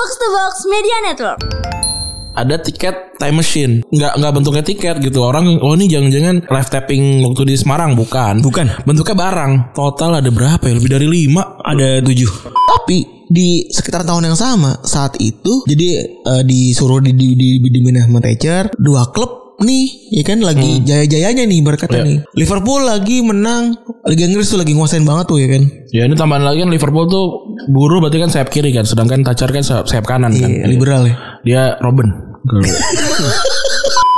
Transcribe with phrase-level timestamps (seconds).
[0.00, 1.40] Box to Box Media Network.
[2.32, 3.84] ada tiket time machine.
[3.92, 5.20] Nggak nggak bentuknya tiket gitu.
[5.20, 7.92] Orang oh ini jangan-jangan live tapping waktu di Semarang.
[7.92, 8.40] Bukan.
[8.40, 8.80] Bukan.
[8.88, 9.76] bentuknya barang.
[9.76, 10.72] Total ada berapa ya?
[10.72, 11.60] Lebih dari lima.
[11.60, 12.32] Ada tujuh.
[12.48, 17.80] Tapi di sekitar tahun yang sama saat itu jadi eh, disuruh di di di, di
[17.84, 22.02] management Thatcher dua klub nih ya kan lagi jaya-jayanya nih berkata Ya.
[22.02, 22.18] nih.
[22.32, 25.62] Liverpool lagi menang Liga Inggris tuh lagi nguasain banget tuh ya kan?
[25.90, 27.26] Ya ini tambahan lagi kan Liverpool tuh
[27.66, 30.48] buru berarti kan sayap kiri kan sedangkan Thatcher kan sayap, sayap kanan kan.
[30.48, 31.14] Iya, liberal ya.
[31.42, 32.08] Dia Robin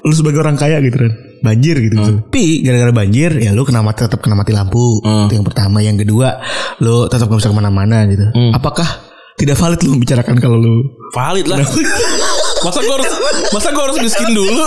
[0.03, 1.11] lu sebagai orang kaya gitu kan
[1.43, 5.03] banjir gitu tapi gara-gara banjir ya lu kena mati tetap kena mati lampu.
[5.03, 5.79] Itu yang pertama.
[5.79, 6.39] Yang kedua
[6.79, 8.23] lu tetap gak bisa ke mana-mana gitu.
[8.53, 8.87] Apakah
[9.35, 10.75] tidak valid lu membicarakan kalau lu
[11.11, 11.59] valid lah
[12.63, 13.11] masa gue harus
[13.51, 14.63] masa gue harus miskin dulu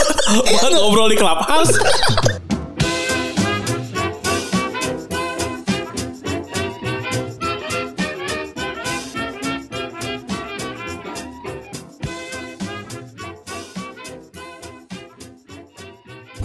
[0.51, 1.73] buat ngobrol di clubhouse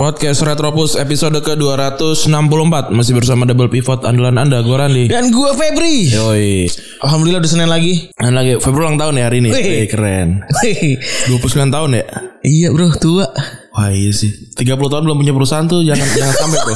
[0.00, 5.12] Podcast Retropus episode ke-264 Masih bersama Double Pivot andalan Anda Gue Randi.
[5.12, 6.08] Dan gua Febri.
[6.08, 6.64] Yoi.
[7.04, 8.08] Alhamdulillah udah Senin lagi.
[8.16, 8.56] Dan lagi.
[8.64, 9.52] Februari ulang tahun ya hari ini.
[9.52, 9.60] Wih.
[9.60, 10.40] Wih, Keren.
[11.28, 12.04] 29 tahun ya?
[12.40, 12.96] Iya bro.
[12.96, 13.28] Tua.
[13.76, 14.32] Wah iya sih.
[14.56, 15.84] 30 tahun belum punya perusahaan tuh.
[15.84, 16.74] Jangan jangan sampai bro.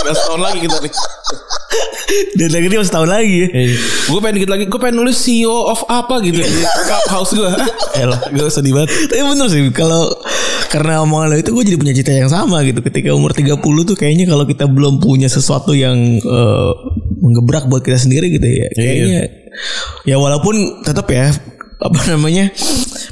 [0.00, 0.92] Udah setahun lagi kita nih.
[2.40, 3.48] Dan lagi dia masih tahun lagi ya.
[4.08, 4.64] Gue pengen dikit lagi.
[4.72, 7.50] Gue pengen nulis CEO of apa gitu Di Clubhouse gue
[8.00, 8.88] Elah gue sedih banget.
[9.12, 10.16] Tapi bener sih kalau
[10.74, 12.82] karena omongan lo itu gue jadi punya cita yang sama gitu.
[12.82, 16.70] Ketika umur 30 tuh kayaknya kalau kita belum punya sesuatu yang eh,
[17.22, 18.66] menggebrak buat kita sendiri gitu ya.
[18.74, 19.22] Kayaknya
[20.02, 21.30] ya walaupun tetap ya
[21.78, 22.50] apa namanya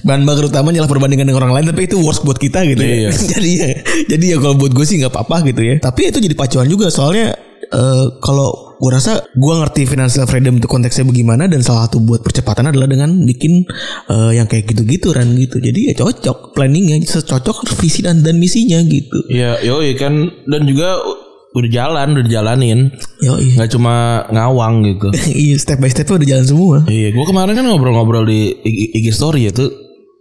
[0.02, 3.10] bahan bakar utama adalah perbandingan dengan orang lain tapi itu worst buat kita gitu Iya.
[3.10, 3.10] ya.
[3.38, 3.68] jadi ya
[4.16, 5.74] jadi ya kalau buat gue sih nggak apa-apa gitu ya.
[5.78, 7.30] Tapi itu jadi pacuan juga soalnya
[7.70, 12.18] eh, kalau gue rasa gue ngerti financial freedom itu konteksnya bagaimana dan salah satu buat
[12.26, 13.62] percepatan adalah dengan bikin
[14.10, 15.62] eh, yang kayak gitu-gitu kan gitu.
[15.62, 19.22] Jadi ya cocok planningnya secocok visi dan dan misinya gitu.
[19.30, 20.98] Iya yoi kan Dan juga
[21.52, 22.90] Udah jalan Udah dijalanin.
[23.20, 25.12] Yo iya Gak cuma ngawang gitu.
[25.46, 26.76] Iya step by step udah jalan semua.
[26.88, 29.70] Iya gue kemarin kan ngobrol-ngobrol di IG, IG story ya tuh.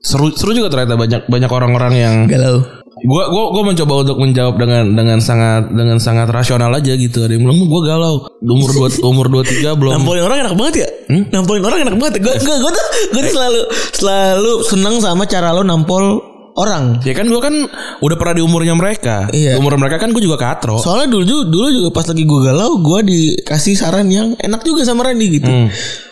[0.02, 4.56] Seru, seru juga ternyata banyak banyak orang-orang yang galau Gua gua gua mencoba untuk menjawab
[4.62, 7.26] dengan dengan sangat dengan sangat rasional aja gitu.
[7.26, 8.16] Ada yang bilang gua galau.
[8.42, 9.92] Umur dua umur 23 belum.
[9.98, 10.90] Nampolin orang enak banget ya
[11.30, 13.62] Nampolin orang enak banget Gue gue gue tuh gue tuh selalu
[13.94, 16.18] Selalu seneng sama cara lo nampol
[16.58, 17.54] orang Ya kan gua kan
[18.02, 19.30] udah pernah di umurnya mereka.
[19.30, 19.62] Iya.
[19.62, 20.82] Umur mereka kan gua juga katro.
[20.82, 24.82] Soalnya dulu juga, dulu juga pas lagi gue galau Gue dikasih saran yang enak juga
[24.82, 25.52] sama Randy gitu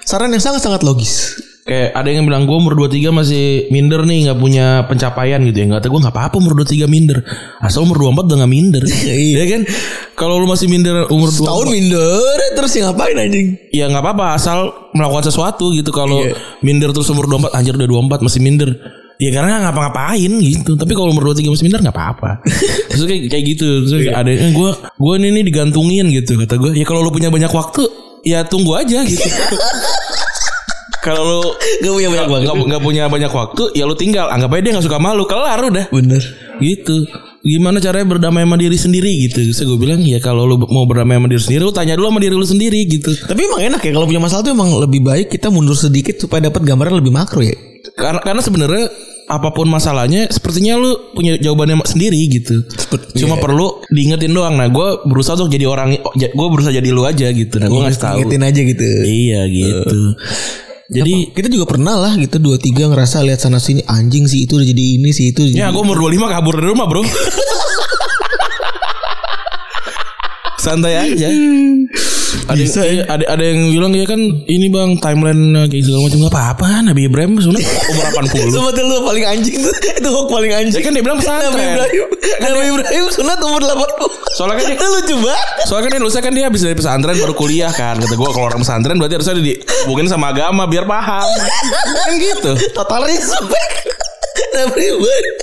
[0.05, 1.33] Saran yang sangat-sangat logis
[1.69, 5.65] Kayak ada yang bilang gua umur 23 masih minder nih nggak punya pencapaian gitu ya.
[5.69, 7.21] Enggak tahu gua nggak apa-apa umur 23 minder.
[7.61, 8.83] Asal umur 24 udah nggak minder.
[9.05, 9.61] Iya kan?
[10.17, 14.25] Kalau lu masih minder umur 24 Tahun minder Terus ya ngapain anjing Ya nggak apa-apa
[14.35, 16.25] asal melakukan sesuatu gitu kalau
[16.65, 17.87] minder terus umur 24 anjir udah
[18.17, 18.69] 24 masih minder.
[19.21, 20.73] Ya karena nggak ngapa-ngapain gitu.
[20.73, 22.41] Tapi kalau umur 23 masih minder nggak apa-apa.
[22.89, 23.67] Terus kayak kayak gitu.
[23.85, 26.71] Terus ada yang gue gue ini nih digantungin gitu kata gue.
[26.73, 27.85] Ya kalau lu punya banyak waktu
[28.25, 29.21] ya tunggu aja gitu.
[30.99, 31.41] kalau lu
[31.79, 34.27] Gak punya banyak banget nggak nggak punya banyak waktu ya lu tinggal.
[34.27, 35.85] Anggap aja dia nggak suka malu kelar udah.
[35.91, 36.23] Bener.
[36.59, 37.07] Gitu.
[37.39, 39.39] Gimana caranya berdamai sama diri sendiri gitu.
[39.47, 42.19] Terus gue bilang ya kalau lu mau berdamai sama diri sendiri lu tanya dulu sama
[42.19, 43.11] diri lu sendiri gitu.
[43.15, 46.51] Tapi emang enak ya Kalau punya masalah tuh emang lebih baik Kita mundur sedikit Supaya
[46.51, 47.55] dapat gambaran lebih makro ya.
[47.95, 48.85] Karena karena sebenarnya
[49.29, 52.65] apa pun masalahnya sepertinya lu punya jawabannya sendiri gitu.
[53.15, 54.59] Cuma perlu diingetin doang.
[54.59, 57.55] Nah gue berusaha untuk jadi orang gue berusaha jadi lu aja gitu.
[57.61, 58.15] Nah gue ngasih tahu.
[58.19, 58.83] Ingetin aja gitu.
[59.07, 59.99] Iya gitu
[60.89, 64.57] jadi Kita juga pernah lah gitu Dua tiga ngerasa lihat sana sini Anjing sih itu
[64.57, 67.05] udah jadi ini sih itu ya gue umur 25 kabur dari rumah bro.
[70.59, 71.29] Santai aja
[72.49, 76.17] ada, Bisa iya, ada ada yang bilang ya kan ini bang timeline kayak segala macam
[76.19, 77.61] nggak apa-apa Nabi Ibrahim sunat
[77.93, 81.03] umur 80 Sumpah tuh lu paling anjing tuh Itu hoax paling anjing Ya kan dia
[81.03, 81.69] bilang Nabi pesantren.
[81.69, 82.07] Ibrahim
[82.41, 86.33] Nabi Ibrahim sunat umur 80 Soalnya kan dia- lucu banget Soalnya kan dia lulusnya kan
[86.33, 87.95] dia habis dari pesantren baru kuliah kan.
[87.95, 91.29] Kata gue kalau orang pesantren berarti harusnya dihubungin sama agama biar paham.
[91.99, 92.51] kan gitu.
[92.71, 93.73] Total respect
[94.51, 95.35] Nabi Ibrahim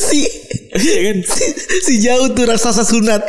[0.00, 0.20] Si
[0.68, 1.16] Iya kan?
[1.24, 1.44] si,
[1.80, 3.22] si jauh tuh raksasa sunat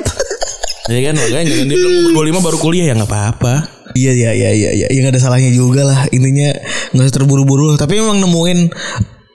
[0.88, 3.54] Ya kan makanya jangan dia bilang umur 25 baru kuliah ya nggak apa-apa.
[3.98, 6.54] Iya iya iya iya iya yang ada salahnya juga lah intinya
[6.94, 8.60] nggak usah terburu-buru tapi emang nemuin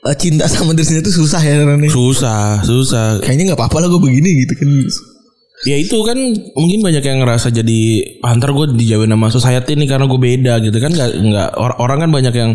[0.09, 1.91] eh, cinta sama diri sendiri itu susah ya Rani.
[1.91, 3.19] Susah, susah.
[3.21, 4.69] Kayaknya nggak apa-apa lah gue begini gitu kan.
[5.65, 6.19] Ya itu kan
[6.57, 7.81] mungkin banyak yang ngerasa jadi
[8.21, 11.79] ah, ntar gue dijauhin sama society nih karena gue beda gitu kan nggak nggak or-
[11.81, 12.53] orang kan banyak yang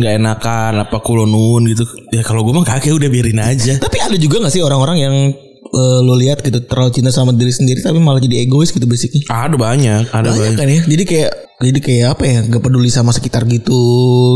[0.00, 4.16] nggak enakan apa kulonun gitu ya kalau gue mah kakek udah biarin aja Tapi ada
[4.16, 5.14] juga nggak sih orang-orang yang
[5.70, 9.22] eh, lu lihat gitu terlalu cinta sama diri sendiri tapi malah jadi egois gitu basicnya.
[9.26, 10.56] Ada banyak, ada Banyak banyak.
[10.56, 10.80] kan ya.
[10.84, 12.38] Jadi kayak jadi kayak apa ya?
[12.42, 13.80] Gak peduli sama sekitar gitu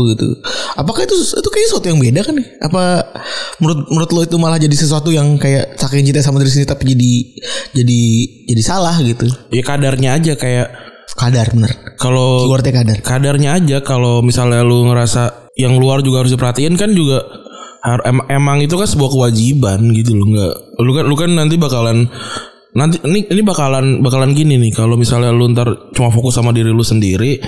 [0.09, 0.27] gitu.
[0.75, 2.45] Apakah itu itu kayak sesuatu yang beda kan ya?
[2.61, 2.83] Apa
[3.57, 6.83] menurut menurut lo itu malah jadi sesuatu yang kayak saking cinta sama diri sendiri tapi
[6.87, 7.11] jadi
[7.73, 8.01] jadi
[8.47, 9.25] jadi salah gitu.
[9.49, 10.69] Ya kadarnya aja kayak
[11.15, 11.71] Kadar bener.
[11.95, 12.97] kalau Keywordnya kadar.
[12.99, 17.23] kadarnya aja kalau misalnya lu ngerasa yang luar juga harus diperhatiin kan juga
[17.85, 22.09] em- emang itu kan sebuah kewajiban gitu loh nggak lu kan lu kan nanti bakalan
[22.71, 26.67] nanti ini ini bakalan bakalan gini nih kalau misalnya lu ntar cuma fokus sama diri
[26.67, 27.39] lu sendiri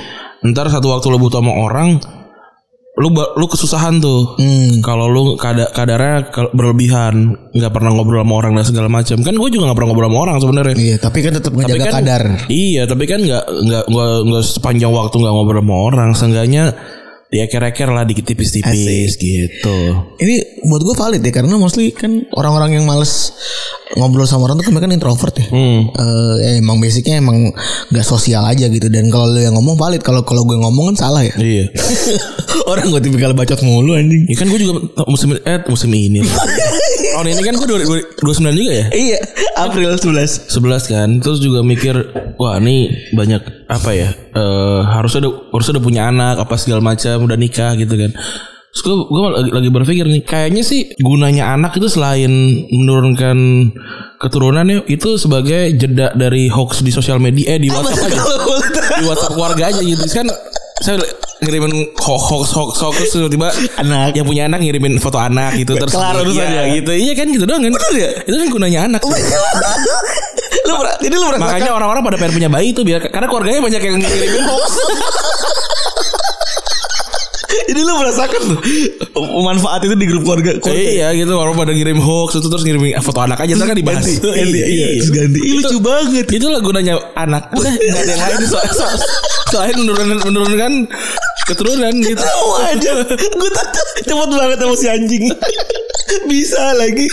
[0.43, 1.99] ntar satu waktu lu butuh sama orang
[2.97, 4.81] lu lu kesusahan tuh Hmm.
[4.81, 9.49] kalau lu kada kadarnya berlebihan nggak pernah ngobrol sama orang dan segala macam kan gue
[9.51, 12.23] juga nggak pernah ngobrol sama orang sebenarnya Iya, tapi kan tetap ngejaga kan- kadar.
[12.47, 16.09] Iya, tapi kan nggak nggak nggak nggak sepanjang waktu nggak ngobrol sama orang.
[16.13, 16.63] Seenggaknya
[17.27, 19.77] dieker-eker lah dikit tipis-tipis gitu.
[20.15, 23.35] Ini buat gue valid ya karena mostly kan orang-orang yang males
[23.99, 25.47] ngobrol sama orang tuh kebanyakan introvert ya.
[25.51, 25.91] Hmm.
[26.39, 27.51] Ya emang basicnya emang
[27.91, 31.07] nggak sosial aja gitu dan kalau lu yang ngomong valid kalau kalau gue ngomong kan
[31.07, 31.35] salah ya.
[31.35, 31.65] Iya.
[32.71, 34.23] orang gue tipikal bacot mulu anjing.
[34.31, 36.23] Ya kan gue juga musim eh musim ini.
[37.17, 38.21] Tahun ini kan gue 29
[38.53, 38.85] juga ya.
[38.93, 39.17] Iya,
[39.57, 40.53] April 11.
[40.53, 41.09] 11 kan.
[41.17, 41.97] Terus juga mikir,
[42.37, 44.13] wah ini banyak apa ya?
[44.13, 48.11] Eh harusnya udah harusnya udah punya anak apa segala macam, udah nikah gitu kan.
[48.77, 52.29] Terus gue, gue lagi, lagi berpikir nih, kayaknya sih gunanya anak itu selain
[52.69, 53.37] menurunkan
[54.21, 58.21] keturunannya itu sebagai jeda dari hoax di sosial media, eh di WhatsApp aja,
[59.01, 60.29] di WhatsApp keluarga aja gitu kan.
[60.77, 61.01] Saya
[61.41, 63.49] ngirimin hoax hoax hoax hoax terus tiba-tiba
[63.81, 64.13] Anak.
[64.17, 66.63] yang punya anak ngirimin foto anak gitu terus Kelar iya, urusannya.
[66.81, 67.73] gitu iya kan gitu doang kan
[68.25, 69.13] itu kan gunanya anak lu
[70.97, 74.43] jadi lu Makanya orang-orang pada pengen punya bayi tuh biar karena keluarganya banyak yang ngirimin
[74.49, 74.69] hoax.
[77.65, 78.59] jadi lu merasakan tuh
[79.41, 80.51] manfaat itu di grup keluarga.
[80.61, 80.77] keluarga.
[80.77, 84.05] iya gitu orang pada ngirim hoax itu terus ngirimin foto anak aja ntar kan dibahas.
[84.05, 84.87] Ganti, ganti, iya, iya.
[85.01, 85.39] terus ganti.
[85.39, 86.25] Ih, lucu banget.
[86.29, 87.49] Itulah gunanya anak.
[87.57, 88.85] Udah enggak ada yang lain so, so,
[89.51, 90.71] selain menurunkan menurunkan
[91.47, 92.23] keturunan gitu.
[92.23, 93.67] Waduh, gue tak
[94.03, 95.23] cepet banget sama si anjing.
[96.31, 97.07] Bisa lagi.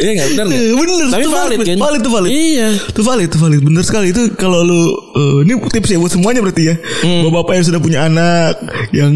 [0.00, 0.60] Iya enggak benar nggak?
[0.80, 1.76] Bener, Tapi itu valid kan?
[1.76, 2.30] Valid itu valid.
[2.30, 2.68] Iya.
[2.88, 3.60] Itu valid, itu valid.
[3.60, 4.80] Bener sekali itu kalau lu
[5.16, 6.74] eh, ini tips ya buat semuanya berarti ya.
[7.04, 7.28] Hmm.
[7.28, 8.54] Bapak-bapak yang sudah punya anak
[8.96, 9.12] yang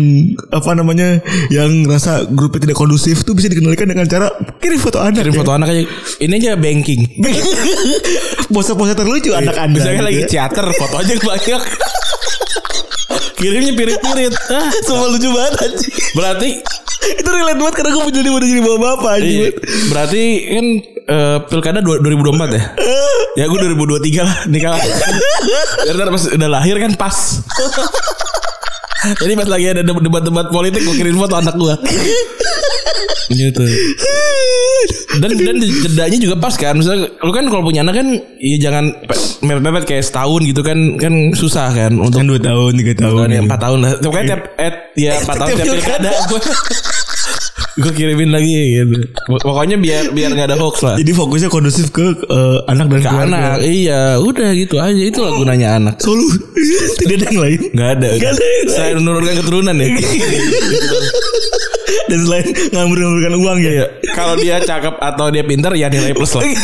[0.53, 1.19] apa namanya?
[1.53, 4.29] yang rasa grupnya tidak kondusif tuh bisa dikendalikan dengan cara
[4.61, 5.25] kirim foto anak.
[5.25, 5.83] Kirim foto anak aja.
[6.21, 7.01] Ini aja banking.
[8.55, 9.77] Pose-pose terlucu anak Anda.
[9.81, 10.29] Misalnya gitu lagi ya.
[10.29, 11.63] teater foto aja banyak.
[13.39, 14.33] Kirimnya pirit-pirit.
[14.49, 15.93] Ah, Semua lucu banget anjing.
[16.17, 16.51] berarti
[17.15, 19.39] itu relate banget karena gue udah jadi udah jadi bapak-bapak anjing.
[19.39, 19.51] Iya.
[19.87, 20.67] Berarti kan
[21.05, 22.63] eh, pilkada dua- 2024 ya?
[23.41, 24.79] ya gue 2023 lah nikah
[25.91, 27.17] ntar pas udah lahir kan pas.
[29.05, 31.75] Jadi pas lagi ada debat-debat politik gue kirim foto anak gue.
[33.27, 33.65] gitu.
[35.15, 36.75] Dan dan jedanya juga pas kan.
[36.75, 40.77] Misalnya lu kan kalau punya anak kan ya jangan pe- mepet-mepet kayak setahun gitu kan
[40.97, 43.13] kan susah kan untuk Kan 2 tahun, 3 tahun.
[43.15, 43.91] Tahun ya, 4 tahun lah.
[44.01, 46.11] Pokoknya tiap eh, ya 4 tahun tiap pilkada
[47.75, 49.03] gue kirimin lagi gitu.
[49.43, 50.95] Pokoknya biar biar nggak ada hoax lah.
[50.95, 53.27] Jadi fokusnya kondusif ke eh, anak dan Ke keluarga.
[53.27, 55.03] anak, iya, udah gitu aja.
[55.03, 55.99] Itulah gunanya anak.
[55.99, 56.23] Solu
[57.03, 57.61] tidak ada yang lain.
[57.75, 58.09] Nggak ada.
[58.15, 59.89] Nggak ada yang Saya menurunkan keturunan ya.
[62.05, 63.71] Dan selain ngambil-ngambilkan uang ya.
[63.75, 63.87] Iya.
[64.15, 66.47] Kalau dia cakep atau dia pintar ya nilai plus lah.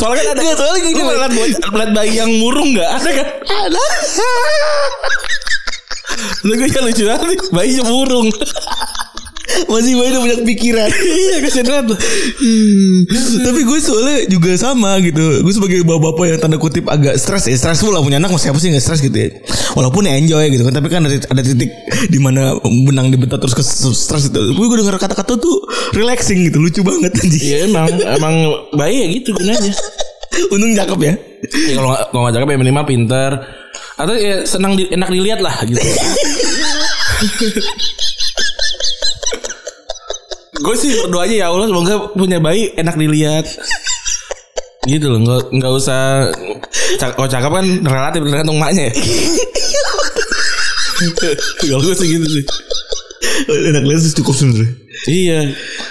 [0.00, 3.10] Soalnya kan ada Nggak, soalnya gini, Lu ngeliat bocah- ngeliat bayi yang murung nggak ada
[3.12, 3.26] kan?
[3.44, 3.84] Ada.
[6.40, 8.28] Lu gue yang lucu banget nih, bayi murung.
[9.66, 10.88] Masih banyak banyak pikiran.
[11.24, 11.98] iya kasihan banget.
[12.40, 12.96] Hmm.
[13.44, 15.42] Tapi gue soalnya juga sama gitu.
[15.42, 17.56] Gue sebagai bapak-bapak yang tanda kutip agak stres ya.
[17.56, 18.34] Stressful lah punya anak.
[18.36, 19.28] Siapa sih nggak stres gitu ya.
[19.76, 20.74] Walaupun ya enjoy gitu kan.
[20.74, 21.70] Tapi kan ada, ada titik
[22.08, 23.62] di mana benang dibentak terus ke
[23.94, 24.40] stres itu.
[24.54, 25.56] Gue gue denger kata-kata tuh
[25.94, 26.62] relaxing gitu.
[26.62, 27.42] Lucu banget anjing.
[27.42, 27.86] Iya emang
[28.20, 28.34] emang
[28.74, 29.72] bayi ya gitu gunanya.
[30.54, 31.14] Untung cakep ya.
[31.50, 33.30] Ya kalau kalau nggak cakep ya minimal pinter
[34.00, 35.76] atau ya senang di, enak dilihat lah gitu.
[40.60, 43.46] Gue sih berdoanya ya Allah semoga punya bayi enak dilihat.
[44.88, 46.32] Gitu loh, nggak nggak usah
[46.96, 48.92] cak, kalau cakep kan relatif tergantung maknya ya.
[51.60, 52.44] Kalau gue sih gitu sih.
[53.48, 54.72] Enak lihat sih cukup sebenarnya.
[55.08, 55.40] Iya,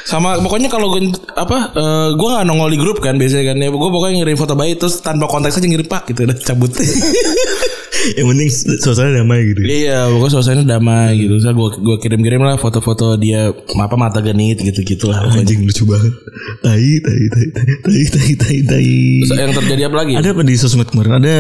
[0.06, 1.02] sama pokoknya kalau gue
[1.34, 4.54] apa, eh, gue nggak nongol di grup kan biasanya kan ya, gue pokoknya ngirim foto
[4.54, 6.70] bayi terus tanpa konteks aja ngirim pak gitu udah cabut.
[8.00, 9.60] Yang penting suasana damai gitu.
[9.68, 11.36] iya, pokoknya suasananya damai gitu.
[11.44, 15.20] Saya gue gue kirim kirim lah foto-foto dia apa mata genit gitu gitulah.
[15.24, 15.44] pokoknya.
[15.44, 16.14] Anjing lucu banget.
[16.64, 18.90] Tai tai tai tai tai tai tai.
[19.28, 20.14] Terus yang terjadi apa lagi?
[20.16, 21.20] Ada apa di sosmed kemarin?
[21.20, 21.36] Ada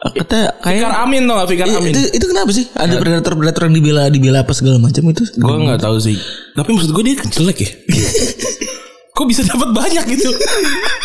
[0.00, 2.64] Kata Fikar kayak Amin tau gak Fikar Amin itu itu kenapa sih?
[2.72, 5.28] Ada predator-predator yang dibela dibela apa segala macam itu?
[5.36, 6.16] Gue gak tahu sih
[6.56, 7.70] Tapi maksud gue dia jelek ya
[9.20, 10.32] Kok bisa dapat banyak gitu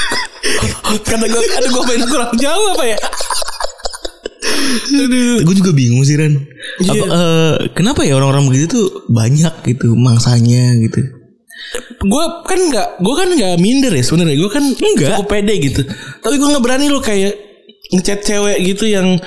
[1.11, 2.97] Kata gue Aduh gue main kurang jauh apa ya
[5.43, 6.33] Gue juga bingung sih Ren.
[6.35, 7.03] Apa, Iya.
[7.05, 11.01] eh, kenapa ya orang-orang begitu tuh banyak gitu mangsanya gitu?
[12.05, 15.17] gue kan nggak gue kan nggak minder ya sebenarnya gue kan Enggak.
[15.17, 15.81] cukup pede gitu
[16.21, 17.33] tapi gue nggak berani lo kayak
[17.89, 19.17] ngechat cewek gitu yang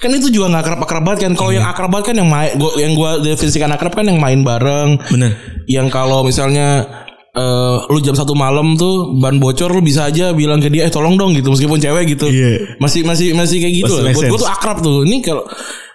[0.00, 2.50] kan itu juga nggak akrab akrab banget kan kalau yang akrab banget kan yang main
[2.56, 5.36] gua yang gue definisikan akrab kan yang main bareng Bener.
[5.68, 6.86] yang kalau misalnya
[7.32, 10.92] eh lu jam satu malam tuh ban bocor lu bisa aja bilang ke dia eh
[10.92, 12.76] tolong dong gitu meskipun cewek gitu Iya.
[12.76, 14.12] masih masih masih kayak gitu Masih lah.
[14.12, 15.40] buat gue tuh akrab tuh ini kalau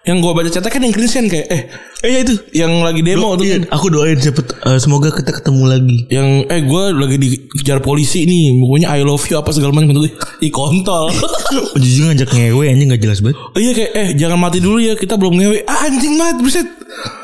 [0.08, 1.64] yang gue baca chatnya kan yang Christian kayak eh
[1.98, 2.38] Eh ya itu.
[2.54, 5.98] yang lagi demo tuh Iya, aku doain cepet eh, semoga kita ketemu lagi.
[6.08, 10.08] yang eh gue lagi dikejar polisi nih pokoknya I love you apa segala macam tuh
[10.46, 11.10] ih kontol
[11.78, 13.36] Jujur ngajak ngewe anjing gak jelas banget.
[13.36, 16.68] Oh iya kayak eh jangan mati dulu ya kita belum ngewe ah, anjing banget buset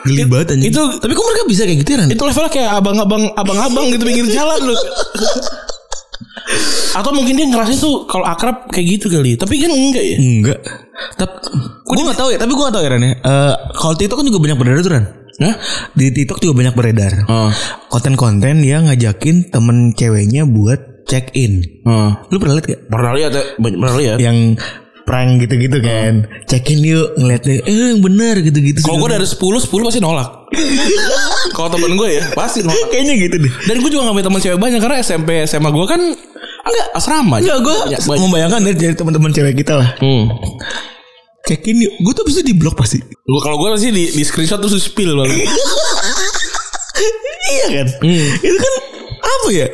[0.03, 0.69] Geli banget anjing.
[0.69, 4.27] itu tapi kok mereka bisa kayak gitu ya itu levelnya kayak abang-abang abang-abang gitu pinggir
[4.27, 4.77] jalan loh
[6.93, 10.59] atau mungkin dia ngerasa tuh kalau akrab kayak gitu kali tapi kan enggak ya Enggak.
[11.17, 11.33] Tapi
[11.83, 13.13] gue gak tahu ya, tapi gue gak tahu ya ya.
[13.17, 15.05] Eh, kalau TikTok kan juga banyak beredar tuh Ren.
[15.41, 15.55] Hah?
[15.97, 17.11] Di TikTok juga banyak beredar.
[17.25, 17.49] Oh.
[17.89, 21.81] Konten-konten yang ngajakin temen ceweknya buat check in.
[21.83, 22.13] Oh.
[22.29, 22.81] Lu pernah liat gak?
[22.87, 24.37] pernah lihat ya pernah lihat Yang
[25.03, 26.23] prank gitu-gitu kan.
[26.47, 27.59] Check in yuk ngeliatnya.
[27.67, 28.79] Eh yang bener gitu-gitu.
[28.81, 30.29] kalau gue dari 10 10 pasti nolak
[31.57, 33.53] kalau temen gue ya pasti nolak Kayaknya gitu deh.
[33.67, 36.01] dan gue juga gak punya teman cewek banyak karena SMP SMA gue kan
[36.63, 37.75] enggak asrama Enggak gue
[38.07, 39.89] membayangkan dari teman-teman cewek kita lah.
[39.99, 40.31] Hmm.
[41.43, 41.93] Check in yuk.
[41.99, 43.03] Gue tuh bisa di blok pasti.
[43.03, 45.11] Gua kalau gue sih di, di screenshot terus spill
[47.51, 47.87] iya kan?
[48.39, 48.73] Itu kan
[49.19, 49.67] apa ya?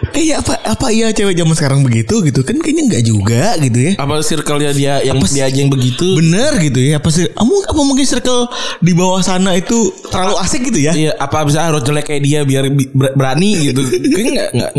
[0.00, 3.92] Kayak apa apa iya cewek zaman sekarang begitu gitu kan kayaknya enggak juga gitu ya.
[4.00, 6.16] Apa circle-nya dia yang dia aja yang begitu?
[6.16, 7.28] Bener gitu ya apa sih?
[7.28, 8.48] Kamu apa mungkin circle
[8.80, 10.92] di bawah sana itu terlalu asik gitu ya?
[10.96, 13.84] Iya, apa bisa harus jelek kayak dia biar bi- ber- berani gitu.
[13.84, 14.70] Kayaknya enggak.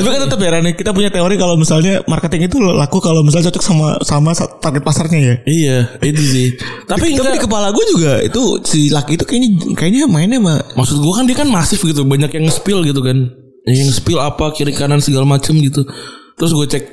[0.00, 3.52] Tapi kan tetap ya Rani, kita punya teori kalau misalnya marketing itu laku kalau misalnya
[3.52, 5.34] cocok sama sama target pasarnya ya.
[5.44, 6.48] Iya, itu sih.
[6.88, 10.96] Tapi Tapi di kepala gue juga itu si laki itu kayaknya kayaknya mainnya mah maksud
[10.96, 13.41] gue kan dia kan masif gitu, banyak yang spill gitu kan.
[13.66, 15.86] Yang spill apa kiri kanan segala macem gitu.
[16.34, 16.84] Terus gue cek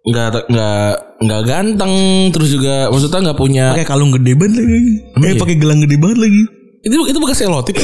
[0.00, 0.84] nggak nggak
[1.20, 1.92] nggak ganteng
[2.32, 4.94] terus juga maksudnya nggak punya pakai kalung gede banget lagi.
[5.04, 5.32] Eh iya?
[5.36, 6.42] pakai gelang gede banget lagi.
[6.80, 7.76] itu itu bukan selotip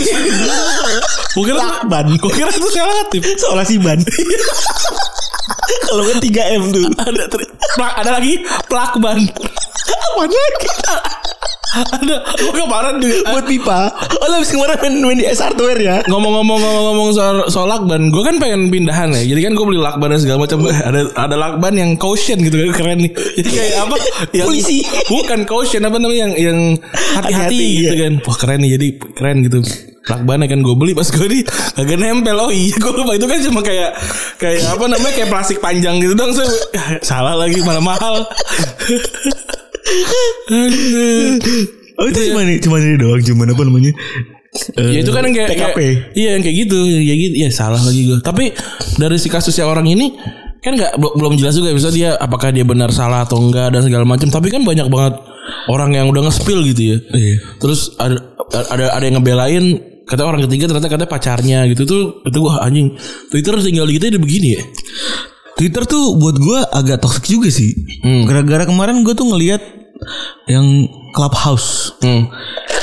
[1.36, 2.16] gue kira Ban.
[2.16, 4.00] gue kira itu selotip Seolah si ban.
[5.86, 6.82] Kalau kan 3 M tuh.
[6.96, 7.28] ada
[8.00, 10.36] ada lagi plak ban Apa lagi?
[11.74, 12.16] Ada.
[12.38, 13.80] Gue kemarin juga Buat pipa.
[14.22, 15.96] Oh lu habis kemarin main, main di S Hardware ya?
[16.06, 19.22] ngomong-ngomong ngomong-ngomong soal, soal lakban gue kan pengen pindahan ya.
[19.34, 20.58] Jadi kan gue beli lakban dan segala macam.
[20.70, 22.70] Eh, ada ada lakban yang caution gitu kan?
[22.76, 23.12] Keren nih.
[23.12, 23.96] Jadi kayak apa?
[24.36, 24.78] Yang, Polisi.
[25.10, 26.18] bukan caution apa namanya?
[26.28, 26.58] Yang yang
[27.18, 28.02] hati-hati gitu iya.
[28.06, 28.12] kan.
[28.22, 28.70] Wah keren nih.
[28.78, 29.58] Jadi keren gitu.
[30.06, 32.38] Lakban kan gue beli pas gue di kagak nempel.
[32.38, 33.12] Oh iya gue lupa.
[33.18, 33.90] Itu kan cuma kayak
[34.38, 35.12] kayak apa namanya?
[35.18, 36.30] Kayak plastik panjang gitu dong.
[36.30, 36.50] Saya
[37.02, 38.22] salah lagi malah mahal
[41.96, 43.92] Oh itu cuma nih, cuma ini doang, cuma apa namanya?
[44.76, 45.76] Ya itu kan yang kayak, TKP.
[45.76, 47.34] kayak- iya yang kayak gitu, kayak gitu.
[47.36, 48.18] Ya salah lagi gue.
[48.20, 48.44] Tapi
[48.96, 50.12] dari si kasusnya orang ini
[50.60, 53.80] kan nggak bel- belum jelas juga misalnya dia apakah dia benar salah atau enggak dan
[53.80, 54.28] segala macam.
[54.28, 55.14] Tapi kan banyak banget
[55.68, 56.96] orang yang udah nge-spill gitu ya.
[57.12, 57.36] Iya.
[57.60, 58.16] Terus ada
[58.72, 59.64] ada ada yang ngebelain
[60.06, 62.94] kata orang ketiga ternyata katanya pacarnya gitu tuh itu gua anjing
[63.26, 64.62] Twitter tinggal di kita udah begini ya
[65.56, 67.72] Twitter tuh buat gue agak toxic juga sih.
[68.04, 68.28] Hmm.
[68.28, 69.62] Gara-gara kemarin gue tuh ngelihat
[70.46, 72.28] yang clubhouse, hmm.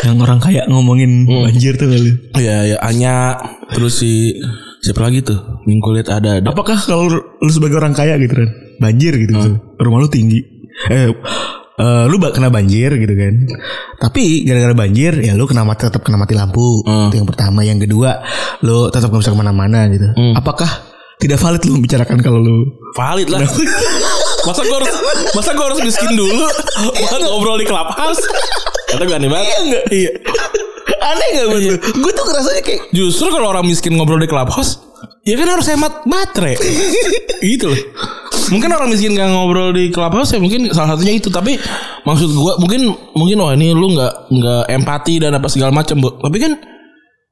[0.01, 2.11] yang orang kaya ngomongin banjir tuh kali.
[2.35, 3.37] ya ya Anya
[3.69, 4.33] terus si
[4.81, 8.49] siapa lagi tuh minggu lihat ada ada Apakah kalau lu sebagai orang kaya gitu kan,
[8.81, 9.37] banjir gitu,
[9.77, 10.41] rumah lu tinggi,
[10.89, 11.13] eh,
[11.77, 13.33] eh, lu bak- kena banjir gitu kan.
[14.01, 16.81] Tapi gara-gara banjir ya lu kena mati tetap kena mati lampu.
[16.83, 18.25] Itu yang pertama, yang kedua
[18.59, 20.09] lu tetap nggak bisa ke mana-mana gitu.
[20.35, 20.67] Apakah
[21.21, 22.55] tidak valid lu membicarakan kalau lu
[22.97, 23.41] valid lah.
[24.47, 24.91] Masa gue harus
[25.31, 26.43] masa gue harus miskin dulu?
[26.99, 28.19] Buat ngobrol di clubhouse?
[28.91, 29.55] Kata gue aneh banget.
[29.87, 30.11] Iya
[31.03, 31.75] aneh gak buat lu?
[31.79, 34.79] Gue tuh ngerasanya kayak justru kalau orang miskin ngobrol di clubhouse
[35.23, 36.55] ya kan harus hemat baterai.
[37.43, 37.79] Gitu loh.
[38.51, 41.27] Mungkin orang miskin gak ngobrol di clubhouse ya mungkin salah satunya itu.
[41.31, 41.59] Tapi
[42.07, 42.81] maksud gue mungkin
[43.15, 46.19] mungkin wah ini lu nggak nggak empati dan apa segala macam Bu.
[46.19, 46.51] tapi kan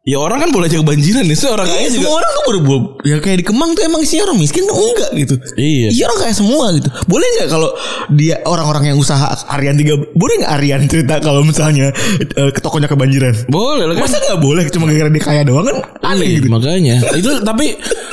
[0.01, 1.37] Ya orang kan boleh aja kebanjiran nih.
[1.37, 2.09] Seorang kaya Iya, juga.
[2.09, 2.59] semua orang tuh baru
[3.05, 5.35] ya kayak di Kemang tuh emang isinya orang miskin tuh enggak gitu.
[5.61, 5.93] Iya.
[5.93, 6.89] Iya orang kayak semua gitu.
[7.05, 7.69] Boleh nggak kalau
[8.17, 12.89] dia orang-orang yang usaha harian tiga boleh nggak Aryan cerita kalau misalnya eh, ke tokonya
[12.89, 13.45] kebanjiran?
[13.45, 14.09] Boleh lah kan.
[14.09, 16.47] Masa nggak boleh cuma gara-gara dia kaya doang kan aneh Iya, gitu.
[16.49, 16.95] Makanya.
[17.21, 17.65] Itu tapi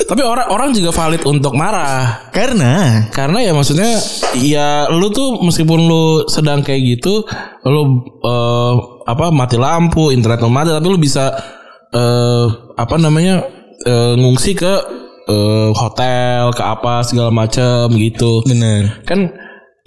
[0.05, 2.29] tapi orang orang juga valid untuk marah.
[2.29, 3.97] Karena Karena ya maksudnya
[4.37, 7.25] ya lu tuh meskipun lu sedang kayak gitu
[7.65, 7.81] lu
[8.21, 8.73] eh,
[9.09, 11.57] apa mati lampu, internet lu mati tapi lu bisa
[11.89, 12.45] eh
[12.77, 13.43] apa namanya
[13.85, 14.73] eh, ngungsi ke
[15.29, 18.45] eh, hotel, ke apa segala macam gitu.
[18.45, 19.03] benar.
[19.05, 19.33] Kan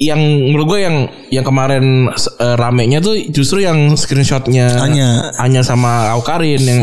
[0.03, 0.97] yang menurut gue yang
[1.31, 5.31] yang kemarin eh, ramenya tuh justru yang screenshotnya Anya.
[5.39, 6.81] Anya sama Aukarin yang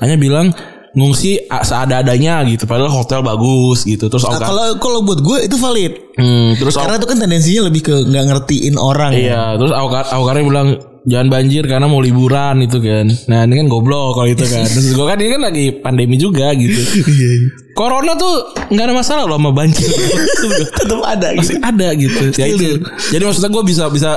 [0.00, 0.54] hanya bilang
[0.94, 5.92] ngungsi seada-adanya gitu padahal hotel bagus gitu terus Nah, kalau kalau buat gue itu valid.
[6.14, 9.12] Hmm, terus Karena itu kan tendensinya lebih ke nggak ngertiin orang.
[9.14, 10.68] Iya, terus Aukar Aukarin bilang
[11.04, 13.06] jangan banjir karena mau liburan itu kan.
[13.28, 14.64] Nah ini kan goblok kalau itu kan.
[14.64, 16.80] Terus gue kan ini kan lagi pandemi juga gitu.
[17.14, 17.30] Iya.
[17.74, 19.90] Corona tuh nggak ada masalah loh sama banjir.
[20.78, 22.24] Tetap ada Masih ada gitu.
[22.38, 22.80] Ya itu.
[23.10, 24.10] Jadi maksudnya gue bisa bisa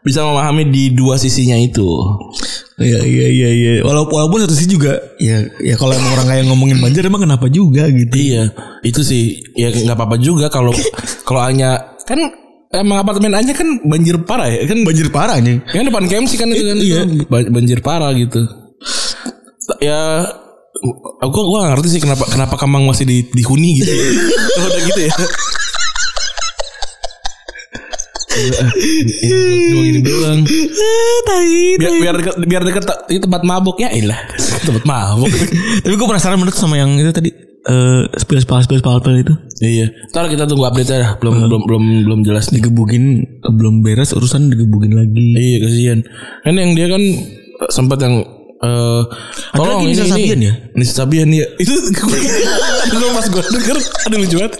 [0.00, 1.84] bisa memahami di dua sisinya itu.
[2.80, 3.72] Iya iya iya iya.
[3.84, 7.46] Walaupun walaupun satu sisi juga ya ya kalau emang orang kayak ngomongin banjir emang kenapa
[7.52, 8.14] juga gitu.
[8.16, 8.48] Iya,
[8.80, 10.72] itu sih ya nggak apa-apa juga kalau
[11.28, 11.76] kalau hanya
[12.08, 12.16] kan
[12.72, 15.60] emang apartemen aja kan banjir parah ya kan Banjir parah nih.
[15.68, 17.00] Kan depan KMC kan itu kan Iya.
[17.52, 18.40] banjir parah gitu.
[19.84, 20.24] Ya
[21.20, 23.92] aku gua gak ngerti sih kenapa kenapa Kamang masih di dihuni gitu.
[23.92, 24.08] ya.
[24.56, 25.14] Kalau udah gitu ya.
[29.70, 30.40] Cuma gini doang.
[31.80, 34.18] Biar biar deket biar deket itu tempat mabuk ya ilah.
[34.66, 35.30] Tempat mabuk.
[35.84, 37.30] Tapi gue penasaran menurut sama yang itu tadi
[37.60, 39.86] eh spill spill spill spill spill itu iya.
[40.12, 41.16] Ntar kita tunggu update aja.
[41.20, 42.60] Belum belum belum belum jelas nih.
[42.60, 45.24] digebukin eh, belum beres urusan digebukin lagi.
[45.36, 45.98] Iya kasihan.
[46.44, 47.02] Kan yang dia kan
[47.68, 48.24] sempat yang
[48.60, 49.02] eh
[49.56, 50.12] tolong lagi ini Nisa ini.
[50.12, 50.52] Sabian ya?
[50.76, 51.46] Nisa Sabian ya.
[51.60, 51.72] Itu
[53.00, 53.76] gue pas gue denger
[54.08, 54.54] ada lucu banget.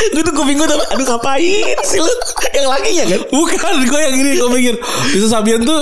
[0.00, 2.12] Gue tuh gue bingung tuh aduh ngapain sih lu?
[2.56, 3.20] Yang lakinya kan?
[3.28, 4.74] Bukan gue yang gini gue pikir
[5.12, 5.80] Nisa Sabian tuh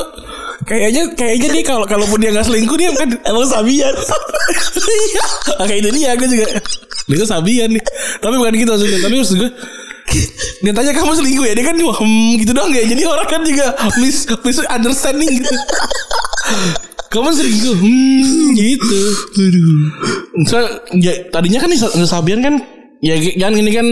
[0.67, 3.95] kayaknya kayaknya dia kalau kalaupun dia nggak selingkuh dia kan emang Sabian?
[4.89, 5.25] Iya.
[5.65, 6.47] Kayak itu dia gue juga.
[7.09, 7.83] Nisa Sabian nih.
[8.19, 9.51] Tapi bukan gitu maksudnya tapi maksud gue
[10.65, 11.55] dia tanya kamu selingkuh ya?
[11.55, 12.83] Dia kan cuma hmm, gitu doang ya.
[12.83, 15.53] Jadi orang kan juga mis misunderstanding gitu.
[17.09, 17.77] Kamu selingkuh?
[17.77, 19.01] Hmm, gitu.
[20.45, 20.61] So,
[20.97, 21.71] ya, tadinya kan
[22.05, 23.87] Sabian kan ya jangan ini kan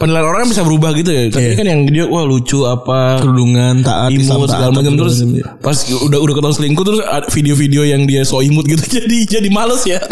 [0.00, 1.22] penilaian orang kan bisa berubah gitu ya.
[1.28, 4.96] Tapi kan yang dia wah lucu apa kerudungan taat imut segala macam.
[4.96, 5.44] terus iya.
[5.60, 9.48] pas udah udah ketahuan selingkuh terus ada video-video yang dia so imut gitu jadi jadi
[9.52, 10.00] males ya.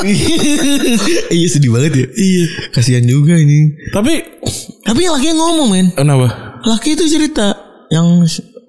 [1.35, 2.07] Iya sedih banget ya.
[2.12, 2.44] Iya.
[2.70, 3.74] Kasihan juga ini.
[3.90, 4.12] Tapi
[4.85, 5.87] tapi yang laki yang ngomong men.
[5.96, 6.61] Kenapa?
[6.64, 7.57] Laki itu cerita
[7.88, 8.24] yang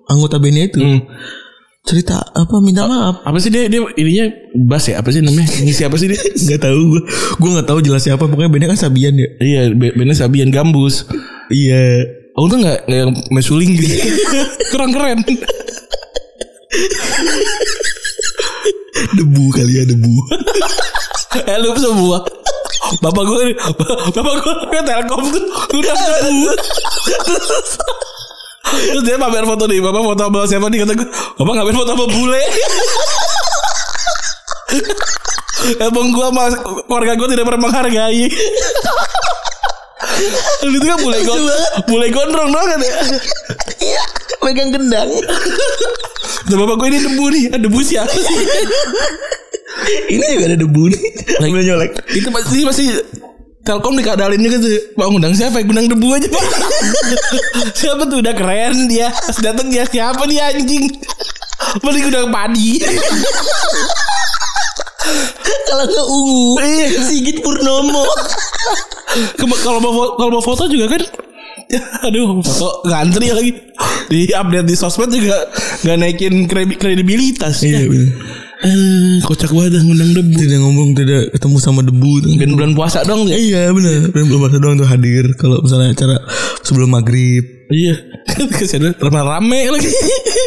[0.07, 0.79] anggota bandnya itu.
[0.79, 0.99] Hmm.
[1.85, 3.21] Cerita apa minta maaf.
[3.21, 4.25] apa sih dia dia ininya
[4.65, 4.97] bass ya?
[4.99, 5.45] Apa sih namanya?
[5.63, 6.17] Ngisi apa sih dia?
[6.49, 7.01] Nggak tahu gue
[7.37, 9.29] gue nggak tahu jelas siapa pokoknya bandnya kan Sabian ya.
[9.37, 11.05] Iya be- bandnya Sabian Gambus.
[11.53, 12.09] Iya.
[12.35, 13.95] Oh itu nggak nggak yang mesuling gitu.
[14.73, 15.21] Kurang keren.
[19.15, 20.13] Debu kali ya debu.
[21.45, 22.25] Eh lu semua
[23.03, 23.41] Bapak gue
[24.09, 25.43] Bapak gue Telkom tuh.
[25.77, 26.49] Udah debu
[28.65, 30.79] Terus dia pamer foto nih Bapak foto sama siapa nih?
[30.83, 32.41] Kata gue Bapak ngapain foto sama bule.
[35.87, 36.43] Emang gue sama
[36.85, 38.25] keluarga gue tidak pernah menghargai.
[40.65, 41.41] Lu itu kan bule gon
[41.89, 42.93] Bule gondrong dong kan ya
[43.81, 44.03] iya
[44.45, 45.09] megang gendang.
[46.45, 47.43] Kata bapak gue ini debu nih.
[47.57, 48.37] Ah, Debu siapa sih?
[50.13, 51.01] Ini juga ada debu nih.
[51.41, 51.97] Ambil nyolek.
[52.13, 53.01] Itu pasti masih
[53.65, 54.69] Telkom dikadalin juga tuh.
[54.93, 55.57] Pak ngundang siapa?
[55.57, 56.43] Ya Ngundang debu aja Pak.
[57.81, 58.21] Siapa tuh?
[58.21, 59.09] Udah keren dia.
[59.09, 60.85] Pas dateng dia siapa dia anjing?
[61.83, 62.77] Paling ngundang padi.
[65.65, 66.49] Kalau nggak ungu
[67.09, 68.05] Sigit Purnomo.
[69.61, 71.01] Kalau mau kalau mau foto juga kan?
[71.65, 73.51] Ya, Aduh foto ngantri lagi.
[74.05, 75.49] Di update di sosmed juga
[75.81, 78.13] Gak naikin kredi- kredibilitas iya bener
[78.65, 82.25] Eh, Kocak banget ngundang debu tidak ngomong tidak ketemu sama debu.
[82.25, 84.09] Dan bulan puasa dong ya Iya benar.
[84.09, 86.17] Dan belum ada doang tuh hadir kalau misalnya acara
[86.65, 87.45] sebelum maghrib.
[87.69, 87.93] Iya
[88.57, 89.89] Kesian banget Rame rame lagi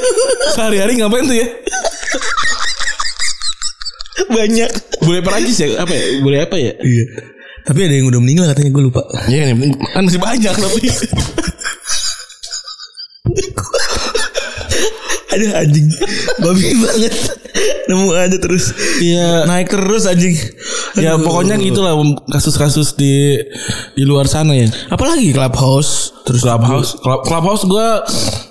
[0.54, 1.46] Sehari-hari ngapain tuh ya
[4.34, 4.70] Banyak.
[5.02, 5.66] Boleh Perancis ya?
[5.78, 6.04] Apa ya?
[6.20, 6.74] Boleh apa ya?
[6.74, 7.04] Iya.
[7.64, 9.02] Tapi ada yang udah meninggal katanya gue lupa.
[9.26, 9.56] Iya kan,
[9.94, 10.80] kan masih banyak tapi.
[15.28, 15.86] Ada anjing
[16.40, 17.14] babi banget.
[17.88, 18.70] Nemu aja terus.
[19.00, 19.48] Iya.
[19.48, 20.36] Naik terus anjing.
[21.00, 21.24] Ya Aduh.
[21.24, 21.96] pokoknya gitulah
[22.28, 23.40] kasus-kasus di
[23.96, 24.68] di luar sana ya.
[24.92, 27.88] Apalagi clubhouse Terus clubhouse, Club, clubhouse gue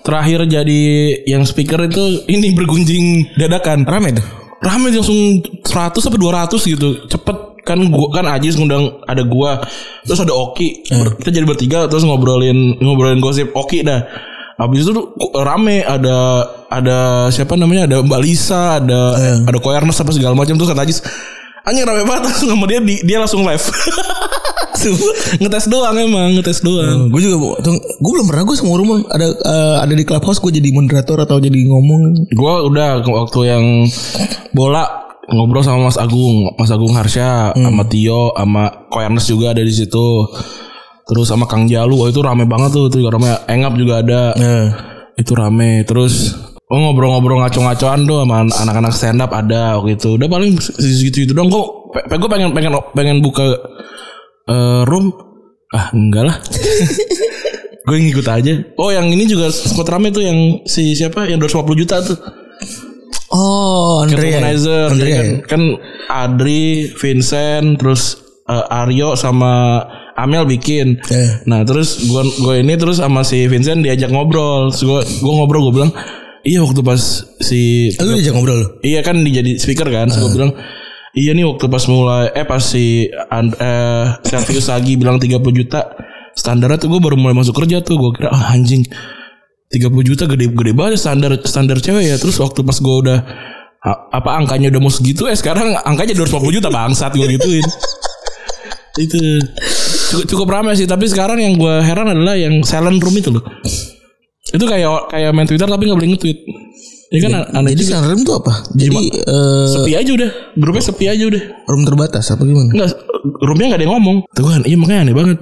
[0.01, 0.81] terakhir jadi
[1.29, 3.85] yang speaker itu ini bergunjing dadakan.
[3.85, 4.25] rame tuh.
[4.57, 6.89] rame langsung 100 sampai 200 gitu.
[7.05, 9.59] Cepet kan gua kan Ajis ngundang ada gua
[10.07, 14.07] terus ada Oki Ber- kita jadi bertiga terus ngobrolin ngobrolin gosip Oki dah
[14.57, 15.05] Habis itu tuh
[15.37, 16.97] rame ada ada
[17.29, 19.13] siapa namanya ada Mbak Lisa ada
[19.45, 20.53] ada Koyarnas apa segala macam.
[20.53, 20.99] Terus kata Ajis
[21.61, 22.25] anjing rame banget.
[22.25, 23.61] Langsung sama dia di- dia langsung live.
[25.37, 27.09] Ngetes doang emang ngetes doang.
[27.09, 27.35] Gue juga
[27.97, 31.37] gue belum pernah gue sama Rumon ada eh, ada di clubhouse gue jadi moderator atau
[31.37, 32.29] jadi ngomong.
[32.33, 33.63] Gua udah waktu yang
[34.53, 34.85] bola
[35.27, 40.07] ngobrol sama Mas Agung, Mas Agung Harsha, sama Tio, sama Koyarnes juga ada di situ.
[41.07, 43.31] Terus sama Kang Jalu, oh, itu rame banget tuh, itu juga rame.
[43.47, 44.21] Engap juga ada.
[45.15, 45.87] Itu rame.
[45.87, 46.35] Terus
[46.67, 50.19] oh ngobrol-ngobrol ngaco-ngacoan tuh sama an- anak-anak stand up ada waktu itu.
[50.19, 51.47] Udah paling segitu itu dong.
[51.47, 53.55] Kok pe- gue pengen pengen pengen buka
[54.51, 55.15] eh, room
[55.71, 56.37] ah enggak lah.
[57.87, 58.51] gue ngikut aja.
[58.75, 62.19] Oh yang ini juga sempat rame tuh yang si siapa yang 250 juta tuh.
[63.27, 65.61] oh Andre Womanizer Andre kan, kan
[66.07, 69.83] Adri, Vincent, terus eh, Aryo sama
[70.17, 70.97] Amel bikin.
[71.13, 71.29] Eh.
[71.45, 74.73] Nah, terus gua gua ini terus sama si Vincent diajak ngobrol.
[74.73, 75.91] Terus gua gua ngobrol gua bilang,
[76.41, 77.01] "Iya waktu pas
[77.37, 80.09] si lu diajak ngobrol lu Iya kan dijadi speaker kan.
[80.09, 80.51] Terus gua bilang,
[81.13, 84.05] "Iya nih waktu pas mulai eh pas si And- eh
[84.65, 85.85] lagi bilang 30 juta
[86.37, 88.85] standarnya tuh gue baru mulai masuk kerja tuh gue kira ah, anjing
[89.73, 93.19] 30 juta gede gede banget standar standar cewek ya terus waktu pas gue udah
[94.13, 97.65] apa angkanya udah mau segitu eh sekarang angkanya 250 juta bangsat gue gituin
[99.03, 99.17] itu
[100.07, 103.43] cukup, cukup ramai sih tapi sekarang yang gue heran adalah yang silent room itu loh
[104.47, 106.39] itu kayak kayak main Twitter tapi nggak boleh nge-tweet
[107.07, 111.05] ya kan aneh jadi juga sunroom tuh apa jadi eh, sepi aja udah grupnya sepi
[111.07, 112.91] aja udah room terbatas apa gimana Enggak,
[113.43, 114.17] roomnya nggak ada yang ngomong.
[114.31, 115.37] Tuh kan, iya makanya aneh banget.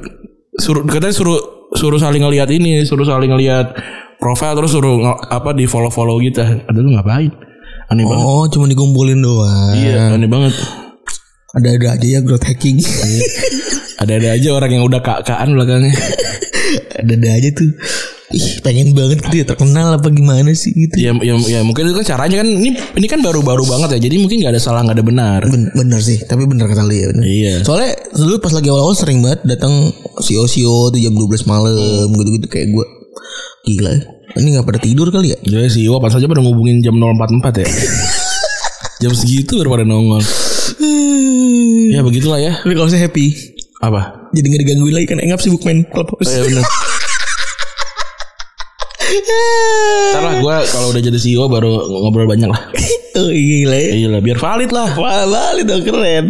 [0.57, 1.37] Suruh katanya suruh
[1.73, 3.73] suruh saling ngelihat ini, suruh saling ngelihat
[4.17, 6.41] profil terus suruh apa di follow follow gitu.
[6.41, 7.29] Ada lu ngapain?
[7.91, 8.25] Aneh banget.
[8.25, 10.53] oh cuma dikumpulin doang Iya, aneh banget.
[11.55, 12.77] Ada-ada aja ya growth hacking
[13.95, 15.95] Ada-ada aja orang yang udah kak-kakan belakangnya.
[16.95, 17.71] ada-ada aja tuh
[18.27, 21.95] ih pengen banget gitu ya terkenal apa gimana sih gitu ya, ya, ya mungkin itu
[21.95, 24.09] kan caranya kan ini ini kan baru-baru banget ya.
[24.09, 25.39] Jadi mungkin nggak ada salah nggak ada benar.
[25.45, 27.23] Ben- bener sih tapi bener kata lu ya bener.
[27.23, 27.53] Iya.
[27.63, 29.71] soalnya dulu pas lagi awal-awal sering banget datang
[30.19, 31.75] sio sio tuh jam 12 malam
[32.11, 32.85] gitu-gitu kayak gue
[33.65, 33.93] gila
[34.35, 37.63] ini nggak pada tidur kali ya Jadi si Iwa pas aja pada ngubungin jam 044
[37.63, 37.67] ya.
[39.01, 40.19] jam segitu baru pada nongol.
[41.87, 42.53] Ya begitulah ya.
[42.59, 43.31] tapi kalau saya happy
[43.77, 44.29] Apa?
[44.31, 46.65] jadi nggak digangguin lagi kan engap sibuk main clubhouse Oh, ya benar.
[49.05, 51.71] Ntar lah gue kalau udah jadi CEO baru
[52.01, 52.57] ngobrol banyak lah.
[53.15, 54.89] oh gila ya Iya lah biar valid lah.
[54.97, 56.25] Balik dong keren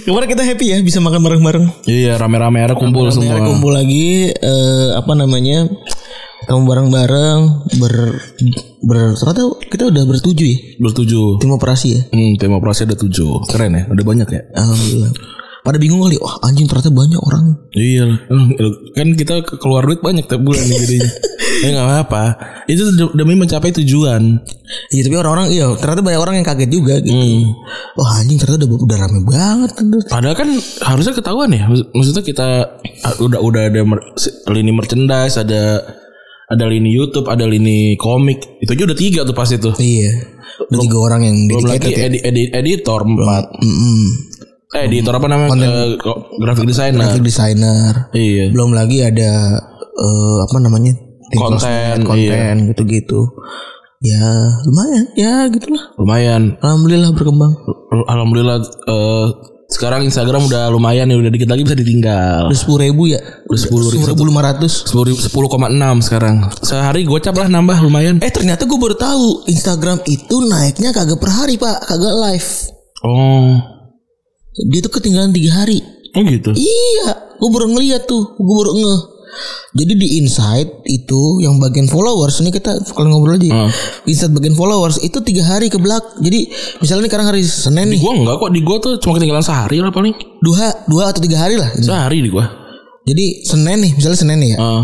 [0.00, 3.34] Kemarin kita happy ya bisa makan bareng-bareng Iya rame-rame ada kumpul semua.
[3.34, 5.66] Akhirnya kumpul lagi eh, Apa namanya
[6.50, 7.40] Ketemu bareng-bareng
[7.78, 7.94] ber,
[8.82, 11.38] ber Ternyata kita udah bertujuh ya Bertujuh.
[11.38, 13.46] Tim operasi ya Hmm, tim operasi ada tujuh.
[13.46, 14.42] Keren ya, udah banyak ya.
[14.52, 15.14] Alhamdulillah
[15.60, 18.26] Pada bingung kali Wah anjing ternyata banyak orang Iya.
[18.26, 18.50] Hmm,
[18.90, 21.10] Kan kita ke- keluar duit banyak tiap bulan nih jadinya.
[21.60, 22.24] Ya nggak apa-apa.
[22.66, 24.22] Itu de- demi mencapai tujuan.
[24.88, 27.52] Iya tapi orang-orang Iya ternyata banyak orang yang kaget juga gitu Hmm.
[27.94, 29.70] Wah anjing ternyata udah, udah rame banget
[30.08, 31.62] Padahal kan harusnya ketahuan ya.
[31.64, 32.48] Maksud- Maksudnya kita
[33.04, 34.02] ah, udah udah ada mer-
[34.48, 35.78] lini merchandise, ada
[36.50, 38.58] ada lini YouTube, ada lini komik.
[38.58, 39.70] Itu aja udah tiga tuh pas itu.
[39.72, 40.10] Iya
[40.60, 43.44] Udah tiga orang yang Belum lagi ya edi- edi- editor empat.
[43.56, 44.02] Mm-mm.
[44.70, 45.54] Eh, editor apa namanya?
[45.56, 47.06] Eh, kok- graphic designer.
[47.06, 48.50] Graphic designer Iya.
[48.50, 49.30] Belum lagi ada
[49.80, 50.94] eh, Apa namanya
[51.26, 53.20] tim Konten, sosmed, Konten gitu-gitu
[54.00, 54.26] Ya
[54.64, 56.54] lumayan Ya gitulah Lumayan.
[56.58, 57.52] Alhamdulillah berkembang
[58.06, 59.26] Alhamdulillah eh,
[59.80, 62.52] sekarang Instagram udah lumayan ya udah dikit lagi bisa ditinggal.
[62.52, 63.16] Udah sepuluh ribu ya
[63.48, 64.04] Udah sepuluh ribu.
[64.04, 66.52] Sepuluh lima ratus Sepuluh sepuluh koma enam sekarang.
[66.60, 68.20] Sehari gocap lah nambah lumayan.
[68.20, 72.48] Eh ternyata gue baru tahu Instagram itu naiknya kagak per hari pak Kagak live
[73.00, 73.56] Oh,
[74.68, 75.80] Dia tuh ketinggalan tiga hari
[76.12, 76.52] oh gitu.
[76.52, 79.00] Iya Gue baru ngeliat tuh Gue baru ngeh
[79.70, 83.46] jadi di insight itu yang bagian followers ini kita kalau ngobrol aja.
[83.46, 83.70] Hmm.
[84.02, 86.18] Insight bagian followers itu tiga hari ke belak.
[86.18, 86.50] Jadi
[86.82, 89.78] misalnya nih sekarang hari Senin nih, Gua enggak kok di gua tuh cuma ketinggalan sehari
[89.78, 90.14] lah paling.
[90.42, 91.70] dua dua atau tiga hari lah.
[91.78, 92.50] Sehari di gua.
[93.06, 94.58] Jadi Senin nih, misalnya Senin nih ya.
[94.58, 94.82] Eh,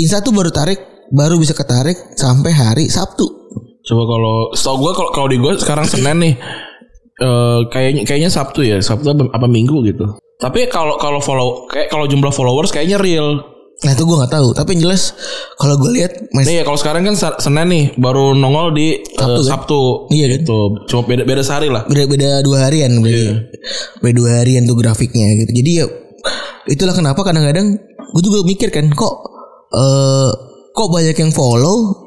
[0.00, 0.80] Insight tuh baru tarik,
[1.12, 3.44] baru bisa ketarik sampai hari Sabtu.
[3.82, 6.34] coba kalau setahu gua kalau kalau di gua sekarang Senin nih
[7.18, 10.06] eh kayaknya kayaknya Sabtu ya, Sabtu apa, apa Minggu gitu.
[10.40, 13.51] Tapi kalau kalau follow kayak kalau jumlah followers kayaknya real.
[13.82, 14.48] Nah itu gue nggak tahu.
[14.54, 15.02] Tapi yang jelas
[15.58, 19.42] kalau gue lihat mes- Nih ya kalau sekarang kan Senin nih baru nongol di Sabtu,
[19.42, 19.50] kan?
[19.50, 19.80] Sabtu.
[20.08, 20.34] Iya kan?
[20.38, 20.58] Gitu.
[20.86, 21.82] Cuma beda beda sehari lah.
[21.84, 23.26] beda-beda dua harian berarti.
[23.98, 25.50] Beda dua harian tuh grafiknya gitu.
[25.50, 25.86] Jadi ya
[26.70, 27.74] itulah kenapa kadang-kadang
[28.12, 29.14] gue juga mikir kan kok
[29.74, 30.30] eh
[30.72, 31.98] kok banyak yang follow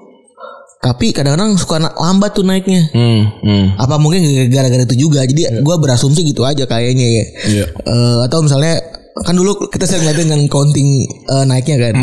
[0.75, 2.85] Tapi kadang-kadang suka lambat tuh naiknya.
[2.93, 3.65] Hmm, hmm.
[3.73, 4.21] Apa mungkin
[4.53, 5.25] gara-gara itu juga.
[5.25, 7.25] Jadi gua berasumsi gitu aja kayaknya ya.
[7.49, 7.65] Iya.
[7.73, 8.77] Eh, atau misalnya
[9.23, 11.95] kan dulu kita sering ngeliatin dengan counting eh, naiknya kan.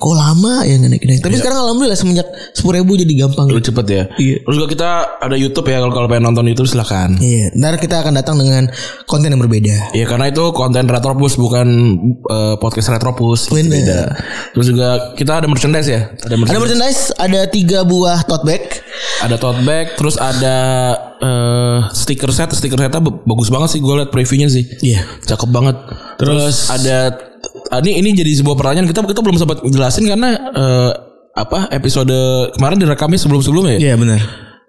[0.00, 1.20] Kok lama ya nggak naik-naik.
[1.20, 2.24] Tapi sekarang alhamdulillah semenjak
[2.56, 3.52] sepuluh ribu jadi gampang.
[3.52, 4.02] Lu cepet ya.
[4.16, 4.36] Iya.
[4.48, 7.20] Terus juga kita ada YouTube ya kalau kalau pengen nonton YouTube silakan.
[7.20, 8.72] Iya, ntar kita akan datang dengan
[9.04, 9.92] konten yang berbeda.
[9.92, 11.68] Iya karena itu konten Retropus bukan
[12.16, 13.52] eh, podcast Retropus.
[13.52, 14.00] gitu, beda.
[14.56, 14.88] Terus juga
[15.20, 16.08] kita ada merchandise ya.
[16.24, 16.48] Ada merchandise.
[16.48, 18.64] Ada merchandise, ada tiga buah tote bag.
[19.20, 20.56] Ada tote bag, terus ada
[21.20, 24.64] eh stiker set, stiker setnya bagus banget sih gue liat previewnya sih.
[24.80, 25.04] Iya.
[25.28, 25.76] Cakep banget.
[26.16, 27.29] Terus, ada
[27.70, 30.92] ah, ini ini jadi sebuah pertanyaan kita kita belum sempat jelasin karena eh,
[31.30, 32.12] apa episode
[32.58, 33.80] kemarin direkamnya sebelum-sebelumnya ya.
[33.90, 34.20] Iya benar.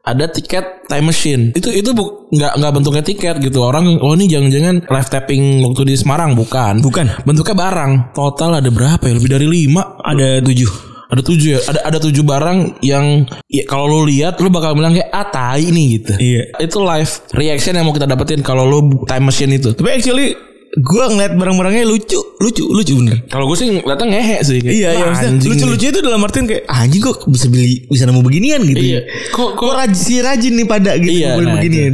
[0.02, 1.54] Ada tiket time machine.
[1.54, 3.62] Itu itu bu- nggak nggak bentuknya tiket gitu.
[3.62, 6.82] Orang oh ini jangan-jangan live tapping waktu di Semarang bukan.
[6.82, 7.22] Bukan.
[7.22, 7.92] Bentuknya barang.
[8.18, 9.14] Total ada berapa ya?
[9.14, 10.02] Lebih dari lima.
[10.02, 10.72] Ada tujuh.
[11.12, 11.60] Ada tujuh ya.
[11.70, 15.70] Ada ada tujuh barang yang ya, kalau lu lihat lu bakal bilang kayak ah tai
[15.70, 16.14] nih gitu.
[16.18, 16.44] Iya.
[16.66, 19.70] Itu live reaction yang mau kita dapetin kalau lu time machine itu.
[19.78, 20.34] Tapi actually
[20.72, 23.28] gue ngeliat barang-barangnya lucu, lucu, lucu bener.
[23.28, 24.58] Kalau gue sih ngeliatnya ngehe sih.
[24.58, 27.84] Kayak, Iya, iya, "Wah, maksudnya lucu-lucu itu dalam artian kayak "Ah, anjing kok bisa beli
[27.86, 28.80] bisa nemu beginian gitu.
[28.80, 29.00] Iya.
[29.00, 29.02] ya.
[29.32, 31.94] Kok- Kok, rajin si rajin nih pada gitu Iya, beli nah, beginian.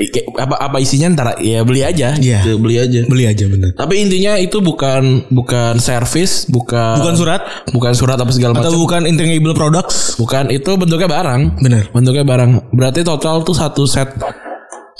[0.00, 2.12] Kayak apa apa isinya ntar ya beli aja.
[2.14, 2.40] Iya.
[2.40, 3.00] Gitu, beli aja.
[3.04, 3.72] Beli aja bener.
[3.72, 8.80] Tapi intinya itu bukan bukan service, bukan Bukan surat bukan surat apa segala atau macam.
[8.80, 10.16] bukan intangible products.
[10.16, 11.56] Bukan itu bentuknya barang.
[11.58, 11.88] Bener.
[11.88, 12.68] Bentuknya barang.
[12.70, 14.12] Berarti total tuh satu set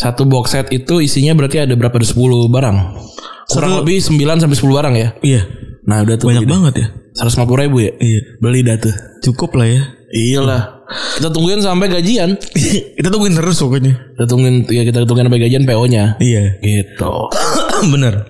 [0.00, 1.92] satu box set itu isinya berarti ada berapa?
[1.92, 2.76] Ada 10 barang.
[3.46, 5.08] Kurang Satu- lebih 9 sampai 10 barang ya.
[5.20, 5.42] Iya.
[5.84, 6.54] Nah, udah tuh Banyak beli dah.
[6.56, 6.86] banget ya.
[7.20, 7.92] 150 ribu ya.
[7.92, 8.20] Iya.
[8.38, 8.94] Beli dah tuh.
[9.20, 9.82] Cukup lah ya.
[10.10, 10.62] Iyalah.
[11.18, 12.34] Kita tungguin sampai gajian.
[12.98, 13.94] Kita tungguin terus pokoknya.
[14.16, 16.18] Kita tungguin ya kita tungguin sampai gajian PO-nya.
[16.18, 16.58] Iya.
[16.58, 17.12] Gitu.
[17.92, 18.26] bener.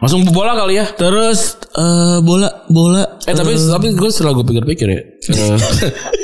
[0.00, 0.84] Langsung bola kali ya.
[0.90, 5.00] Terus eh bola bola Eh tapi tapi gue setelah gue pikir-pikir ya.
[5.26, 5.56] Eh,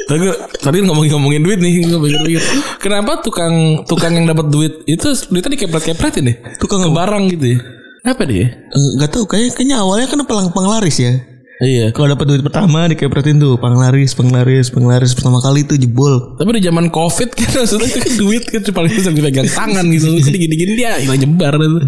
[0.05, 2.43] tadi gua- tadi ngomongin ngomongin duit nih gue pikir-pikir.
[2.79, 6.37] Kenapa tukang tukang yang dapat duit itu duitnya dikepret-kepretin deh.
[6.57, 7.59] Tukang ke barang gitu ya.
[8.01, 8.47] Kenapa dia?
[8.71, 11.13] nggak tahu kayak kayaknya awalnya kan pelang penglaris ya.
[11.61, 11.93] Iya.
[11.93, 16.33] Kalau dapat duit pertama dikepretin tuh penglaris, penglaris, penglaris pertama kali tuh jebol.
[16.35, 20.09] Tapi di zaman covid kan maksudnya itu kan duit kan paling bisa dipegang tangan gitu.
[20.19, 21.79] Jadi gini-gini dia hilang nyebar itu.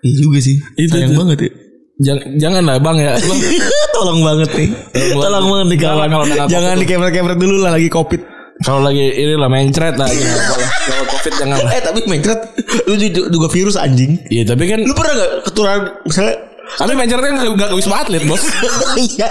[0.00, 0.62] Iya juga sih.
[0.74, 1.18] Itu Sayang tuh.
[1.18, 1.50] banget ya.
[1.98, 3.12] Jangan jangan lah bang ya.
[3.18, 3.38] Bang.
[3.98, 4.68] Tolong banget nih.
[4.94, 6.06] Tolong Tolong banget nih kawan.
[6.06, 6.82] Jangan kalau Jangan COVID.
[6.86, 8.20] dikepret-kepret dulu lah lagi covid.
[8.58, 10.06] Kalau lagi ini lah mencret lah.
[10.06, 11.70] Kalau covid jangan lah.
[11.74, 12.40] Eh tapi mencret
[12.86, 14.14] lu juga virus anjing.
[14.30, 14.78] Iya tapi kan.
[14.86, 16.34] Lu pernah gak ketularan misalnya
[16.68, 18.42] Tapi mencret kan nggak nggak wisma atlet bos.
[19.02, 19.28] Iya.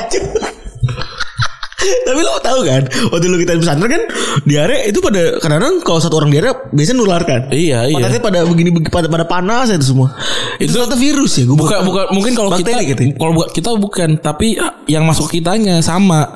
[2.04, 4.04] Tapi lo tau kan Waktu lu kita di pesantren kan
[4.44, 7.96] Diare itu pada Kadang-kadang kalau satu orang diare Biasanya nularkan Iya iya.
[7.96, 10.12] Matanya pada begini begi- pada pada panas itu semua.
[10.58, 11.46] Itu ternyata virus ya.
[11.46, 13.14] Gue Bukan bukan mungkin kalau kita gitu ya?
[13.16, 16.28] kalau buat kita bukan tapi ah, yang masuk kitanya sama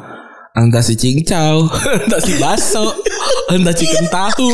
[0.51, 1.63] entah si cincau,
[2.03, 2.91] entah si baso,
[3.53, 4.51] entah chicken tahu.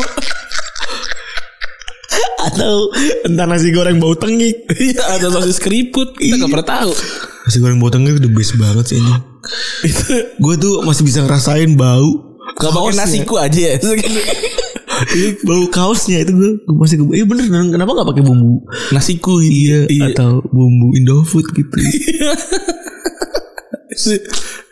[2.40, 2.90] atau
[3.24, 4.70] entah nasi goreng bau tengik.
[4.70, 6.16] Iya, ada sosis keriput.
[6.16, 6.92] Kita nggak pernah tahu.
[7.44, 9.14] Nasi goreng bau tengik itu the best banget sih ini.
[9.84, 10.06] Itu
[10.38, 12.40] Gue tuh masih bisa ngerasain bau.
[12.58, 13.78] Gak pakai nasiku aja ya.
[15.46, 17.46] bau kaosnya itu gue masih gue, iya bener.
[17.70, 18.66] Kenapa nggak pakai bumbu?
[18.90, 21.78] Nasiku iya, atau bumbu Indofood gitu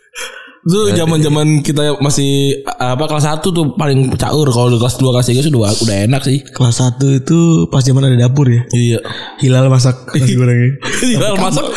[0.66, 2.32] Itu zaman-zaman kita masih
[2.66, 6.22] apa kelas 1 tuh paling caur kalau di kelas 2 kelas 3 sudah udah enak
[6.26, 6.42] sih.
[6.42, 8.98] kelas 1 itu pas zaman ada dapur ya Iya.
[9.38, 11.70] Hilal masak nasi gorengnya Hilal masak.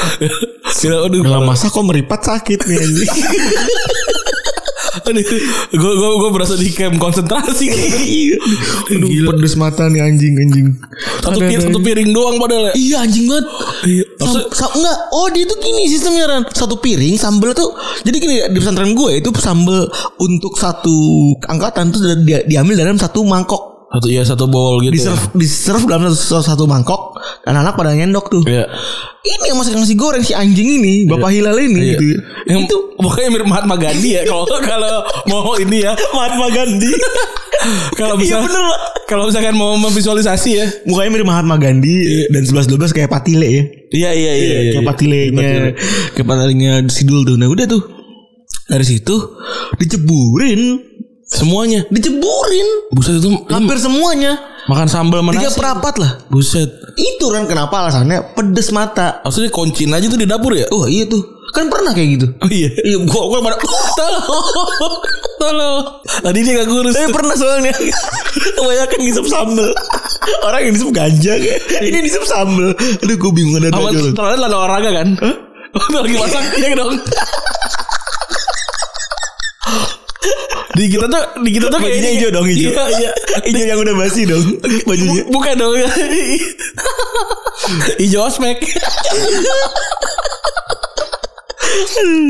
[0.81, 1.21] Hilal aduh.
[1.21, 3.09] Hilal masak kok meripat sakit nih anjing
[5.71, 7.67] Gue gue gue berasa di camp konsentrasi.
[8.09, 8.37] Iya
[8.89, 10.67] Aduh pedes mata nih anjing anjing
[11.21, 12.73] satu, Ada- pi- ada- satu piring doang padahal ya.
[12.75, 13.47] Iya anjing banget.
[13.85, 14.05] Iya.
[14.19, 16.43] Sam- sam- enggak, oh dia tuh gini sistemnya Ran.
[16.49, 17.71] Satu piring sambel tuh.
[18.01, 19.87] Jadi gini di pesantren gue itu sambel
[20.19, 20.97] untuk satu
[21.45, 23.68] angkatan tuh dia, diambil dalam satu mangkok.
[23.89, 24.93] Satu iya satu bowl gitu.
[24.93, 28.43] Di serve, di serve dalam satu, satu mangkok dan anak pada nyendok tuh.
[28.45, 28.69] Iya.
[29.25, 31.91] Ini yang masak nasi goreng si anjing ini, Bapak Hilal ini Iya.
[31.97, 32.05] gitu.
[32.53, 36.93] Yang itu pokoknya mirip Mahatma Gandhi ya kalau kalau mau ini ya Mahatma Gandhi.
[37.97, 38.65] kalau bisa Iya bener
[39.09, 40.67] kalau misalkan mau memvisualisasi ya.
[40.85, 43.63] Mukanya mirip Mahatma Gandhi dan 11 12 kayak Patile ya.
[43.89, 44.33] Iya iya iya.
[44.37, 44.85] iya, kayak iya.
[44.85, 45.51] patilenya
[46.13, 47.41] kayak patilenya Sidul tuh.
[47.41, 47.83] Nah udah tuh
[48.69, 49.17] dari situ
[49.81, 50.77] diceburin,
[51.29, 51.85] Semuanya.
[51.93, 56.11] diceburin Buset itu hampir semuanya makan sambal mana tiga perapat lah.
[56.33, 56.69] Buset.
[56.97, 59.21] Itu kan kenapa alasannya pedes mata.
[59.25, 60.69] Maksudnya kunciin aja tuh di dapur ya?
[60.73, 62.27] Oh iya tuh kan pernah kayak gitu.
[62.41, 62.69] Oh iya.
[62.81, 64.25] Iya gua gua pada Tolong.
[65.41, 65.81] Tolong.
[66.05, 66.93] Tadi dia gak kurus.
[66.97, 67.73] Tapi pernah soalnya
[68.59, 69.71] Kebanyakan ngisep sambel
[70.43, 74.37] Orang yang ngisep ganja kayak Ini ngisep sambel Aduh gue bingung ada Sama ada terlalu
[74.43, 75.09] lada olahraga kan?
[75.69, 76.97] Oh, lagi masak iya dong.
[80.79, 82.71] Di kita tuh di kita tuh Bajunya hijau dong, hijau.
[82.71, 83.11] Iya, iya.
[83.43, 84.45] Hijau yang udah basi dong
[84.87, 85.27] bajunya.
[85.27, 85.75] Bu- Bukan dong.
[87.99, 88.63] Hijau ospek.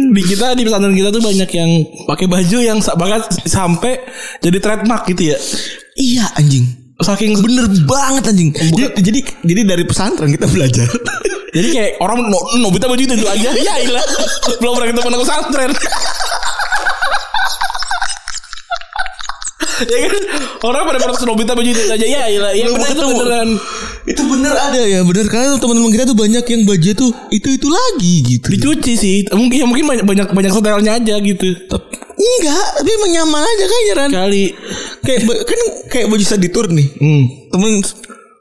[0.09, 1.71] di kita di pesantren kita tuh banyak yang
[2.05, 4.01] pakai baju yang bahkan sampai
[4.41, 5.39] jadi trademark gitu ya.
[5.95, 6.65] Iya anjing.
[6.99, 8.51] Saking Bener banget anjing.
[8.51, 10.89] Jadi, jadi jadi dari pesantren kita belajar.
[11.49, 13.51] Jadi kayak orang no, Nobita baju itu, itu aja.
[13.69, 14.03] Ya ilah.
[14.59, 15.71] Belum pernah ketemu anak pesantren.
[19.87, 20.23] Ya kan
[20.67, 23.49] orang pada pada Nobita baju itu aja ya ilah ya Belum bener itu beneran
[24.09, 27.69] itu bener ada ya bener karena teman-teman kita tuh banyak yang baju tuh itu itu
[27.69, 28.47] lagi gitu.
[28.57, 31.49] dicuci sih mungkin ya mungkin banyak banyak banyak stylenya aja gitu
[32.19, 34.11] Enggak, tapi emang nyaman aja kayaknya Ran.
[34.11, 34.45] kali
[35.07, 36.87] Kayak kan kayak baju saditur nih.
[36.99, 37.25] hmm.
[37.55, 37.73] Temen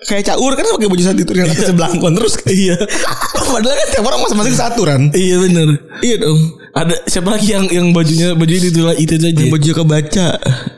[0.09, 2.41] kayak caur kan pakai baju saditur yang atasnya belangkon terus.
[2.49, 2.73] Iya.
[3.53, 5.13] Padahal kan tiap orang masing-masing satu Ran.
[5.13, 6.39] iya bener Iya dong.
[6.77, 10.27] Ada siapa lagi yang yang bajunya baju itu itu, itu aja Yang baju kebaca.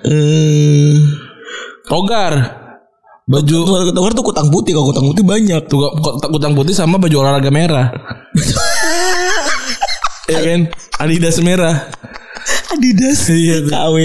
[0.08, 0.96] Eh
[1.86, 2.34] togar.
[3.30, 3.56] baju
[3.94, 5.62] Togar tuh kutang putih, kalau kutang putih banyak.
[5.70, 5.86] tuh
[6.34, 7.88] kutang putih sama baju olahraga merah.
[10.30, 10.62] Iya kan?
[11.02, 11.90] Adidas merah
[12.70, 13.26] Adidas.
[13.30, 13.66] Iya.
[13.66, 13.96] KW.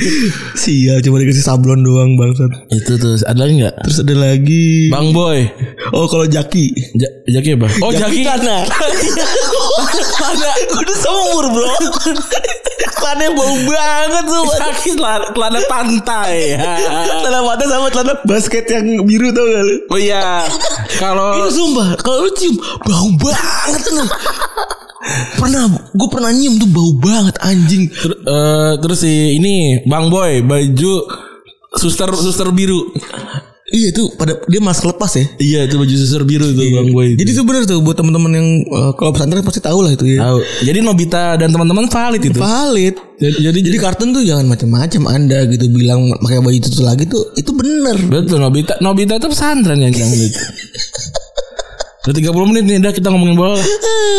[0.60, 2.50] Sial cuma dikasih sablon doang bangsat.
[2.74, 3.74] Itu tuh ada lagi nggak?
[3.86, 4.90] Terus ada lagi.
[4.90, 5.46] Bang Boy.
[5.94, 6.74] Oh kalau Jaki.
[6.98, 7.06] Ja,
[7.38, 7.68] Jaki apa?
[7.80, 8.26] Oh Jaki.
[8.26, 8.66] Kana.
[10.20, 10.50] Mana?
[10.74, 11.70] Udah sumur bro.
[12.80, 14.44] Iklannya bau banget tuh.
[14.58, 16.58] Jaki celana celana pantai.
[17.22, 19.76] Celana mata sama celana basket yang biru tau gak lu?
[19.86, 20.44] oh iya.
[20.98, 24.04] Kalau Itu sumpah Kalau lu cium Bau banget tuh
[25.34, 30.40] Pernah Gue pernah nyium tuh bau banget Anjing ter- eh, terus si ini Bang Boy
[30.40, 30.92] baju
[31.72, 32.92] suster suster biru.
[33.70, 37.14] Iya tuh pada Dia mask lepas ya Iya itu baju suster biru tuh Bang Boy.
[37.14, 40.26] Jadi itu bener tuh Buat teman-teman yang eh, Kalau pesantren pasti tahu lah itu ya
[40.26, 40.38] tahu.
[40.66, 42.34] Jadi Nobita dan teman-teman valid itu.
[42.34, 47.06] Valid Jadi, jadi Jadi kartun tuh jangan macam-macam Anda gitu Bilang pakai baju itu lagi
[47.06, 50.34] tuh Itu bener betul Nobita Nobita itu pesantren yang bilang gitu.
[52.00, 53.60] Udah 30 menit nih dah kita ngomongin bola.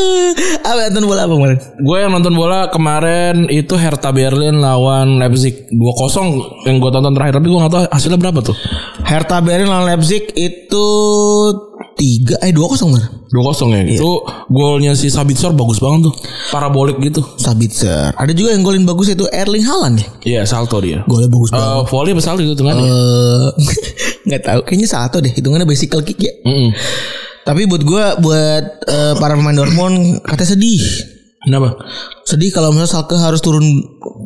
[0.70, 1.58] Apa nonton bola apa kemarin?
[1.82, 7.42] Gue yang nonton bola kemarin itu Hertha Berlin lawan Leipzig 2-0 yang gue tonton terakhir
[7.42, 8.54] tapi gue gak tahu hasilnya berapa tuh.
[9.02, 10.86] Hertha Berlin lawan Leipzig itu
[11.98, 13.04] tiga eh dua kosong kan?
[13.34, 13.82] 2-0 ya.
[13.98, 14.22] Itu
[14.54, 16.14] golnya si Sabitzer bagus banget tuh.
[16.54, 17.26] Parabolik gitu.
[17.42, 18.14] Sabitzer.
[18.14, 20.08] Ada juga yang golin bagus itu Erling Haaland ya.
[20.22, 21.02] Iya, salto dia.
[21.10, 21.66] Golnya bagus banget.
[21.66, 22.78] Eh, volley apa salto itu kan?
[22.78, 23.48] Eh,
[24.30, 24.60] nggak tahu.
[24.70, 25.34] Kayaknya satu deh.
[25.34, 26.34] Hitungannya bicycle kick ya.
[27.42, 30.84] Tapi buat gua buat eh, para pemain Dortmund katanya sedih.
[31.42, 31.74] Kenapa?
[32.22, 33.66] Sedih kalau misalnya Schalke harus turun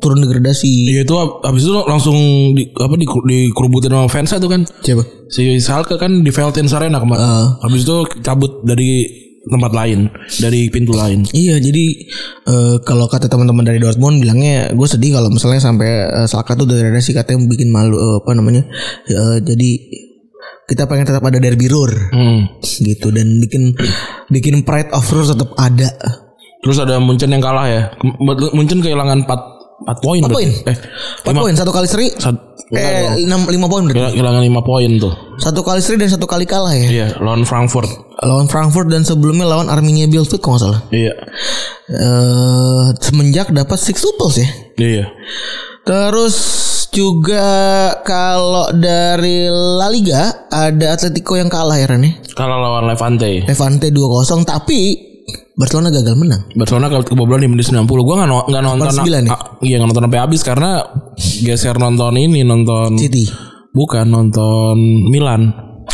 [0.04, 0.92] turun degradasi.
[0.92, 2.18] Iya itu ab- abis itu langsung
[2.52, 4.68] di, apa di, dikerubutin sama fans itu kan.
[4.68, 5.04] Coba.
[5.32, 7.24] Si Salke kan di Veltins Arena kemarin.
[7.24, 7.48] Ah.
[7.64, 9.08] Habis itu cabut dari
[9.46, 10.10] tempat lain,
[10.42, 11.24] dari pintu lain.
[11.32, 11.86] Iya jadi
[12.52, 16.66] eh, kalau kata teman-teman dari Dortmund bilangnya gue sedih kalau misalnya sampai uh, Schalke tuh
[16.66, 18.66] degradasi katanya bikin malu eh, apa namanya
[19.06, 19.70] Eh, jadi
[20.66, 22.50] kita pengen tetap ada derby roar Hmm.
[22.60, 23.74] gitu dan bikin
[24.28, 25.90] bikin pride of roar tetap ada
[26.58, 27.94] Terus ada Munchen yang kalah ya.
[28.50, 29.30] Munchen kehilangan 4
[29.86, 30.18] 4 poin.
[30.20, 30.34] berarti.
[30.34, 30.50] poin?
[30.66, 30.78] Eh,
[31.22, 35.14] 4 poin satu kali seri sat- eh 6 5 poin berarti kehilangan 5 poin tuh.
[35.38, 37.86] satu kali seri dan satu kali kalah ya Iya, lawan Frankfurt.
[38.18, 41.14] lawan Frankfurt dan sebelumnya lawan Arminia Bielefeld kalau nggak salah Iya.
[41.88, 45.06] eh semenjak dapat six tuples ya Iya.
[45.84, 46.34] Terus
[46.96, 47.48] juga
[48.08, 52.12] kalau dari La Liga ada Atletico yang kalah ya Ren ya.
[52.32, 53.44] Kalah lawan Levante.
[53.44, 54.96] Levante 2-0 tapi
[55.56, 56.48] Barcelona gagal menang.
[56.56, 59.38] Barcelona kalau kebobolan di menit 90 Gue gak, no- nggak nonton 89 ya?
[59.64, 60.72] Iya gak nonton sampai habis Karena
[61.16, 63.24] Geser nonton ini Nonton City.
[63.72, 64.76] Bukan nonton
[65.08, 65.52] Milan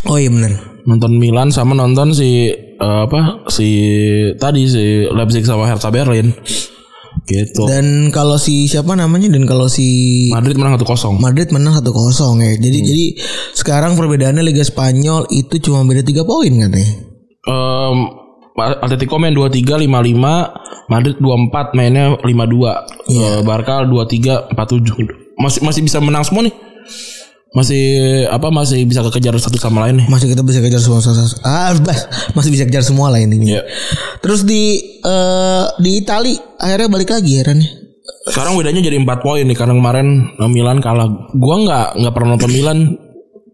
[0.09, 0.51] Oh iya benar.
[0.83, 3.69] Nonton Milan sama nonton si eh, Apa Si
[4.35, 6.33] Tadi si Leipzig sama Hertha Berlin
[7.31, 7.63] Gitu.
[7.63, 11.87] Dan kalau si siapa namanya dan kalau si Madrid menang 1-0 Madrid menang 1-0
[12.43, 12.53] ya.
[12.59, 13.05] Jadi jadi
[13.55, 16.91] sekarang perbedaannya Liga Spanyol itu cuma beda 3 poin katanya.
[17.47, 17.97] Em,
[18.83, 25.97] Atletico main 23 55 Madrid 24 mainnya 52 Eh, Barca 23 47 masih masih bisa
[26.03, 26.53] menang semua nih
[27.51, 27.83] masih
[28.31, 30.07] apa masih bisa kekejar satu sama lain nih.
[30.07, 31.03] Masih kita bisa kejar semua
[31.43, 33.43] ah bas, masih bisa kejar semua lah ini.
[33.43, 33.67] Iya.
[34.23, 37.69] Terus di eh, di Itali akhirnya balik lagi ya Ren ya?
[38.21, 39.57] sekarang bedanya jadi 4 poin nih.
[39.57, 40.07] Karena kemarin
[40.39, 41.11] eh, Milan kalah.
[41.35, 42.77] Gua nggak nggak pernah nonton Milan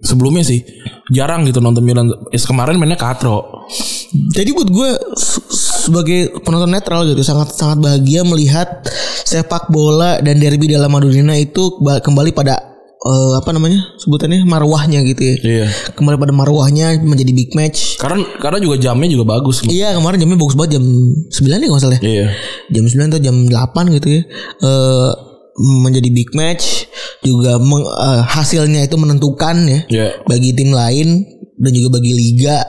[0.05, 0.62] sebelumnya sih.
[1.10, 2.05] Jarang gitu nonton Milan.
[2.29, 3.65] Eh, kemarin mainnya katro.
[4.13, 5.43] Jadi buat gue se-
[5.88, 8.83] sebagai penonton netral gitu sangat sangat bahagia melihat
[9.23, 12.66] sepak bola dan derby dalam Madonina itu ba- kembali pada
[13.08, 15.36] eh, apa namanya sebutannya marwahnya gitu ya.
[15.39, 17.96] iya Kembali pada marwahnya menjadi big match.
[17.96, 21.72] karena karena juga jamnya juga bagus Iya kemarin jamnya bagus banget jam 9 ya kalau
[21.72, 21.98] nggak salah.
[21.98, 22.04] ya.
[22.04, 22.28] iya
[22.70, 24.22] Jam 9 atau jam 8 gitu ya.
[24.60, 25.10] Eh
[25.58, 26.86] menjadi big match
[27.22, 30.08] juga meng- eh, hasilnya itu menentukan ya Iya.
[30.24, 31.26] bagi tim lain
[31.58, 32.62] dan juga bagi liga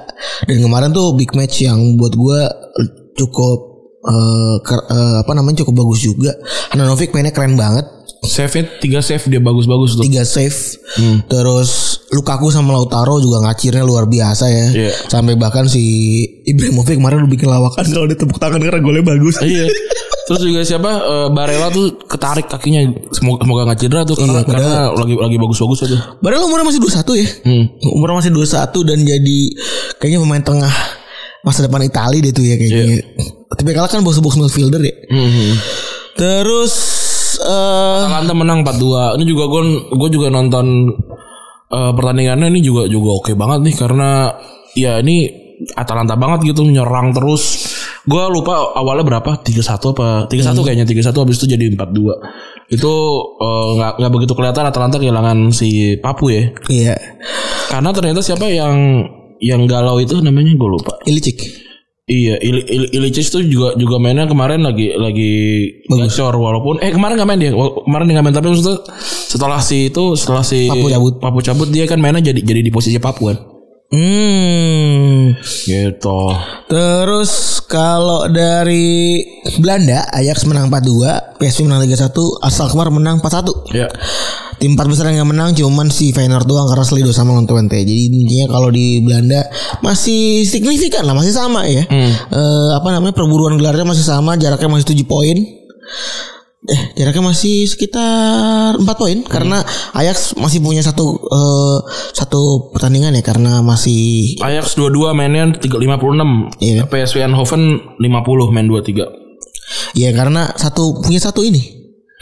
[0.42, 2.40] dan kemarin tuh big match yang buat gue
[3.14, 3.58] cukup
[4.00, 6.32] eh, ker- eh, apa namanya cukup bagus juga
[6.70, 7.84] Hananovic mainnya keren banget
[8.20, 10.02] Save-nya tiga save dia bagus-bagus tuh.
[10.02, 10.58] tiga save
[10.90, 11.22] Hmm.
[11.24, 11.70] terus
[12.08, 14.92] Lukaku sama Lautaro juga ngacirnya luar biasa ya Iya.
[15.06, 15.84] sampai bahkan si
[16.42, 19.68] Ibrahimovic kemarin lu bikin lawakan kalau dia tepuk tangan karena golnya bagus Iya.
[20.24, 24.44] Terus juga siapa eh, Barella tuh ketarik kakinya semoga semoga nggak cedera tuh karena, Iya,
[24.46, 25.98] karena lagi lagi bagus-bagus aja.
[26.18, 27.64] Padahal umurnya masih 21 ya Hmm.
[27.90, 28.48] Umurnya masih 21
[28.82, 29.40] dan jadi
[29.96, 30.74] Kayaknya pemain tengah
[31.40, 32.98] Masa depan Itali deh tuh ya kayaknya
[33.48, 35.48] Tapi kalah kan box-box midfielder ya Mhm.
[36.14, 36.72] Terus
[37.36, 39.20] eh Atalanta menang 4-2.
[39.20, 39.62] Ini juga gue
[39.92, 40.66] gue juga nonton
[41.68, 44.10] eh, pertandingannya ini juga juga oke banget nih karena
[44.72, 47.74] ya ini Atalanta banget gitu menyerang terus.
[48.08, 52.72] Gue lupa awalnya berapa 3-1 apa 3-1 kayaknya 3-1 habis itu jadi 4-2.
[52.72, 52.92] Itu
[53.42, 56.48] eh, nggak nggak begitu kelihatan Atalanta kehilangan si Papu ya.
[56.72, 56.96] Iya
[57.68, 59.04] Karena ternyata siapa yang
[59.38, 60.96] yang galau itu namanya gue lupa.
[61.04, 61.67] Ilicic
[62.08, 65.32] Iya, Il, Il, Ilicic tuh juga juga mainnya kemarin lagi lagi
[65.92, 67.52] gacor walaupun eh kemarin nggak main dia.
[67.52, 71.14] Kemarin dia nggak main tapi maksudnya setelah si itu setelah si Papu cabut.
[71.20, 73.36] Papu cabut dia kan mainnya jadi jadi di posisi Papu kan.
[75.36, 76.20] Hmm Gitu.
[76.68, 79.20] Terus kalau dari
[79.60, 83.88] Belanda Ajax menang 4-2 PSV menang 3-1 Asal Kemar menang 4-1 Ya.
[84.58, 87.78] Tim empat besar yang menang cuman si Feyenoord doang karena Slido sama lawan Twente.
[87.78, 89.46] Jadi intinya kalau di Belanda
[89.86, 91.86] masih signifikan lah, masih sama ya.
[91.86, 95.38] Eh, apa namanya perburuan gelarnya masih sama, jaraknya masih 7 poin.
[96.66, 99.62] Eh, jaraknya masih sekitar 4 poin karena
[99.94, 101.78] Ajax masih punya satu eh,
[102.10, 106.58] satu pertandingan ya karena masih Ajax 22 mainnya 356.
[106.58, 106.90] Iya.
[106.90, 107.62] PSV Eindhoven
[108.02, 109.06] 50 main 23.
[109.94, 111.62] ya karena satu punya satu ini.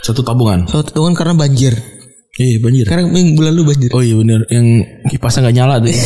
[0.04, 0.68] Satu tabungan.
[0.68, 1.72] Satu tahun karena banjir.
[2.36, 2.84] Iya banjir.
[2.84, 3.88] Karena minggu lalu banjir.
[3.96, 5.96] Oh iya bener yang kipasnya nggak nyala tuh.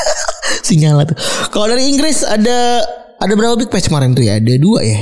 [0.68, 1.16] Sinyal tuh.
[1.48, 2.84] Kalau dari Inggris ada
[3.16, 4.36] ada berapa big match kemarin tuh ya?
[4.36, 5.00] Ada dua ya.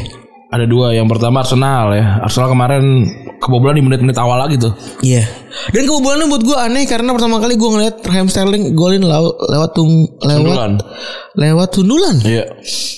[0.48, 0.96] Ada dua.
[0.96, 2.24] Yang pertama Arsenal ya.
[2.24, 3.04] Arsenal kemarin
[3.36, 4.72] kebobolan di menit-menit awal lagi tuh.
[5.00, 5.28] Iya.
[5.70, 9.70] Dan kebobolannya buat gue aneh karena pertama kali gue ngeliat Raheem Sterling golin law- lewat
[9.76, 10.72] tung lewat Sundulan.
[11.36, 12.16] lewat sundulan.
[12.24, 12.44] Iya.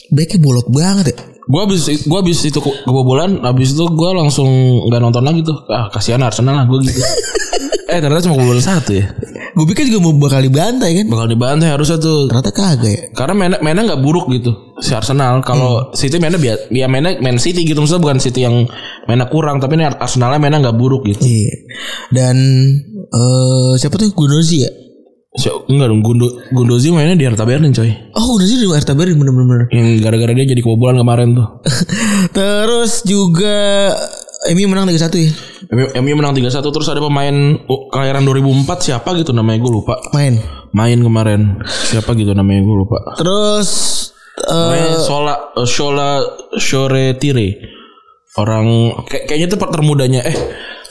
[0.09, 1.19] Backnya bolot banget ya.
[1.51, 4.47] Gua habis gua habis itu ke- kebobolan, habis itu gua langsung
[4.87, 5.59] nggak nonton lagi tuh.
[5.67, 7.03] Ah, kasihan Arsenal lah gua gitu.
[7.91, 9.11] eh ternyata cuma kebobolan satu ya.
[9.51, 11.07] Gue pikir juga mau bakal dibantai kan.
[11.11, 12.31] Bakal dibantai harusnya tuh.
[12.31, 13.03] Ternyata kagak ya.
[13.19, 15.43] Karena mainnya mainnya nggak buruk gitu si Arsenal.
[15.43, 18.71] Kalau City mainnya biar ya mainnya main City gitu maksudnya bukan City yang
[19.11, 21.27] mainnya kurang, tapi ini Arsenalnya mainnya nggak buruk gitu.
[21.27, 21.55] Iya.
[22.15, 22.37] Dan
[23.11, 24.71] eh siapa tuh Gundosi ya?
[25.31, 27.87] Si, enggak dong Gundo, Gundozi mainnya di Hertha Berlin coy.
[28.19, 29.71] Oh Gundosi di Hertha Berlin bener-bener.
[29.71, 31.49] Yang gara-gara dia jadi kebobolan kemarin tuh.
[32.37, 33.95] Terus juga
[34.51, 35.31] MU menang 3-1 ya.
[36.03, 40.01] MU menang 3-1 terus ada pemain oh, kelahiran 2004 siapa gitu namanya gue lupa.
[40.17, 40.41] Main.
[40.75, 41.63] Main kemarin.
[41.63, 42.99] Siapa gitu namanya gue lupa.
[43.21, 43.69] Terus
[44.41, 46.11] eh Namanya Sola eh, Shola
[46.57, 47.49] Shoretire.
[48.35, 50.37] Orang kayak kayaknya itu termudanya eh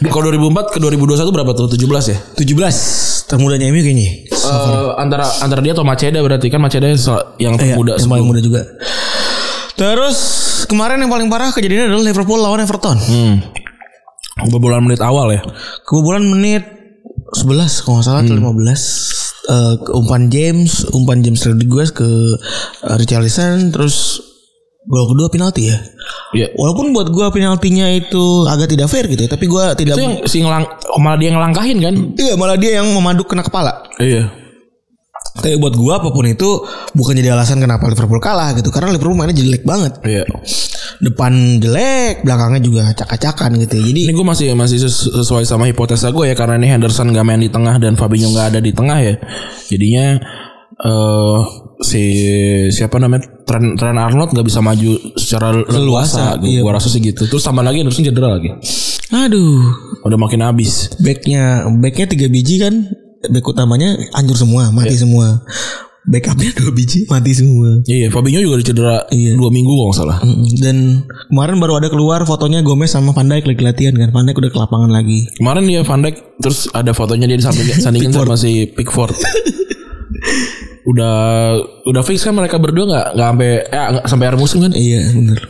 [0.07, 1.67] kalau 2004 ke 2021 berapa tuh?
[1.75, 2.17] 17 ya?
[2.39, 4.09] 17 termudanya MU kayaknya.
[4.31, 8.39] Eh, antara antara dia atau Maceda berarti kan Maceda yang Iya, termuda yang paling muda
[8.39, 8.63] juga.
[9.75, 10.17] Terus
[10.71, 12.95] kemarin yang paling parah kejadiannya adalah Liverpool lawan Everton.
[12.95, 13.35] Hmm.
[14.39, 15.43] Kebobolan menit awal ya.
[15.83, 16.63] Kebobolan menit
[17.35, 19.19] 11 kalau nggak salah atau 15
[19.49, 22.05] Eh, ke umpan James, umpan James Rodriguez ke
[22.85, 24.21] uh, Richarlison terus
[24.89, 25.77] gol kedua penalti ya.
[26.33, 26.49] Iya.
[26.57, 30.15] Walaupun buat gua penaltinya itu agak tidak fair gitu ya, tapi gua tidak Itu yang
[30.25, 30.65] si ngelang
[30.97, 31.93] malah dia yang ngelangkahin kan?
[32.17, 33.85] Iya, malah dia yang memaduk kena kepala.
[34.01, 34.33] Iya.
[35.39, 36.65] Tapi buat gua apa pun itu
[36.97, 40.01] bukan jadi alasan kenapa Liverpool kalah gitu karena Liverpool mainnya jelek banget.
[40.01, 40.25] Iya.
[40.99, 43.79] Depan jelek, belakangnya juga acak-acakan gitu.
[43.79, 43.83] ya.
[43.87, 47.23] Jadi Ini gue masih masih ses- sesuai sama hipotesa gue ya karena ini Henderson gak
[47.23, 49.15] main di tengah dan Fabinho gak ada di tengah ya.
[49.71, 50.19] Jadinya
[50.80, 51.39] eh
[51.84, 52.03] si
[52.71, 56.39] siapa namanya Trent, Trent Arnold gak bisa maju secara leluasa.
[56.39, 56.71] Gue iya.
[56.71, 57.27] rasa sih gitu.
[57.27, 58.51] Terus tambah lagi Henderson cedera lagi.
[59.09, 59.59] aduh,
[60.05, 60.93] Udah makin habis.
[61.01, 62.93] backnya backnya tiga biji kan
[63.27, 65.43] back utamanya hancur semua mati semua
[66.07, 70.17] backupnya dua biji mati semua Iya, Fabinho juga cedera dua minggu kalau nggak salah.
[70.61, 74.39] Dan kemarin baru ada keluar fotonya Gomez sama Van Dijk lagi latihan kan Van Dijk
[74.39, 78.38] udah ke lapangan lagi Kemarin dia Van Dijk terus ada fotonya dia disandingin sandingin sama
[78.39, 79.17] si Pickford.
[80.86, 81.16] udah
[81.86, 84.72] udah fix kan mereka berdua nggak nggak sampai eh nggak sampai akhir musim kan?
[84.74, 85.05] iya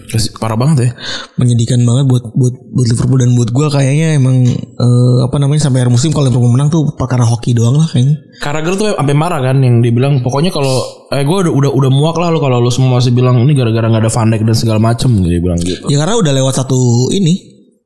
[0.10, 0.90] Kasih- Parah banget ya.
[1.36, 5.84] menyedihkan banget buat buat buat Liverpool dan buat gua kayaknya emang eh, apa namanya sampai
[5.84, 9.40] akhir musim kalau Liverpool menang tuh perkara hoki doang lah kayaknya Carragher tuh sampai marah
[9.40, 12.70] kan yang dibilang pokoknya kalau eh gue udah udah udah muak lah lo kalau lo
[12.70, 15.88] semua masih bilang ini gara-gara nggak ada Van Dijk dan segala macem dia bilang gitu.
[15.88, 16.80] ya karena udah lewat satu
[17.12, 17.34] ini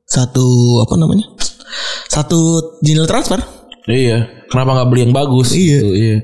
[0.04, 0.46] satu
[0.80, 1.26] apa namanya
[2.06, 2.38] satu
[2.78, 3.40] general transfer.
[3.84, 4.48] Iya.
[4.48, 5.52] Kenapa nggak beli yang bagus?
[5.52, 5.78] Iya.
[5.80, 6.16] Gitu, iya.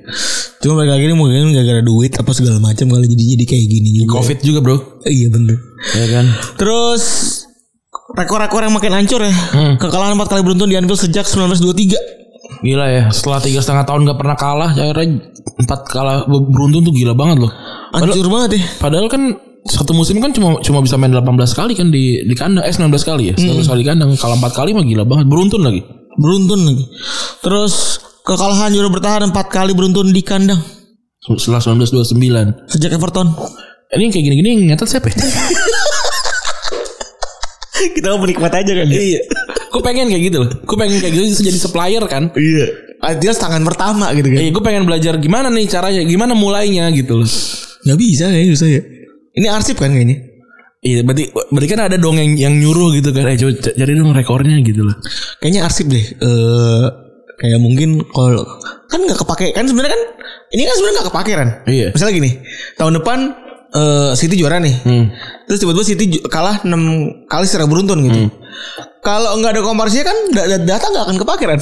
[0.60, 3.88] Cuma mereka ini mungkin gak gara duit apa segala macam kali jadi jadi kayak gini
[4.04, 4.20] juga.
[4.20, 4.76] Covid juga bro.
[5.08, 5.56] Iya bener.
[5.96, 6.26] Ya kan.
[6.60, 7.02] Terus
[8.12, 9.32] rekor-rekor yang makin hancur ya.
[9.32, 9.74] Hmm.
[9.80, 11.96] Kekalahan empat kali beruntun di Anfield sejak 1923.
[12.60, 13.02] Gila ya.
[13.08, 15.32] Setelah tiga setengah tahun nggak pernah kalah, akhirnya
[15.64, 17.52] empat kalah beruntun tuh gila banget loh.
[17.96, 18.62] Hancur banget ya.
[18.76, 19.22] Padahal kan
[19.64, 22.88] satu musim kan cuma cuma bisa main 18 kali kan di di kandang eh 19
[23.04, 25.84] kali ya 19 kali di kandang kalah 4 kali mah gila banget beruntun lagi
[26.16, 26.84] Beruntun lagi.
[27.40, 30.60] Terus kekalahan juara bertahan empat kali beruntun di kandang
[31.20, 33.28] setelah 1929 sejak Everton.
[33.92, 35.16] ini yang kayak gini-gini yang nyatet siapa ya?
[37.96, 38.86] Kita mau menikmat aja kan.
[38.88, 39.20] iya
[39.70, 42.66] gue pengen kayak gitu loh gue pengen kayak gitu jadi supplier kan Iya.
[43.00, 44.44] Adidas tangan pertama gitu kan.
[44.44, 47.24] Iya, gue pengen belajar gimana nih caranya, gimana mulainya gitu loh.
[47.80, 48.82] Gak bisa kayaknya susah ya.
[49.40, 50.29] Ini arsip kan kayaknya.
[50.80, 53.28] Iya, berarti berarti kan ada dong yang yang nyuruh gitu kan.
[53.28, 54.96] Eh, coba cari dong rekornya gitu loh.
[55.36, 56.00] Kayaknya arsip deh.
[56.00, 56.84] Eh
[57.36, 58.44] kayak mungkin kalau
[58.88, 60.02] kan nggak kepake kan sebenarnya kan
[60.52, 61.48] ini kan sebenarnya nggak kepake kan.
[61.68, 61.86] Iya.
[61.92, 62.30] Misalnya gini,
[62.80, 63.18] tahun depan
[63.70, 64.74] eh City juara nih.
[64.80, 65.04] Hmm.
[65.44, 66.72] Terus tiba-tiba City kalah 6
[67.28, 68.32] kali secara beruntun gitu.
[69.04, 71.60] Kalau nggak ada komparasinya kan da- da- data nggak akan kepake kan.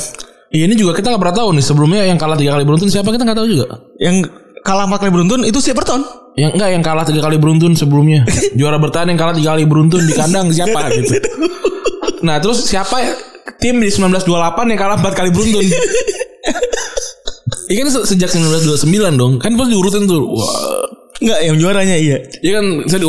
[0.49, 3.11] Iya, ini juga kita nggak pernah tahu nih sebelumnya yang kalah tiga kali beruntun siapa
[3.11, 3.67] kita nggak tahu juga.
[3.99, 4.31] Yang
[4.63, 6.07] kalah 4 kali beruntun itu si Everton.
[6.39, 8.23] Yang enggak yang kalah tiga kali beruntun sebelumnya.
[8.59, 11.19] Juara bertahan yang kalah tiga kali beruntun di kandang siapa gitu.
[12.23, 13.13] Nah, terus siapa ya?
[13.59, 15.67] tim di 1928 yang kalah empat kali beruntun?
[17.69, 18.89] Iya kan se- sejak 1929
[19.21, 19.37] dong.
[19.37, 20.25] Kan pasti diurutin tuh.
[20.25, 20.88] Wah,
[21.19, 22.17] Enggak, yang juaranya iya.
[22.39, 23.09] Iya kan saya di,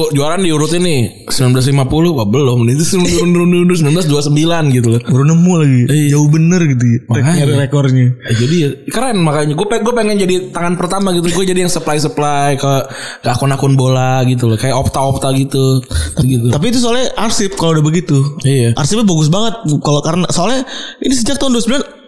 [1.29, 5.01] 1950 wah belum ini turun turun turun turun 1929 gitu loh.
[5.05, 5.81] Baru nemu lagi.
[6.09, 6.99] Jauh bener gitu ya.
[7.05, 7.43] Makanya.
[7.69, 8.07] Rekornya.
[8.25, 11.69] Eh, jadi ya keren makanya gue pengen gue pengen jadi tangan pertama gitu gue jadi
[11.69, 12.73] yang supply supply ke
[13.21, 15.85] ke akun-akun bola gitu loh kayak opta opta gitu
[16.25, 16.49] gitu.
[16.49, 18.17] Tapi itu soalnya arsip kalau udah begitu.
[18.41, 18.73] Iya.
[18.73, 19.53] Arsipnya bagus banget
[19.85, 20.65] kalau karena soalnya
[21.05, 21.99] ini sejak tahun 29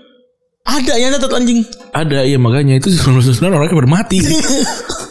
[0.62, 1.60] ada yang nyatet anjing.
[1.94, 4.18] Ada iya makanya itu 1929 orangnya pada mati.
[4.18, 4.42] Makanya.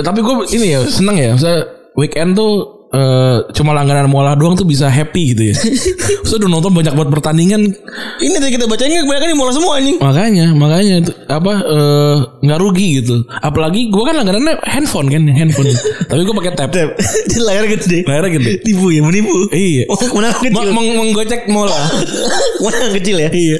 [0.00, 1.62] Tapi gue ini ya seneng ya, misalnya
[1.96, 5.54] weekend tuh eh, cuma langganan mualah doang tuh bisa happy gitu ya.
[6.26, 7.62] Terus udah nonton banyak buat pertandingan
[8.20, 9.96] Ini tadi kita bacain kan kebanyakan yang bola semua anjing.
[9.98, 12.16] Makanya, makanya itu apa eh,
[12.46, 13.16] nggak rugi gitu.
[13.30, 15.70] Apalagi gue kan langganannya handphone kan, handphone.
[16.10, 16.70] Tapi gue pakai tab.
[17.30, 17.98] Di layar gede.
[18.06, 18.52] Layarnya gede.
[18.66, 19.32] Tipu ya, menipu.
[19.50, 19.86] Iya.
[20.14, 20.54] Mana kecil.
[20.54, 21.78] Meng- meng- menggocek mola.
[22.60, 23.30] Mana kecil ya?
[23.32, 23.58] iya.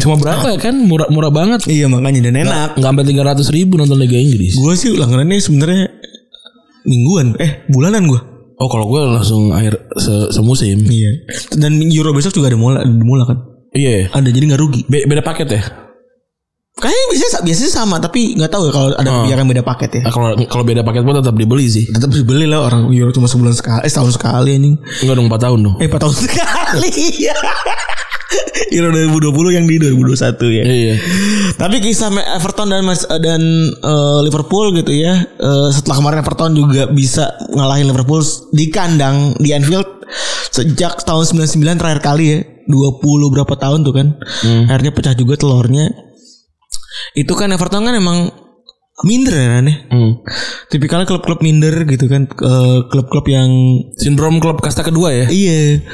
[0.00, 0.74] Cuma berapa kan?
[0.76, 1.64] Murah murah banget.
[1.68, 2.68] Iya makanya dan enak.
[2.76, 4.56] Nggak sampai tiga ratus ribu nonton Liga Inggris.
[4.56, 5.86] Gue sih langganannya sebenarnya
[6.86, 8.35] mingguan, eh bulanan gue.
[8.56, 10.80] Oh kalau gue langsung akhir se semusim.
[10.88, 11.28] Iya.
[11.52, 13.38] Dan Euro besok juga ada mula, ada mula kan.
[13.76, 14.08] Iya.
[14.12, 14.80] Ada jadi nggak rugi.
[14.88, 15.62] Be- beda paket ya.
[16.76, 20.02] Kayaknya biasanya biasanya sama tapi nggak tahu ya kalau ada kebijakan beda paket ya.
[20.04, 21.88] Nah, kalau kalau beda paket pun tetap dibeli sih.
[21.88, 24.76] Tetap dibeli lah orang Euro cuma sebulan sekali, eh setahun sekali anjing.
[25.00, 25.74] Enggak dong 4 tahun dong.
[25.80, 26.92] Eh 4 tahun sekali.
[28.76, 30.64] Euro 2020 yang di 2021 ya.
[30.68, 30.94] Iya.
[31.56, 33.40] Tapi kisah Everton dan Mas dan
[33.72, 35.16] eh, Liverpool gitu ya.
[35.24, 38.20] eh, setelah kemarin Everton juga bisa ngalahin Liverpool
[38.52, 40.04] di kandang di Anfield
[40.52, 42.38] sejak tahun 99 terakhir kali ya.
[42.68, 43.00] 20
[43.32, 44.08] berapa tahun tuh kan.
[44.68, 46.05] Akhirnya pecah juga telurnya.
[47.14, 48.30] Itu kan Everton kan emang
[49.04, 49.76] minder ya Ran, ya.
[49.92, 50.12] Hmm.
[50.72, 52.24] Tipikalnya klub-klub minder gitu kan.
[52.88, 53.48] Klub-klub yang
[53.96, 55.26] Sindrom klub kasta kedua ya.
[55.28, 55.84] Iya.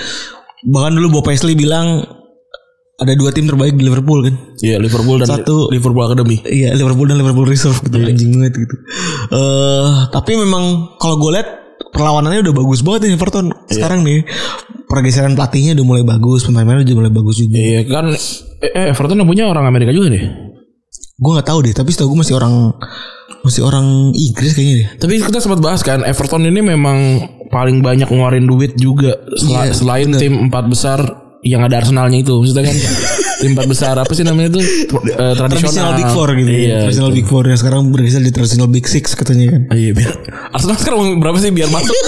[0.62, 2.06] Bahkan dulu Bob Paisley bilang
[3.02, 4.34] ada dua tim terbaik di Liverpool kan.
[4.62, 6.38] Iya Liverpool dan Satu- Liverpool Academy.
[6.46, 8.74] Iya Liverpool dan Liverpool Reserve gitu anjing banget gitu.
[9.34, 11.48] Eh tapi memang kalau gue lihat
[11.90, 14.22] perlawanannya udah bagus banget nih Everton sekarang nih.
[14.86, 17.58] Pergeseran pelatihnya udah mulai bagus, pemain-pemainnya udah mulai bagus juga.
[17.58, 18.04] Iya kan
[18.62, 20.51] eh, eh, Everton punya orang Amerika juga deh.
[21.22, 22.74] Gue nggak tahu deh, tapi setahu gue masih orang
[23.40, 24.88] masih orang Inggris kayaknya deh.
[24.98, 26.98] Tapi kita sempat bahas kan Everton ini memang
[27.48, 30.98] paling banyak ngeluarin duit juga Sel- Iya, selain tim empat besar
[31.42, 32.76] yang ada Arsenalnya itu maksudnya kan
[33.36, 36.46] tim empat besar apa sih namanya itu Eh, tradisional Traditional Big Four gitu.
[36.48, 36.62] Iya.
[36.64, 36.78] ya.
[36.84, 39.62] Traditional Big Four yang sekarang bergeser di Traditional Big Six katanya kan.
[39.72, 40.12] Iya biar
[40.50, 41.90] Arsenal sekarang berapa sih biar masuk?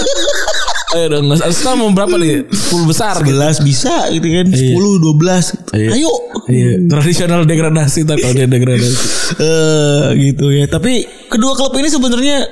[0.95, 2.47] Ayo dong Arsenal mau berapa nih?
[2.47, 3.35] 10 besar gitu.
[3.35, 4.47] 11 bisa gitu kan.
[4.47, 5.51] 10 12.
[5.51, 5.71] gitu.
[5.75, 5.89] Iya.
[5.91, 6.13] Ayo.
[6.45, 8.95] Iya, tradisional degradasi tak kalau dia degradasi.
[9.43, 10.65] eh gitu ya.
[10.71, 12.47] Tapi kedua klub ini sebenarnya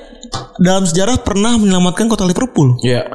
[0.60, 2.76] dalam sejarah pernah menyelamatkan kota Liverpool.
[2.84, 3.08] Iya.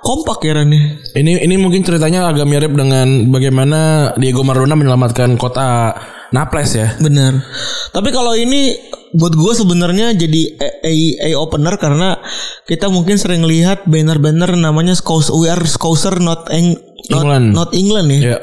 [0.00, 0.96] Kompak ya Ran ya.
[1.12, 5.92] Ini ini mungkin ceritanya agak mirip dengan bagaimana Diego Maradona menyelamatkan kota
[6.32, 6.96] Naples ya.
[6.96, 7.36] Benar.
[7.92, 8.78] Tapi kalau ini
[9.10, 10.42] buat gue sebenarnya jadi
[10.86, 10.94] a,
[11.26, 12.18] a opener karena
[12.66, 16.78] kita mungkin sering lihat banner-banner namanya Scous we are Scouser not Eng,
[17.10, 17.46] not, England.
[17.50, 18.20] not England ya.
[18.20, 18.38] Iya.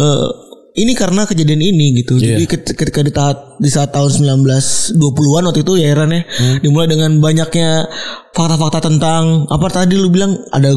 [0.00, 0.28] Eh,
[0.72, 2.14] ini karena kejadian ini gitu.
[2.16, 6.22] Jadi ket- ketika di saat di saat tahun 1920-an waktu itu ya Heran ya,
[6.58, 7.90] dimulai dengan banyaknya
[8.30, 10.70] fakta-fakta tentang apa tadi lu bilang ada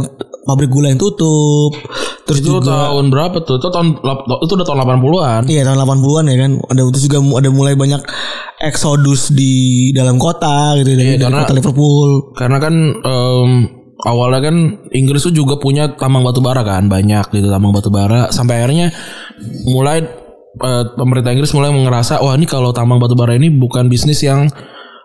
[0.44, 1.78] pabrik gula yang tutup.
[2.24, 3.60] Terus Itu juga tahun berapa tuh?
[3.60, 4.00] Itu tahun
[4.40, 5.42] itu udah tahun 80-an.
[5.46, 6.52] Iya tahun 80-an ya kan.
[6.64, 8.02] Ada terus juga ada mulai banyak
[8.62, 9.54] eksodus di
[9.92, 12.10] dalam kota gitu dari, dari karena- kota Liverpool.
[12.34, 13.50] Karena kan em,
[14.04, 14.56] awalnya kan
[14.92, 18.30] Inggris tuh juga punya tambang batu bara kan banyak gitu tambang batu bara.
[18.30, 18.92] Sampai akhirnya
[19.68, 20.04] mulai
[20.60, 24.52] eh, pemerintah Inggris mulai ngerasa wah ini kalau tambang batu bara ini bukan bisnis yang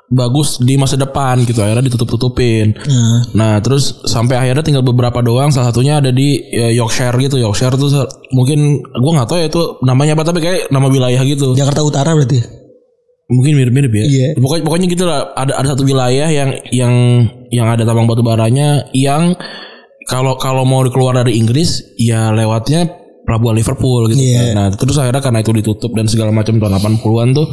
[0.08, 1.60] bagus di masa depan gitu.
[1.60, 2.74] Akhirnya ditutup-tutupin.
[2.88, 5.52] Nah, Nah terus sampai akhirnya tinggal beberapa doang.
[5.52, 7.38] Salah satunya ada di ya, Yorkshire gitu.
[7.38, 11.54] Yorkshire tuh mungkin gua nggak tahu ya itu namanya apa tapi kayak nama wilayah gitu.
[11.54, 12.67] Jakarta Utara berarti.
[13.28, 14.04] Mungkin mirip-mirip ya.
[14.04, 14.28] Iya.
[14.40, 15.36] Pokoknya pokoknya gitu lah.
[15.36, 16.94] Ada ada satu wilayah yang yang
[17.52, 19.36] yang ada tambang batu baranya yang
[20.08, 22.88] kalau kalau mau keluar dari Inggris ya lewatnya
[23.28, 24.40] pelabuhan Liverpool gitu Iya.
[24.40, 24.48] kan.
[24.56, 27.46] Nah, terus akhirnya karena itu ditutup dan segala macam tahun 80-an tuh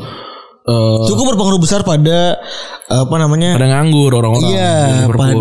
[0.65, 2.41] eh Cukup berpengaruh besar pada
[2.85, 3.53] apa namanya?
[3.53, 5.33] pada nganggur orang-orang Iya, pada,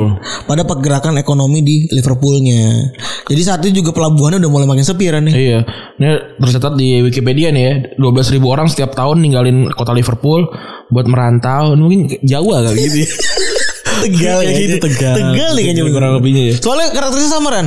[0.44, 2.92] pada pergerakan ekonomi di Liverpoolnya.
[3.24, 5.32] Jadi saat itu juga pelabuhannya udah mulai makin sepi nih.
[5.32, 5.58] Iya,
[5.96, 6.08] ini
[6.40, 10.44] tercatat di Wikipedia nih ya, 12.000 orang setiap tahun ninggalin kota Liverpool
[10.88, 11.72] buat merantau.
[11.72, 13.04] Mungkin jauh agak gitu.
[13.04, 13.08] ya.
[14.04, 14.48] Tegal ya.
[14.52, 15.14] Kayak gitu Tegal.
[15.16, 15.92] Tegal nih kayaknya.
[15.92, 16.54] kurang lebihnya ya.
[16.60, 17.66] Soalnya karakternya sama kan?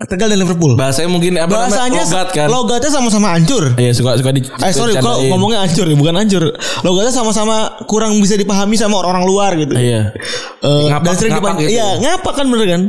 [0.00, 0.72] Tegal dan Liverpool.
[0.74, 1.68] bahasanya mungkin apa namanya?
[1.68, 2.48] Bahasanya logat kan.
[2.48, 3.62] logatnya sama-sama hancur.
[3.74, 5.28] Iya suka suka di Eh sorry kok dicandain.
[5.28, 6.42] ngomongnya hancur ya bukan hancur
[6.80, 10.16] Logatnya sama-sama kurang bisa dipahami sama orang-orang luar gitu Iya.
[10.58, 11.70] Eh, Ngapak- Dan sering ngapak gitu.
[11.70, 12.82] Iya ngapak kan bener kan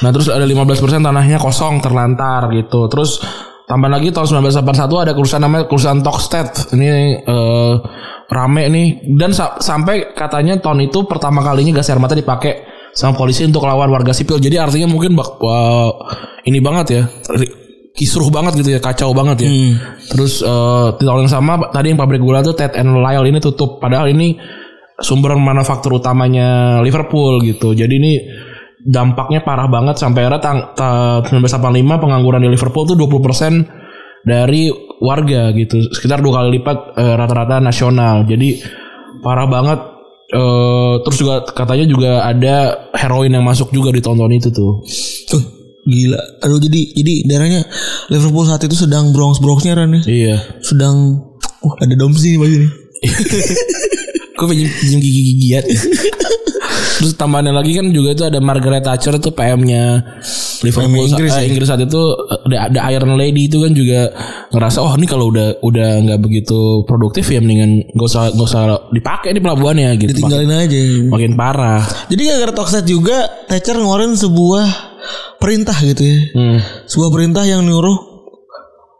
[0.00, 0.64] Nah terus ada 15%
[1.02, 2.88] tanahnya kosong terlantar gitu.
[2.88, 3.20] Terus
[3.64, 4.64] tambah lagi tahun 1981
[4.98, 6.72] ada kerusuhan namanya kerusuhan Tokstad.
[6.72, 6.88] Ini
[7.20, 7.74] eh,
[8.26, 13.18] rame nih dan sa- sampai katanya tahun itu pertama kalinya gas air mata dipakai sama
[13.18, 14.38] polisi untuk lawan warga sipil.
[14.38, 15.90] Jadi artinya mungkin bak wah,
[16.46, 17.02] ini banget ya.
[17.94, 19.50] Kisruh banget gitu ya, kacau banget ya.
[20.14, 23.38] Terus eh, di tahun yang sama tadi yang pabrik gula tuh Ted and Lyle ini
[23.42, 23.82] tutup.
[23.82, 24.38] Padahal ini
[24.98, 27.74] sumber manufaktur utamanya Liverpool gitu.
[27.74, 28.12] Jadi ini
[28.84, 35.54] dampaknya parah banget sampai era tang, ta- 1985 pengangguran di Liverpool tuh 20% dari warga
[35.54, 35.86] gitu.
[35.94, 38.26] Sekitar dua kali lipat eh, rata-rata nasional.
[38.26, 38.58] Jadi
[39.22, 39.93] parah banget
[40.34, 44.82] eh, terus juga katanya juga ada heroin yang masuk juga di tahun-tahun itu tuh.
[45.30, 45.42] Tuh
[45.84, 47.60] gila Aduh jadi jadi daerahnya
[48.08, 50.36] Liverpool saat itu sedang bronx bronxnya kan ya Iya.
[50.64, 51.20] Sedang
[51.60, 52.70] Wah ada domsi nih pasti nih
[54.34, 55.62] Gue pinjem, pinjem gigi-gigian.
[56.98, 60.02] Terus tambahannya lagi kan juga itu ada Margaret Thatcher tuh PM-nya
[60.62, 61.42] Liverpool Inggris ya?
[61.42, 64.12] Inggris saat itu ada, ada Iron Lady itu kan juga
[64.52, 68.62] ngerasa oh ini kalau udah udah nggak begitu produktif ya mendingan gak usah gak usah
[68.92, 70.14] dipakai nih pelabuhannya gitu.
[70.14, 70.80] Makin, Tinggalin aja
[71.10, 71.82] makin parah.
[72.06, 73.16] Jadi gara-gara Toxted juga
[73.48, 74.66] Thatcher ngeluarin sebuah
[75.36, 76.58] perintah gitu ya Hmm.
[76.86, 77.96] Sebuah perintah yang nyuruh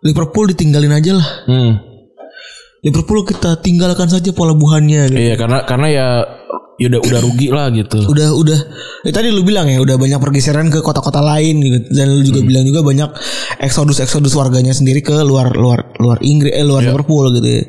[0.03, 1.73] Liverpool ditinggalin aja lah Hmm.
[2.85, 5.17] Liverpool kita tinggalkan saja pelabuhannya gitu.
[5.17, 6.07] Iya karena karena ya
[6.79, 8.03] ya udah udah rugi lah gitu.
[8.11, 8.59] udah udah
[9.07, 12.41] eh, tadi lu bilang ya udah banyak pergeseran ke kota-kota lain gitu dan lu juga
[12.43, 13.11] bilang juga banyak
[13.63, 17.63] eksodus eksodus warganya sendiri ke luar luar luar Inggris eh luar Liverpool gitu ya.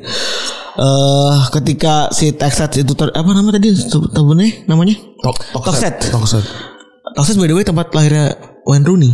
[0.76, 3.72] Eh ketika si Texas itu ter, apa nama tadi
[4.12, 5.94] namanya namanya Tok Toxted.
[6.12, 6.44] Tokset.
[7.16, 8.36] Texas by the way tempat lahirnya
[8.68, 9.12] Wayne Rooney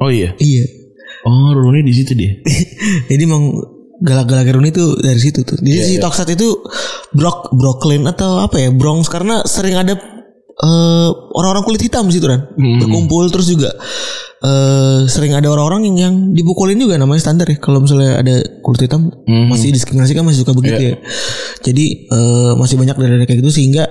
[0.00, 0.32] Oh iya.
[0.38, 0.64] iya
[1.26, 2.32] Oh Rooney di situ dia.
[3.10, 3.52] jadi emang
[4.00, 6.48] galak-galak Rooney itu dari situ tuh jadi si Toxted itu
[7.10, 8.68] Brock Brooklyn atau apa ya?
[8.70, 9.98] Bronx karena sering ada
[10.60, 13.72] eh, orang-orang kulit hitam di situ kan berkumpul terus juga
[14.40, 17.60] eh sering ada orang-orang yang, yang dipukulin juga namanya standar ya.
[17.60, 20.96] Kalau misalnya ada kulit hitam masih diskriminasi kan masih suka begitu ya.
[21.60, 23.84] Jadi eh, masih banyak dari kayak gitu sehingga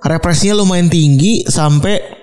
[0.00, 2.22] represinya lumayan tinggi sampai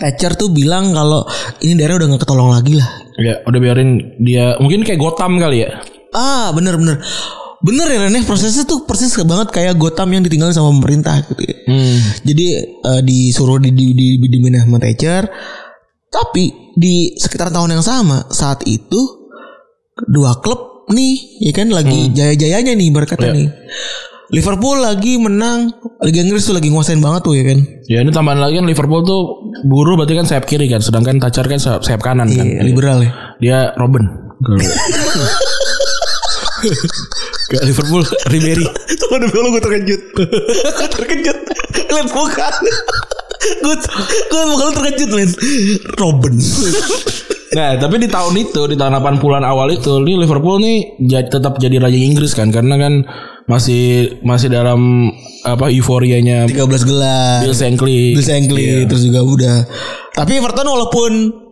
[0.00, 1.28] Thatcher tuh bilang kalau
[1.60, 2.88] ini daerah udah nggak ketolong lagi lah.
[3.20, 5.76] Ya udah biarin dia mungkin kayak Gotham kali ya.
[6.16, 6.80] Ah bener
[7.60, 11.42] bener ya Ren ya, prosesnya tuh persis banget kayak Gotham yang ditinggalin sama pemerintah gitu
[11.44, 11.56] ya.
[11.68, 11.98] Hmm.
[12.24, 15.24] Jadi eh, disuruh di di di, di, di sama Thatcher.
[16.10, 18.98] Tapi di sekitar tahun yang sama saat itu
[20.10, 23.34] dua klub nih ya kan lagi jaya-jayanya nih berkata Iya.
[23.36, 23.48] nih.
[24.30, 25.74] Liverpool lagi menang
[26.06, 27.58] Liga Inggris tuh lagi nguasain banget tuh ya kan.
[27.90, 31.46] Ya ini tambahan lagi kan Liverpool tuh buruh berarti kan sayap kiri kan, sedangkan Thatcher
[31.50, 32.46] kan sayap, sayap kanan kan.
[32.46, 33.10] Iya, liberal ya.
[33.42, 34.06] Dia Robin.
[37.50, 38.66] Gak Liverpool Ribery.
[38.98, 40.00] Tuh demi Allah gue terkejut.
[40.14, 41.38] Gue terkejut
[41.90, 42.48] Lihat muka
[43.64, 43.76] Gue
[44.30, 45.30] Gue muka lu terkejut men
[45.98, 46.34] Robin.
[47.50, 51.58] Nah, tapi di tahun itu, di tahun 80-an awal itu, ini Liverpool nih jadi, tetap
[51.58, 53.02] jadi raja Inggris kan karena kan
[53.50, 55.10] masih masih dalam
[55.42, 57.42] apa euforianya 13 gelar.
[57.42, 58.14] Bill Shankly.
[58.14, 59.56] Bill Shankly Terus juga udah.
[60.14, 61.10] Tapi Everton walaupun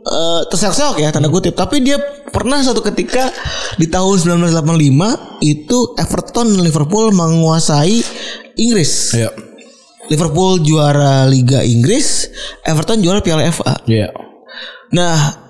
[0.09, 3.28] uh, Terseok-seok ya Tanda kutip Tapi dia pernah suatu ketika
[3.76, 8.00] Di tahun 1985 Itu Everton dan Liverpool menguasai
[8.56, 9.30] Inggris Iya.
[10.09, 12.32] Liverpool juara Liga Inggris
[12.62, 14.09] Everton juara Piala FA Iya.
[14.88, 15.44] Nah,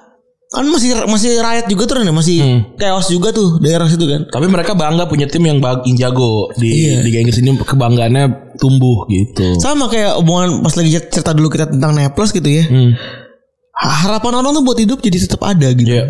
[0.48, 2.40] kan masih masih rakyat juga tuh Ren, masih
[2.74, 4.26] chaos juga tuh daerah situ kan.
[4.26, 7.04] Tapi mereka bangga punya tim yang bag- jago di Iya.
[7.04, 8.24] Liga Inggris ini kebanggaannya
[8.56, 9.61] tumbuh gitu.
[9.61, 12.64] Sama kayak omongan pas lagi cerita dulu kita tentang Naples gitu ya.
[12.66, 12.92] Hmm.
[13.78, 15.86] Ha- Harapan orang tuh buat hidup jadi tetap ada gitu.
[15.88, 16.04] Iya.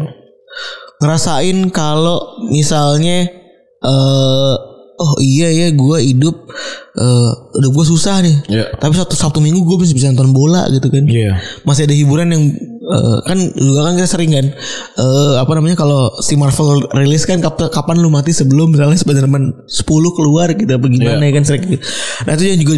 [0.98, 3.28] Ngerasain kalau misalnya
[3.78, 4.54] eh
[4.98, 6.34] oh iya ya gue hidup
[6.92, 8.36] eh udah gue susah nih.
[8.48, 8.64] Iya.
[8.74, 11.06] Tapi satu Sabtu Minggu gue bisa bisa nonton bola gitu kan.
[11.06, 11.38] Iya.
[11.62, 12.44] Masih ada hiburan yang
[12.82, 14.46] eh, kan juga kan kita sering kan
[14.96, 19.70] eh apa namanya kalau si Marvel rilis kan kap- kapan lu mati sebelum misalnya Spider-Man
[19.70, 21.30] 10 keluar gitu apa gimana Iya.
[21.30, 21.84] ya kan sering gitu.
[22.24, 22.74] Nah itu yang juga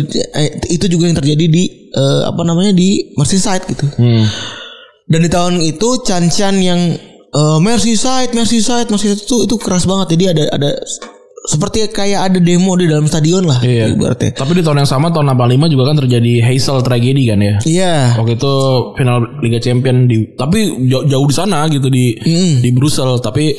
[0.69, 3.87] itu juga yang terjadi di eh, apa namanya di Merseyside gitu.
[3.97, 4.29] Hmm.
[5.11, 6.79] Dan di tahun itu Chan Chan yang
[7.31, 10.15] eh, Merseyside, Merseyside, Merseyside itu itu keras banget.
[10.15, 10.71] Jadi ada ada
[11.41, 13.97] seperti kayak ada demo di dalam stadion lah Iya.
[13.97, 14.37] ibaratnya.
[14.37, 17.55] Tapi di tahun yang sama tahun 85 juga kan terjadi Hazel tragedi kan ya.
[17.65, 17.95] Iya.
[18.21, 18.53] Waktu itu
[18.95, 22.15] final Liga Champion di tapi jauh, jauh di sana gitu di
[22.61, 23.57] di Brussel tapi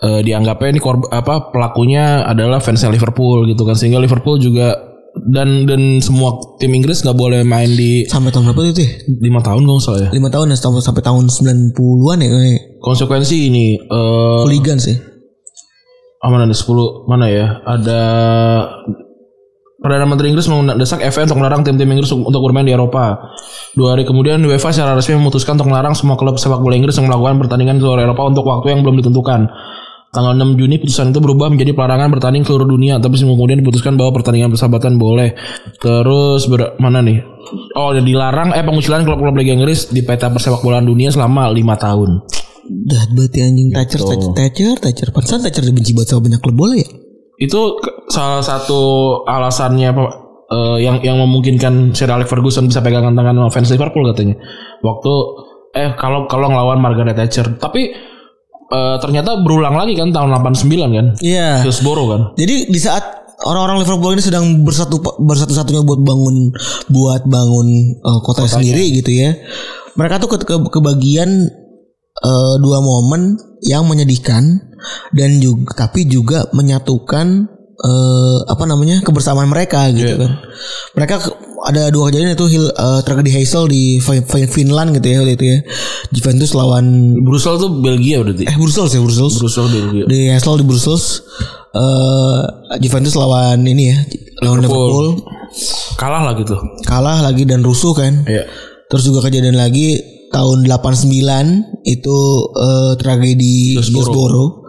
[0.00, 4.89] eh, dianggapnya ini korb, apa pelakunya adalah fansnya Liverpool gitu kan sehingga Liverpool juga
[5.30, 8.90] dan dan semua tim Inggris nggak boleh main di Sampai tahun berapa itu ya?
[9.20, 10.10] lima tahun kalau salah ya.
[10.14, 14.96] lima tahun ya sampai, sampai tahun 90-an ya kayak Konsekuensi ini eh hooligan sih.
[16.20, 18.00] ah, mana ada 10 mana ya ada
[19.80, 23.32] Perdana Menteri Inggris mendesak FA untuk melarang tim-tim Inggris untuk bermain di Eropa.
[23.72, 27.08] Dua hari kemudian UEFA secara resmi memutuskan untuk melarang semua klub sepak bola Inggris yang
[27.08, 29.48] melakukan pertandingan di luar Eropa untuk waktu yang belum ditentukan.
[30.10, 34.18] Tanggal 6 Juni putusan itu berubah menjadi pelarangan bertanding seluruh dunia, tapi kemudian diputuskan bahwa
[34.18, 35.38] pertandingan persahabatan boleh.
[35.78, 37.22] Terus ber, mana nih?
[37.78, 41.56] Oh, dilarang eh pengucilan klub-klub Liga Inggris di peta persepak bolaan dunia selama 5
[41.86, 42.10] tahun.
[42.70, 45.08] Dah berarti anjing Thatcher, Thatcher, Thatcher, Thatcher.
[45.14, 46.90] Pantesan Thatcher dibenci banget sama banyak klub bola ya?
[47.40, 47.60] itu
[48.12, 48.80] salah satu
[49.24, 50.04] alasannya apa
[50.52, 54.36] eh, yang yang memungkinkan Sir Alex Ferguson bisa pegangan tangan sama fans Liverpool katanya
[54.84, 55.12] waktu
[55.72, 57.96] eh kalau kalau ngelawan Margaret Thatcher tapi
[58.70, 61.62] eh, ternyata berulang lagi kan tahun 89 kan Iya.
[61.62, 63.02] Hillsborough kan Jadi di saat
[63.40, 66.52] orang-orang Liverpool ini sedang bersatu bersatu-satunya buat bangun
[66.88, 69.32] buat bangun eh, kota sendiri gitu ya.
[69.92, 71.30] Mereka tuh ke, ke- kebagian
[72.20, 74.60] eh, dua momen yang menyedihkan
[75.10, 77.26] dan juga tapi juga menyatukan
[77.76, 80.32] eh, apa namanya kebersamaan mereka gitu kan.
[80.94, 81.14] Mereka
[81.62, 85.44] ada dua kejadian itu eh, tragedi Hazel di Fin- Fin- Finland gitu ya waktu itu
[85.46, 85.58] ya.
[86.10, 86.84] Juventus lawan
[87.20, 88.44] Brussels tuh Belgia berarti?
[88.44, 89.36] Eh Brussels ya Brussels.
[89.36, 90.04] Brussels Belgia.
[90.04, 91.26] Di Hassel di Brussels.
[91.70, 92.40] Eh
[92.78, 93.96] Juventus lawan ini ya
[94.40, 95.20] lawan Liverpool.
[95.94, 96.56] Kalah lah gitu.
[96.82, 98.24] Kalah lagi dan rusuh kan.
[98.24, 98.46] Iya.
[98.86, 101.14] terus juga kejadian lagi tahun 89
[101.84, 102.18] itu
[102.52, 104.66] eh, tragedi Hillsborough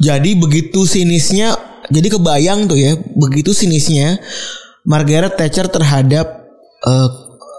[0.00, 1.52] jadi begitu sinisnya
[1.88, 4.16] jadi kebayang tuh ya begitu sinisnya
[4.88, 6.26] Margaret Thatcher terhadap
[6.80, 7.08] eh,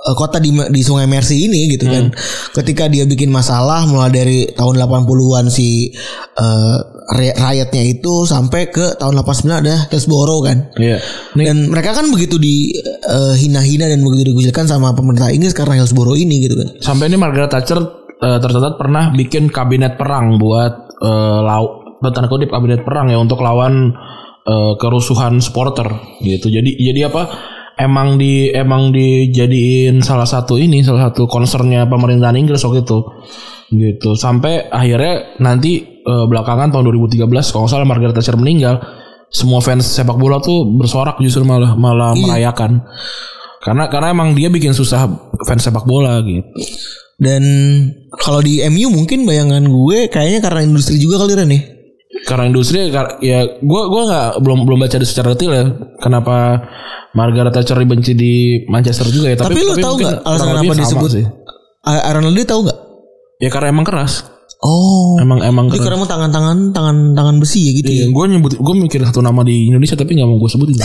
[0.09, 2.09] eh, kota di di Sungai Mersey ini gitu kan.
[2.51, 5.93] Ketika dia bikin masalah mulai dari tahun 80-an si
[6.35, 6.77] eh,
[7.13, 10.57] ray- rakyatnya itu sampai ke tahun 89 ada Hillsborough kan.
[10.75, 10.97] Iya.
[11.37, 16.49] Nih, Dan mereka kan begitu dihina-hina dan begitu dikucilkan sama pemerintah Inggris karena Hillsborough ini
[16.49, 16.69] gitu kan.
[16.81, 17.77] sampai ini Margaret Thatcher
[18.19, 21.77] eh, tercatat pernah bikin kabinet perang buat eh, lau
[22.09, 23.91] tanda kutip kabinet perang ya untuk lawan
[24.45, 25.87] eh, kerusuhan supporter
[26.23, 26.47] gitu.
[26.51, 27.23] Jadi jadi apa?
[27.79, 32.99] Emang di emang dijadiin salah satu ini salah satu concernnya pemerintahan Inggris waktu itu
[33.71, 38.83] gitu sampai akhirnya nanti eh, belakangan tahun 2013 kalau nggak salah Margaret Thatcher meninggal
[39.31, 42.83] semua fans sepak bola tuh bersorak justru malah malah merayakan
[43.63, 45.07] karena karena emang dia bikin susah
[45.47, 46.43] fans sepak bola gitu
[47.19, 47.43] Dan
[48.15, 51.63] kalau di MU mungkin bayangan gue kayaknya karena industri juga kali Ren nih.
[52.29, 52.93] Karena industri
[53.25, 55.65] ya gue gua nggak belum belum baca secara detail ya
[55.97, 56.61] kenapa
[57.17, 60.61] Margaret Thatcher dibenci di Manchester juga ya Tapi, lu tahu mungkin nggak alasan kurang apa
[60.61, 61.25] lebih sama disebut sih.
[61.89, 62.79] Aaron Lee tahu nggak?
[63.39, 64.27] ya karena emang keras
[64.59, 65.15] Oh.
[65.23, 67.87] emang emang Jadi keras karena mau tangan-tangan tangan tangan besi ya gitu.
[67.87, 67.95] ya.
[68.03, 70.75] Iya, gue nyebut gue mikir satu nama di Indonesia tapi nggak mau gue sebutin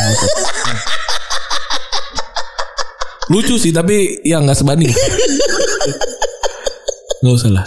[3.34, 4.94] lucu sih tapi ya nggak sebanding
[7.24, 7.64] nggak usah lah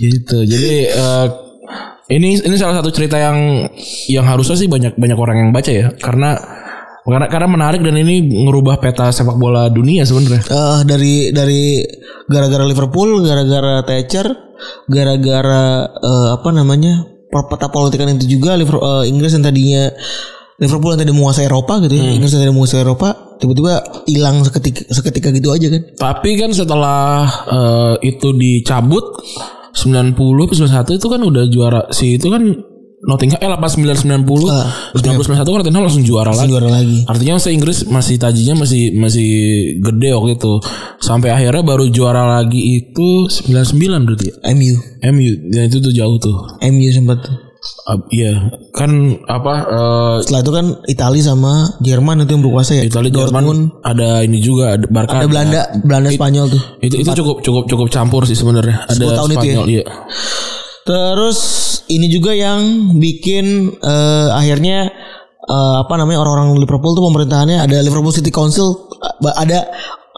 [0.00, 1.26] gitu jadi eh,
[2.08, 3.68] ini ini salah satu cerita yang
[4.08, 5.92] yang harusnya sih banyak banyak orang yang baca ya.
[6.00, 6.36] Karena
[7.04, 10.42] karena karena menarik dan ini ngerubah peta sepak bola dunia sebenarnya.
[10.44, 11.84] Eh, dari dari
[12.28, 14.28] gara-gara Liverpool, gara-gara Thatcher,
[14.88, 19.92] gara-gara eh, apa namanya peta politikan itu juga Liverpool, eh, Inggris yang tadinya
[20.58, 23.72] Liverpool yang tadi menguasai Eropa gitu ya, Inggris yang tadi menguasai Eropa, tiba-tiba
[24.08, 25.82] hilang seketika seketika gitu aja kan.
[25.92, 29.04] Tapi kan setelah eh, itu dicabut
[29.72, 30.14] 90
[30.48, 32.42] ke 91 itu kan udah juara si itu kan
[32.98, 36.50] Nottingham eh 8990 Ah, 1991 kan Nottingham langsung juara lagi.
[36.50, 37.06] juara lagi.
[37.06, 39.28] Artinya saya Inggris masih tajinya masih masih
[39.78, 40.52] gede waktu itu.
[40.98, 44.36] Sampai akhirnya baru juara lagi itu 99 berarti ya.
[44.50, 44.74] MU.
[45.14, 46.58] MU ya itu tuh jauh tuh.
[46.58, 47.47] MU sempat tuh.
[47.88, 52.84] Uh, iya, kan apa eh Setelah itu kan Italia sama Jerman itu yang berkuasa ya.
[52.84, 55.24] Italia Jerman ada ini juga ada Barca.
[55.24, 56.62] Ada Belanda, Belanda Spanyol tuh.
[56.84, 58.84] Itu itu cukup cukup cukup campur sih sebenarnya.
[58.92, 59.54] Ada 10 tahun itu ya?
[59.56, 59.84] Spanyol iya.
[60.84, 61.38] Terus
[61.88, 62.60] ini juga yang
[63.00, 64.88] bikin eh, akhirnya
[65.48, 68.88] eh, apa namanya orang-orang Liverpool tuh pemerintahannya ada Liverpool City Council
[69.24, 69.68] ada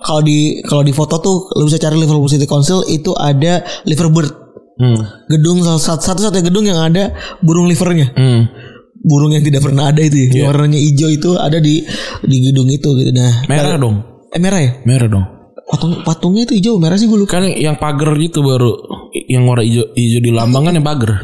[0.00, 4.39] kalau di kalau di foto tuh lu bisa cari Liverpool City Council itu ada Liverbird
[4.80, 4.96] Hmm.
[5.28, 8.48] gedung salah satu satu satunya gedung yang ada burung livernya Hmm.
[8.98, 10.42] burung yang tidak pernah ada itu ya Iya.
[10.46, 11.84] warnanya hijau itu ada di
[12.22, 14.00] di gedung itu gitu nah Merah dong.
[14.26, 15.24] eh, merah ya Merah dong.
[15.62, 18.72] patung patungnya itu hijau merah sih gue lupa Kan yang pagar gitu baru
[19.28, 21.22] yang warna hijau hijau di lambang kan yang pagar.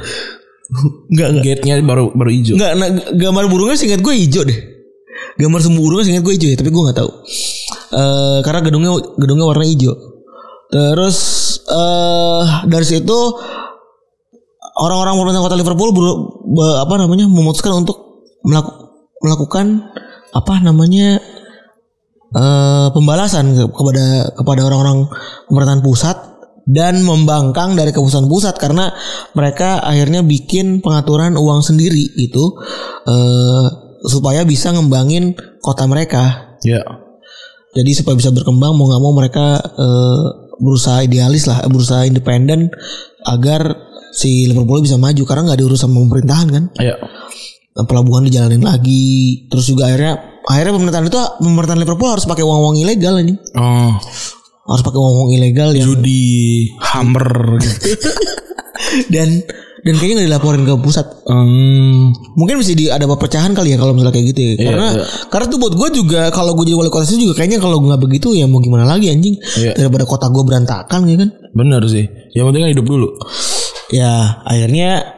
[1.11, 2.55] enggak enggak Gate-nya baru baru hijau.
[2.55, 4.59] Enggak, nah, gambar burungnya seingat gue hijau deh.
[5.37, 7.11] Gambar semua burungnya seingat gue hijau ya, tapi gue nggak tahu.
[7.93, 9.95] Eh karena gedungnya gedungnya warna hijau.
[10.67, 11.17] Terus
[11.67, 13.19] eh dari situ
[14.77, 18.93] orang-orang pemerintah kota Liverpool ber- be- apa namanya memutuskan untuk melaku-
[19.25, 19.91] melakukan
[20.31, 21.19] apa namanya
[22.37, 25.09] eh pembalasan ke- kepada kepada orang-orang
[25.49, 26.17] pemerintahan pusat
[26.67, 28.91] dan membangkang dari keputusan pusat karena
[29.39, 32.45] mereka akhirnya bikin pengaturan uang sendiri itu
[33.07, 33.67] eh
[34.07, 36.55] supaya bisa ngembangin kota mereka.
[36.63, 36.83] Ya.
[37.77, 40.27] Jadi supaya bisa berkembang mau nggak mau mereka eh,
[40.61, 42.73] berusaha idealis lah, berusaha independen
[43.27, 43.77] agar
[44.17, 46.65] si Liverpool bisa maju karena nggak diurus sama pemerintahan kan.
[46.81, 46.97] Ya.
[47.77, 53.21] Pelabuhan dijalanin lagi, terus juga akhirnya akhirnya pemerintahan itu pemerintahan Liverpool harus pakai uang-uang ilegal
[53.21, 53.37] ini.
[53.53, 53.93] Oh,
[54.67, 57.85] Harus pakai uang-uang ilegal yang judi, hammer gitu.
[59.15, 59.45] dan
[59.87, 61.07] dan kayaknya nggak dilaporin ke pusat.
[61.31, 62.11] Hmm.
[62.35, 64.55] Mungkin bisa di ada perpecahan kali ya kalau misalnya kayak gitu ya.
[64.67, 65.05] karena iya.
[65.31, 68.01] karena tuh buat gue juga kalau gue jadi wali kota sih juga kayaknya kalau nggak
[68.03, 69.79] begitu ya mau gimana lagi anjing Iya.
[69.79, 71.31] daripada kota gue berantakan gitu kan.
[71.55, 72.05] Bener sih.
[72.35, 73.09] Yang penting kan hidup dulu.
[73.95, 75.16] Ya akhirnya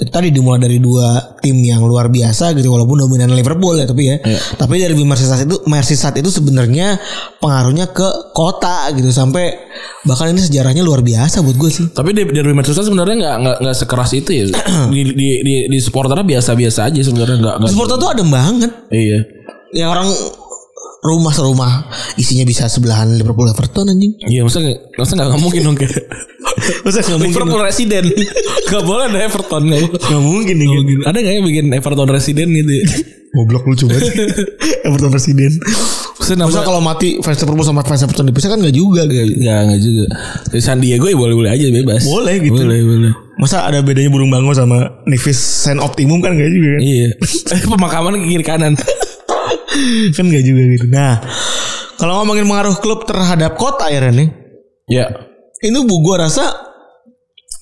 [0.00, 4.08] itu tadi dimulai dari dua tim yang luar biasa gitu walaupun dominan Liverpool ya tapi
[4.08, 4.16] ya.
[4.56, 6.96] Tapi dari Merseyside itu Merseyside itu sebenarnya
[7.36, 9.60] pengaruhnya ke kota gitu sampai
[10.02, 11.86] bahkan ini sejarahnya luar biasa buat gue sih.
[11.92, 14.44] Tapi di, dari Manchester sebenarnya nggak nggak nggak sekeras itu ya.
[14.92, 17.54] di di di, di supporternya biasa-biasa aja sebenarnya nggak.
[17.68, 18.72] Supporter tuh adem banget.
[18.88, 19.18] Iya.
[19.76, 20.08] Ya orang
[21.00, 24.16] rumah serumah isinya bisa sebelahan Liverpool Everton anjing.
[24.20, 25.92] Iya masa nggak- masa nggak mungkin dong kayak.
[26.84, 27.34] Masa nggak mungkin?
[27.36, 28.04] Liverpool residen.
[28.70, 29.90] Gak boleh ada Everton boleh.
[29.98, 30.66] Nggak mungkin nih.
[30.70, 30.96] Nggak mungkin.
[31.02, 32.70] Ada nggak yang bikin Everton residen gitu?
[32.70, 32.84] ya?
[33.34, 34.10] Goblok lucu banget.
[34.86, 35.50] Everton presiden.
[36.18, 39.42] Masa Masa nama kalau mati fans Liverpool sama fans Everton dipisah kan nggak juga gitu.
[39.42, 40.04] Nggak nggak juga.
[40.54, 42.02] Di San Diego ya boleh boleh aja bebas.
[42.06, 42.58] Boleh gitu.
[42.62, 43.12] Boleh boleh.
[43.38, 46.82] Masa ada bedanya burung bango sama Nivis Sen Optimum kan gak juga kan?
[46.84, 47.08] Iya.
[47.72, 48.74] Pemakaman ke kiri kanan.
[50.12, 50.86] kan gak juga gitu.
[50.92, 51.24] Nah,
[51.96, 54.28] kalau ngomongin pengaruh klub terhadap kota ya Ren nih,
[54.90, 55.29] Ya.
[55.60, 56.44] Ini bu gua rasa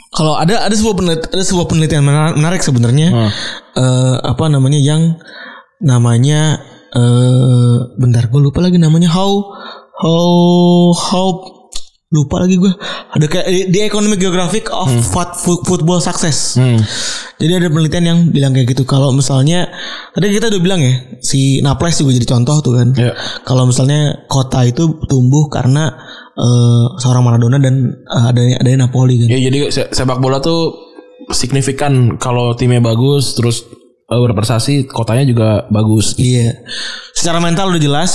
[0.08, 3.30] kalau ada ada sebuah penelitian, ada sebuah penelitian menar- menarik sebenarnya Hmm.
[3.78, 5.14] Eh, apa namanya yang
[5.78, 9.44] namanya eh bentar gue lupa lagi namanya how
[9.94, 10.34] how
[10.96, 11.28] how
[12.08, 12.72] lupa lagi gue
[13.12, 16.80] ada kayak di, economic geographic of fut- football success Hmm.
[17.38, 18.82] Jadi ada penelitian yang bilang kayak gitu.
[18.82, 19.70] Kalau misalnya
[20.10, 20.90] tadi kita udah bilang ya
[21.22, 22.88] si Naples juga jadi contoh tuh kan.
[22.98, 23.14] Ya.
[23.46, 25.86] Kalau misalnya kota itu tumbuh karena
[26.34, 29.30] eh, seorang Maradona dan eh, adanya adanya Napoli kan.
[29.30, 30.74] Ya jadi se- sepak bola tuh
[31.30, 33.62] signifikan kalau timnya bagus terus
[34.10, 36.18] eh, berprestasi kotanya juga bagus.
[36.18, 36.58] Iya.
[37.14, 38.12] Secara mental udah jelas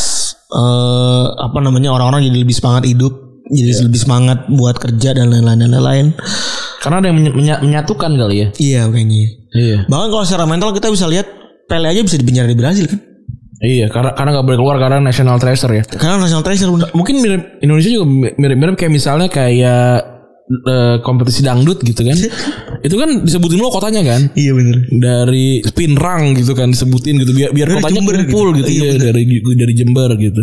[0.52, 5.60] eh apa namanya orang-orang jadi lebih semangat hidup, jadi lebih semangat buat kerja dan lain-lain
[5.60, 6.08] dan lain-lain.
[6.80, 8.48] Karena ada yang menya- menya- menyatukan kali ya.
[8.56, 9.24] Iya kayaknya.
[9.54, 9.78] Iya.
[9.86, 11.28] Bahkan kalau secara mental kita bisa lihat
[11.64, 13.00] Pele aja bisa dipenjara di Brasil kan.
[13.64, 15.84] Iya, karena karena nggak boleh keluar karena national treasure ya.
[15.88, 16.92] Karena national treasure bener.
[16.92, 20.04] Mungkin mirip Indonesia juga mirip-mirip kayak misalnya kayak
[20.44, 22.20] eh, kompetisi dangdut gitu kan.
[22.86, 24.28] Itu kan disebutin lo kotanya kan.
[24.36, 24.84] Iya bener.
[24.92, 28.68] Dari Pinrang gitu kan disebutin gitu biar biar Dari kotanya Jember kumpul gitu.
[28.68, 29.24] gitu, Iya, ya dari
[29.56, 30.42] dari Jember gitu.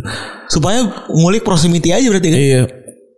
[0.48, 0.80] Supaya
[1.12, 2.40] ngulik proximity aja berarti kan.
[2.40, 2.62] Iya.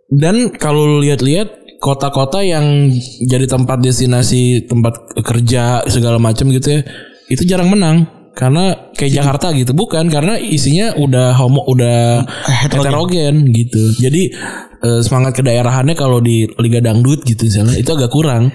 [0.09, 2.91] Dan kalau lu lihat-lihat kota-kota yang
[3.27, 6.81] jadi tempat destinasi tempat kerja segala macam gitu ya,
[7.27, 12.81] itu jarang menang karena kayak Jakarta gitu bukan karena isinya udah homo udah heterogen.
[12.81, 13.83] heterogen gitu.
[13.99, 14.33] Jadi
[14.81, 18.49] eh, semangat kedaerahannya kalau di Liga Dangdut gitu misalnya itu agak kurang.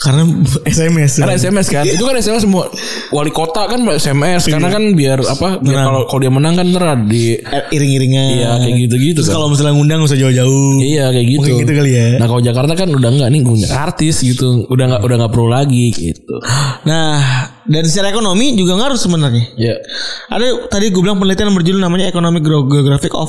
[0.00, 0.24] Karena
[0.64, 1.20] SMS.
[1.20, 2.72] Karena SMS kan, itu kan SMS semua
[3.12, 5.60] wali kota kan SMS karena kan biar apa?
[5.60, 8.28] Biar kalau kalau dia menang kan ntar di Eh, iring-iringan.
[8.32, 9.36] Iya kayak gitu-gitu Terus kan.
[9.36, 10.80] kalau misalnya ngundang usah jauh-jauh.
[10.80, 11.40] Iya kayak gitu.
[11.44, 12.06] Mungkin gitu kali ya.
[12.16, 15.48] Nah kalau Jakarta kan udah enggak nih punya artis gitu, udah nggak udah nggak perlu
[15.52, 16.34] lagi gitu.
[16.88, 17.20] Nah,
[17.68, 19.44] dan secara ekonomi juga ngaruh sebenarnya.
[19.60, 19.76] Ya.
[20.32, 23.28] Ada tadi gue bilang penelitian berjudul namanya Economic Geographic of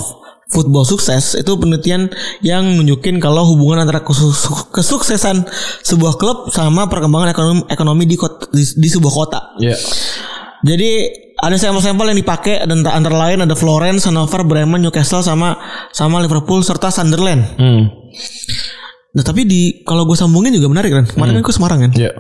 [0.51, 2.11] Football Success itu penelitian
[2.43, 4.35] yang nunjukin kalau hubungan antara kesu-
[4.69, 5.47] kesuksesan
[5.81, 9.39] sebuah klub sama perkembangan ekonomi ekonomi di kota, di, di sebuah kota.
[9.57, 9.79] Ya.
[10.61, 10.91] Jadi
[11.41, 15.57] ada sampel-sampel yang dipakai dan antara lain ada Florence, Hanover, Bremen, Newcastle sama
[15.89, 17.41] sama Liverpool serta Sunderland.
[17.57, 17.89] Hmm.
[19.11, 21.05] Nah tapi di kalau gue sambungin juga menarik kan.
[21.09, 21.91] Kemarin kan gue Semarang kan.
[21.97, 22.11] Ya.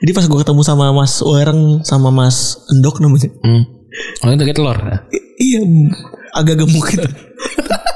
[0.00, 3.28] Jadi pas gue ketemu sama Mas Wereng sama Mas Endok namanya.
[3.42, 3.64] Hmm.
[4.22, 4.78] Oh itu telur.
[5.10, 5.60] I- iya
[6.32, 7.08] agak gemuk gitu.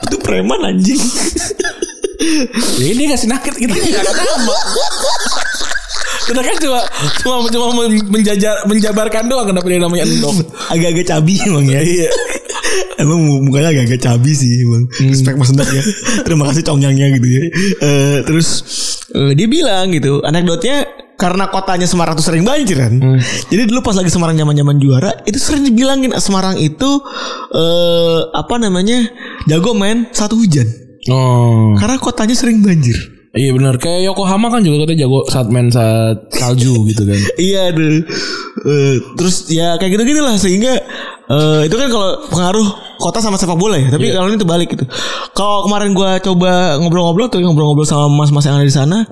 [0.06, 1.00] itu preman anjing.
[2.80, 3.72] Ya ini kasih nakit gitu.
[3.72, 4.56] Gak ada nama.
[6.26, 6.80] Kita kan cuma
[7.22, 7.66] cuma cuma
[8.10, 10.42] menjajar menjabarkan doang kenapa dia namanya endok.
[10.72, 11.80] Agak-agak cabi emang ya.
[11.80, 12.10] Iya.
[12.98, 14.90] Emang mukanya agak-agak cabi sih emang.
[14.90, 15.82] Respect Mas Endok ya.
[16.26, 17.42] Terima kasih congyangnya gitu ya.
[17.78, 18.48] Eh, terus
[19.14, 22.92] eh, dia bilang gitu, anekdotnya karena kotanya Semarang tuh sering banjir kan.
[23.48, 27.00] Jadi dulu pas lagi Semarang zaman-zaman juara itu sering dibilangin Semarang itu
[27.56, 29.08] eh apa namanya?
[29.48, 30.68] jago main satu hujan.
[31.08, 31.72] Oh.
[31.80, 33.16] Karena kotanya sering banjir.
[33.36, 37.20] Iya benar kayak Yokohama kan juga katanya jago saat main saat salju gitu kan.
[37.48, 38.00] Iya deh.
[38.66, 40.72] Eh, terus ya kayak gitu-gitu lah sehingga
[41.28, 43.92] eh, itu kan kalau pengaruh kota sama sepak bola ya.
[43.92, 44.88] Tapi kalau ini terbalik gitu.
[45.36, 49.04] Kalau kemarin gua coba ngobrol-ngobrol tuh ngobrol-ngobrol sama mas-mas yang ada di sana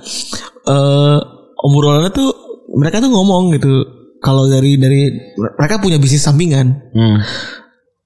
[0.65, 1.19] eh
[1.65, 2.31] obrolannya tuh
[2.77, 3.73] mereka tuh ngomong gitu.
[4.21, 6.93] Kalau dari dari mereka punya bisnis sampingan.
[6.93, 7.19] Hmm.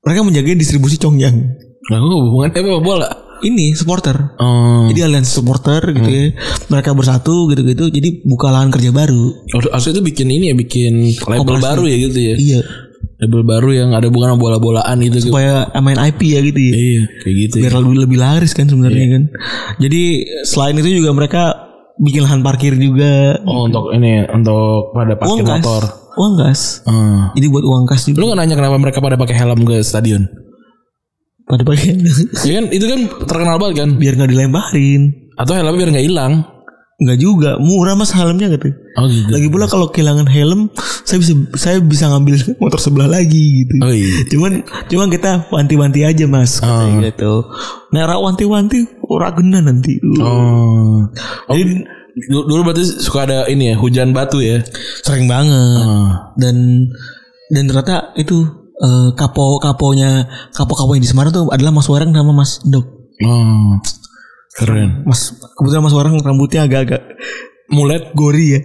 [0.07, 1.37] Mereka menjaga distribusi congyang.
[1.89, 3.09] Nah, kok hubungannya apa bola?
[3.39, 4.35] Ini supporter.
[4.43, 4.91] Oh.
[4.91, 6.35] Jadi aliansi supporter gitu ya.
[6.75, 7.87] Mereka bersatu gitu-gitu.
[7.87, 9.47] Jadi buka lahan kerja baru.
[9.55, 11.63] Harusnya itu bikin ini ya, bikin label Koperasi.
[11.71, 12.35] baru ya gitu ya.
[12.35, 12.61] Iya.
[13.23, 15.23] Label baru yang ada bukan bola-bolaan gitu.
[15.23, 15.31] gitu.
[15.31, 16.75] Supaya main IP ya gitu ya.
[16.75, 17.55] Iya, kayak gitu.
[17.55, 17.63] ya.
[17.63, 19.23] biar lebih lebih laris kan sebenarnya kan.
[19.79, 20.03] Jadi
[20.43, 21.68] selain itu juga mereka
[21.99, 23.39] bikin lahan parkir juga.
[23.45, 25.59] Oh, untuk ini untuk pada parkir uang kas.
[25.63, 25.83] motor.
[26.19, 26.61] Uang kas.
[26.87, 27.31] Hmm.
[27.35, 28.19] Jadi buat uang kas juga.
[28.23, 30.27] Lu gak nanya kenapa mereka pada pakai helm ke stadion?
[31.49, 31.97] Pada pakai
[32.45, 33.91] Ya kan itu kan terkenal banget kan.
[33.97, 35.03] biar nggak dilemparin.
[35.39, 36.33] Atau helmnya biar nggak hilang.
[36.99, 38.75] Nggak juga murah mas helmnya gitu.
[38.99, 39.31] Oh gitu.
[39.31, 40.67] Lagi pula kalau kehilangan helm,
[41.07, 43.79] saya bisa saya bisa ngambil motor sebelah lagi gitu.
[43.79, 44.27] Oh iya.
[44.27, 47.47] Cuman cuman kita wanti-wanti aja mas kayak gitu.
[47.95, 50.03] Nah wanti-wanti ora gena nanti.
[50.19, 51.07] Oh.
[51.07, 51.55] oh.
[51.55, 51.87] Jadi
[52.27, 54.59] dulu dulu berarti suka ada ini ya hujan batu ya.
[55.07, 55.55] Sering banget.
[55.87, 56.35] Ah.
[56.35, 56.91] dan
[57.55, 58.43] dan ternyata itu
[58.75, 62.87] eh, kapo kaponya kapo kapo yang di Semarang tuh adalah Mas Warang sama Mas Dok.
[63.23, 63.79] Oh.
[64.57, 65.05] Keren.
[65.05, 67.03] Mas kebetulan Mas Warang rambutnya agak-agak
[67.69, 68.17] Mulet.
[68.17, 68.61] gori ya.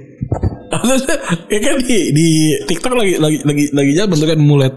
[1.53, 2.27] ya kan di di
[2.65, 4.73] TikTok lagi lagi lagi lagi zaman tuh kan mulet.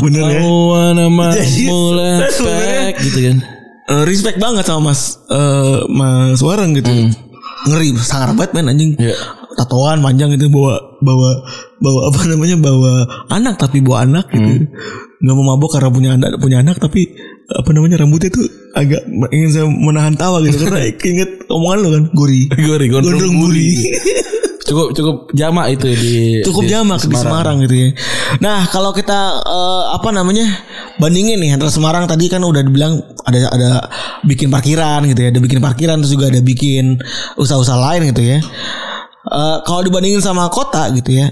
[0.00, 0.40] Bener ya.
[0.46, 3.36] Oh, nama Jadi, mulet pack gitu kan.
[3.82, 6.88] Eh, respect banget sama Mas eh, Mas Warang gitu.
[7.68, 8.94] Ngeri sangar banget men anjing.
[8.96, 9.18] Iya.
[9.52, 11.44] Tatoan panjang gitu bawa bawa
[11.82, 14.64] bawa apa namanya bawa anak tapi bawa anak gitu.
[15.22, 17.12] nggak mau mabok karena punya anak punya anak tapi
[17.52, 19.02] apa namanya rambutnya tuh agak
[19.32, 23.68] ingin saya menahan tawa gitu karena inget omongan lo kan gori Gori, gondrong gondrong guri.
[23.76, 23.90] guri
[24.62, 26.16] Cukup cukup jamak itu di
[26.46, 27.88] cukup di jamak di Semarang gitu ya.
[28.40, 30.46] Nah kalau kita eh, apa namanya
[31.02, 32.96] bandingin nih antara Semarang tadi kan udah dibilang
[33.26, 33.70] ada ada
[34.22, 36.94] bikin parkiran gitu ya, ada bikin parkiran terus juga ada bikin
[37.36, 38.38] usaha-usaha lain gitu ya.
[39.28, 41.28] Eh, kalau dibandingin sama kota gitu ya,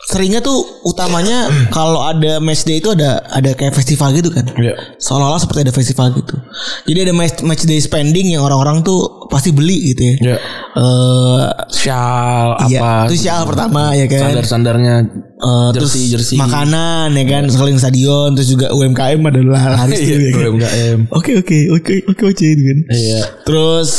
[0.00, 4.46] seringnya tuh utamanya kalau ada match day itu ada ada kayak festival gitu kan.
[4.52, 4.78] Iya.
[4.96, 6.38] Seolah-olah seperti ada festival gitu.
[6.84, 10.14] Jadi ada match, match day spending yang orang-orang tuh pasti beli gitu ya.
[10.18, 10.36] Iya.
[10.74, 12.92] Eh Shawl Iya, apa?
[13.06, 14.30] itu sial pertama ya kan.
[14.30, 14.94] Standar-standarnya
[15.38, 16.34] Eh, terus jersey jersey.
[16.34, 20.42] makanan ya kan sekeliling stadion terus juga UMKM adalah laris Iya, tuh ya kan.
[20.48, 20.98] UMKM.
[21.12, 22.78] Oke oke oke oke oke itu kan.
[22.90, 23.20] Iya.
[23.44, 23.90] Terus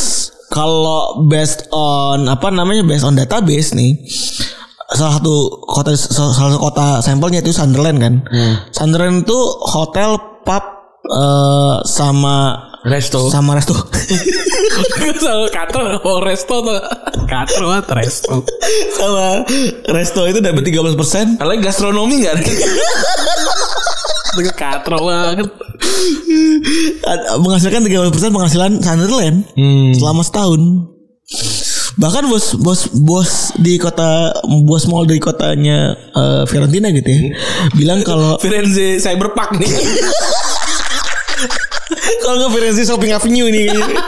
[0.47, 3.95] kalau based on apa namanya based on database nih
[4.89, 5.35] salah satu
[5.65, 8.13] kota salah satu kota sampelnya itu Sunderland kan.
[8.25, 8.55] Hmm.
[8.71, 10.63] Sunderland itu hotel, pub
[11.05, 13.27] eh, sama Resto.
[13.27, 13.75] sama resto.
[15.19, 16.79] Sama katro oh resto tuh.
[17.27, 18.39] Katro banget resto.
[18.95, 19.43] sama
[19.91, 21.35] resto itu dapat 13%.
[21.35, 22.43] Kalau gastronomi enggak ada.
[24.55, 25.51] Katro banget.
[27.35, 29.91] Menghasilkan 13% penghasilan Sunderland Hmm.
[29.99, 30.61] selama setahun.
[31.97, 37.33] Bahkan bos bos bos di kota bos mall di kotanya eh, Fiorentina gitu ya
[37.73, 39.71] bilang kalau Firenze Cyberpunk nih.
[42.21, 43.87] kalau nggak Firenze Shopping Avenue ini kayaknya.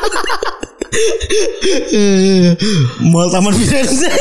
[3.12, 4.08] Mall Taman Firenze.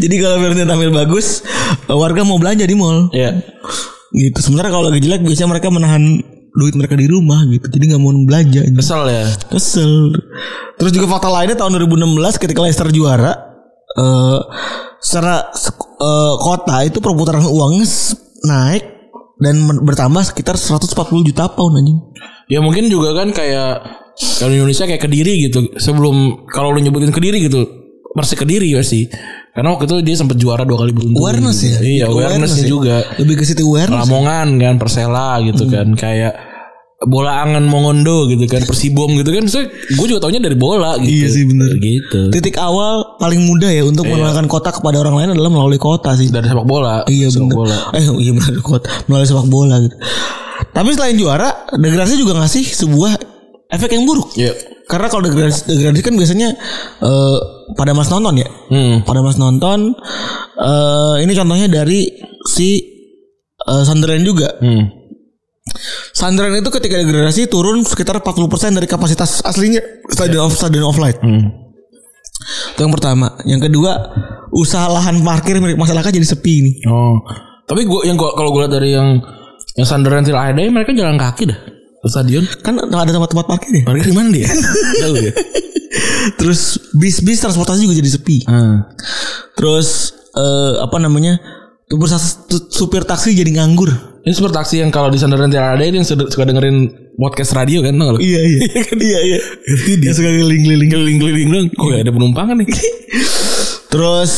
[0.00, 1.44] Jadi kalau Firenze tampil bagus,
[1.86, 3.12] warga mau belanja di mall.
[3.12, 3.44] Iya.
[4.10, 4.38] Gitu.
[4.42, 6.24] Sementara kalau lagi jelek biasanya mereka menahan
[6.54, 7.66] duit mereka di rumah gitu.
[7.70, 8.60] Jadi nggak mau belanja.
[8.74, 9.24] Kesel ya.
[9.50, 10.14] Kesel.
[10.76, 13.32] Terus juga fakta lainnya tahun 2016 ketika Leicester juara
[13.90, 14.40] eh
[15.02, 15.50] secara
[15.98, 17.86] eh, kota itu perputaran uangnya
[18.46, 18.84] naik
[19.40, 20.94] dan bertambah sekitar 140
[21.32, 21.98] juta pound anjing.
[22.46, 23.72] Ya mungkin juga kan kayak
[24.36, 25.72] kalau Indonesia kayak Kediri gitu.
[25.80, 27.79] Sebelum kalau lu nyebutin Kediri gitu,
[28.10, 29.06] Persik Kediri ya sih.
[29.50, 31.18] Karena waktu itu dia sempat juara dua kali beruntun.
[31.18, 31.78] Awareness ya?
[31.78, 32.70] Iya, awarenessnya ya?
[32.70, 32.96] juga.
[33.18, 34.06] Lebih ke situ awareness.
[34.06, 35.72] Lamongan kan, Persela gitu Hmm.
[35.74, 35.86] kan.
[35.94, 36.34] Kayak
[37.00, 39.44] bola angan Mongondo gitu kan, Persibom gitu kan.
[39.90, 41.10] gue juga taunya dari bola gitu.
[41.22, 41.70] Iya sih, bener.
[41.78, 42.30] Gitu.
[42.30, 46.28] Titik awal paling mudah ya untuk mengenalkan kota kepada orang lain adalah melalui kota sih.
[46.30, 47.02] Dari sepak bola.
[47.08, 47.58] Iya sepak benar.
[47.58, 47.76] bola.
[47.96, 49.96] Eh iya benar kota melalui sepak bola gitu.
[50.70, 53.12] Tapi selain juara, degradasi juga ngasih sebuah
[53.70, 54.34] efek yang buruk.
[54.34, 54.52] Iya.
[54.90, 56.48] Karena kalau degradasi, degradasi kan biasanya
[56.98, 57.38] eh,
[57.78, 58.48] pada mas nonton ya.
[58.68, 59.06] Hmm.
[59.06, 59.94] Pada mas nonton
[60.60, 62.10] eh ini contohnya dari
[62.50, 62.82] si
[63.62, 64.50] eh, Sunderland juga.
[64.58, 64.90] Hmm.
[66.10, 69.78] Sunderland itu ketika degradasi turun sekitar 40% dari kapasitas aslinya
[70.10, 71.22] Stadion of Stadion of Light.
[71.22, 71.70] Hmm.
[72.74, 73.38] Itu yang pertama.
[73.46, 74.10] Yang kedua,
[74.50, 76.74] usaha lahan parkir milik masyarakat jadi sepi nih.
[76.90, 77.22] Oh.
[77.70, 79.22] Tapi gue yang gua, kalau gue lihat dari yang
[79.78, 80.34] yang Sunderland Till
[80.74, 81.60] mereka jalan kaki dah
[82.08, 82.44] stadion.
[82.64, 83.84] Kan nggak ada tempat-tempat parkir ya.
[83.84, 84.48] Parkir di mana dia?
[85.04, 85.32] Tahu ya.
[86.40, 88.46] Terus bis-bis transportasi juga jadi sepi.
[88.48, 88.88] Hmm.
[89.58, 91.36] Terus eh, apa namanya?
[91.90, 93.90] Tu- supir taksi jadi nganggur.
[94.20, 97.96] Ini seperti taksi yang kalau di I Die ini yang suka dengerin podcast radio kan
[97.96, 98.18] tau lu?
[98.20, 98.60] Iya iya.
[99.10, 99.38] iya iya.
[99.98, 100.88] Dia suka keliling-keliling.
[100.92, 101.66] Keliling-keliling dong.
[101.74, 102.68] Kok gak ada penumpang nih?
[103.92, 104.32] Terus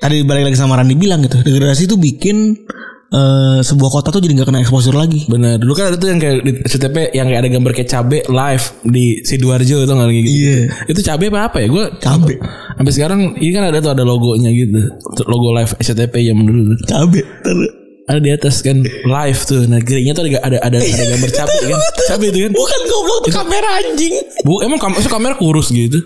[0.00, 2.58] tadi balik lagi sama Randi bilang gitu, degradasi itu bikin
[3.12, 5.28] eh, sebuah kota tuh jadi nggak kena exposure lagi.
[5.28, 5.60] Bener.
[5.60, 8.64] Dulu kan ada tuh yang kayak di SCTP yang kayak ada gambar kayak cabe live
[8.88, 10.32] di Sidoarjo itu nggak lagi gitu.
[10.32, 10.58] Iya.
[10.88, 11.68] Itu cabe apa apa ya?
[11.68, 12.34] Gue Cabe.
[12.74, 14.80] Sampai sekarang ini kan ada tuh ada logonya gitu.
[15.28, 16.72] Logo live SCTP yang dulu.
[16.88, 17.20] Cabe.
[17.44, 19.62] Ter- Ada di atas kan live tuh.
[19.70, 21.78] Nah geringnya tuh ada ada ada, ada gambar cabe kan.
[22.10, 22.50] Cabe itu kan.
[22.50, 24.14] Bukan goblok tuh kamera anjing.
[24.42, 26.02] Bu, emang kam kamera kurus gitu?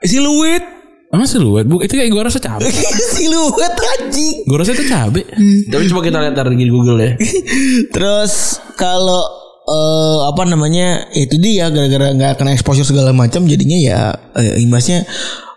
[0.00, 0.77] Siluet.
[1.08, 1.64] Emang siluet?
[1.64, 2.68] Bu, itu kayak gue rasa cabe.
[3.16, 4.44] Siluet anjing.
[4.44, 5.24] Gue rasa itu cabe.
[5.64, 7.12] Tapi coba kita lihat ntar di Google ya.
[7.96, 9.24] Terus kalau
[9.64, 14.00] eh, apa namanya itu dia gara-gara nggak kena exposure segala macam jadinya ya
[14.36, 15.08] eh, imbasnya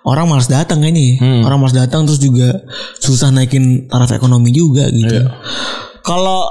[0.02, 2.64] orang malas datang kan ini orang malas datang terus juga
[2.98, 5.30] susah naikin taraf ekonomi juga gitu
[6.02, 6.50] kalau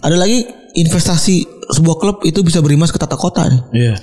[0.00, 1.44] ada lagi investasi
[1.76, 3.94] sebuah klub itu bisa berimbas ke tata kota nih Iya.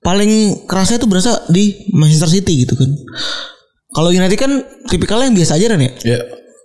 [0.00, 2.88] Paling kerasnya itu berasa di Manchester City gitu kan.
[3.90, 4.52] Kalau United kan
[4.86, 5.92] tipikalnya yang biasa aja kan ya?
[6.04, 6.20] Iya.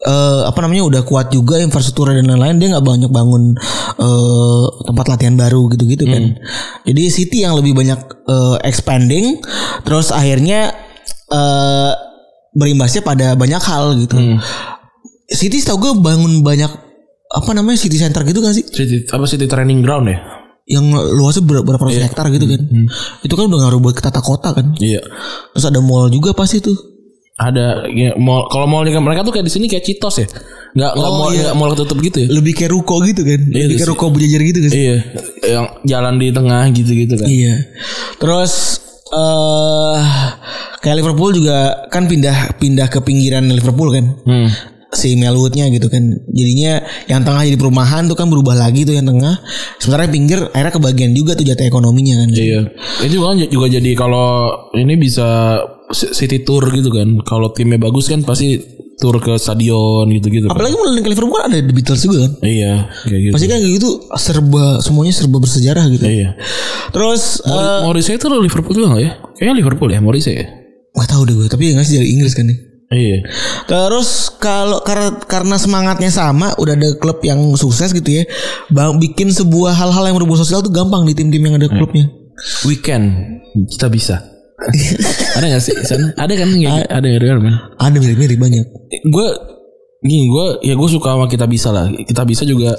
[0.05, 3.57] eh, apa namanya udah kuat juga infrastruktur dan lain-lain dia nggak banyak bangun
[3.97, 6.37] eh, tempat latihan baru gitu-gitu kan.
[6.85, 7.97] Jadi City yang lebih banyak
[8.29, 9.41] eh, expanding
[9.81, 10.77] terus akhirnya
[11.33, 11.91] eh,
[12.53, 14.15] berimbasnya pada banyak hal gitu.
[15.25, 16.69] City setahu gue bangun banyak
[17.33, 18.61] apa namanya City Center gitu kan sih?
[18.61, 20.21] City, apa City Training Ground ya?
[20.65, 22.61] Yang luasnya ber- berapa ratus hektar gitu kan
[23.21, 24.97] itu kan udah ngaruh buat ke tata kota kan Iya.
[25.53, 26.73] terus ada mall juga pasti tuh
[27.35, 30.27] Ada ya, mall kalau mall mereka tuh kayak di sini kayak Citos ya.
[30.71, 31.51] Enggak enggak Oh, mall iya.
[31.51, 32.27] mall ketutup gitu ya.
[32.31, 34.95] lebih kayak ruko gitu kan Iya, lebih kayak ruko berjajar gitu kan Iya,
[35.43, 37.27] yang jalan di tengah gitu-gitu kan.
[37.27, 37.53] Iya.
[38.15, 38.53] Terus
[39.05, 39.99] eh
[40.79, 41.57] kayak Liverpool juga
[41.87, 44.05] kan pindah pindah ke pinggiran Liverpool kan.
[44.23, 44.47] Hmm.
[44.95, 46.01] Si Melwoodnya gitu kan.
[46.31, 46.79] Jadinya
[47.11, 49.37] yang tengah jadi perumahan tuh kan berubah lagi tuh yang tengah.
[49.77, 52.29] Sementara pinggir akhirnya kebagian juga tuh jatah ekonominya kan.
[52.31, 52.61] Iya.
[53.03, 55.59] Itu juga, juga jadi kalau ini bisa
[55.91, 57.19] city tour gitu kan.
[57.27, 58.57] Kalau timnya bagus kan pasti
[58.95, 60.47] tour ke stadion gitu-gitu.
[60.47, 60.55] Kan.
[60.55, 62.31] Apalagi mulai ke Liverpool kan ada The Beatles juga kan.
[62.41, 62.73] Iya,
[63.05, 63.33] kayak gitu.
[63.35, 66.03] Pasti kan kayak gitu serba semuanya serba bersejarah gitu.
[66.07, 66.29] Iya.
[66.95, 69.11] Terus eh Morrissey itu Liverpool juga gak ya?
[69.35, 70.47] Kayaknya Liverpool ya Morrissey ya.
[70.95, 72.55] nggak tahu deh gue, tapi yang ngasih dari Inggris kan nih.
[72.93, 73.25] Iya.
[73.65, 78.23] Terus kalau karena karena semangatnya sama, udah ada klub yang sukses gitu ya,
[78.69, 82.05] bang bikin sebuah hal-hal yang berbau sosial tuh gampang di tim-tim yang ada klubnya.
[82.67, 83.05] Weekend
[83.73, 84.21] kita bisa.
[85.37, 86.15] ada gak sih sana?
[86.15, 86.47] Ada kan?
[86.47, 87.55] Nggak- ada ya Real man.
[87.75, 88.65] Ada mirip-mirip banyak.
[89.11, 89.27] Gue
[90.05, 91.89] gini gue ya gue suka sama kita bisa lah.
[91.91, 92.77] Kita bisa juga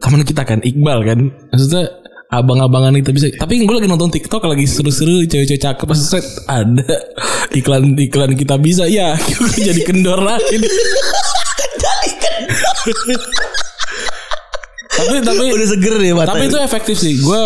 [0.00, 1.18] teman kita kan Iqbal kan.
[1.52, 1.84] Maksudnya
[2.30, 3.26] abang-abangan kita bisa.
[3.34, 6.86] Tapi gue lagi nonton TikTok lagi seru-seru cewek-cewek cakep pas set ada
[7.50, 9.18] iklan-iklan kita bisa ya
[9.66, 10.62] jadi kendor lagi.
[14.90, 16.34] tapi tapi Udah seger ya mata.
[16.34, 17.18] tapi itu efektif sih.
[17.18, 17.42] Gue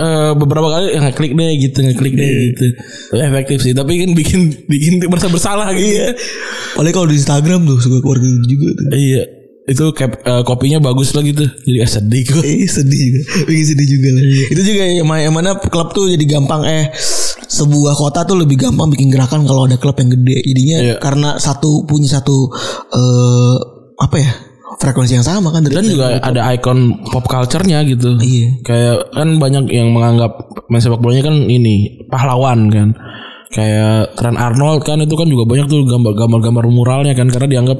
[0.00, 2.64] eh, beberapa kali yang ngeklik deh gitu, ngeklik deh gitu.
[3.12, 3.72] Itu efektif sih.
[3.76, 5.92] Tapi kan bikin bikin merasa bersalah gitu.
[5.92, 6.16] Iya.
[6.72, 8.86] Paling kalau di Instagram tuh suka keluar gitu juga tuh.
[8.96, 9.24] Iya.
[9.66, 11.42] Itu cap, eh, kopinya bagus lah gitu.
[11.42, 12.38] Jadi ah, sedih kok.
[12.40, 16.06] Eh sedih juga Bikin sedih juga lah Itu juga yang, ma- yang mana klub tuh
[16.06, 16.94] jadi gampang Eh
[17.46, 20.94] sebuah kota tuh lebih gampang bikin gerakan kalau ada klub yang gede Jadinya Iya.
[20.98, 22.46] karena satu punya satu
[22.92, 23.56] eh
[23.98, 24.30] Apa ya
[24.76, 28.20] Frekuensi yang sama kan dari Dan juga ada ikon pop culture-nya gitu.
[28.20, 28.60] Iya.
[28.60, 30.36] Kayak kan banyak yang menganggap
[30.68, 32.88] main sepak bolanya kan ini pahlawan kan.
[33.50, 37.78] Kayak Trent Arnold kan itu kan juga banyak tuh gambar-gambar muralnya kan karena dianggap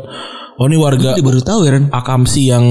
[0.57, 2.67] oh ini warga Jadi baru tahu ya Ren Akamsi yang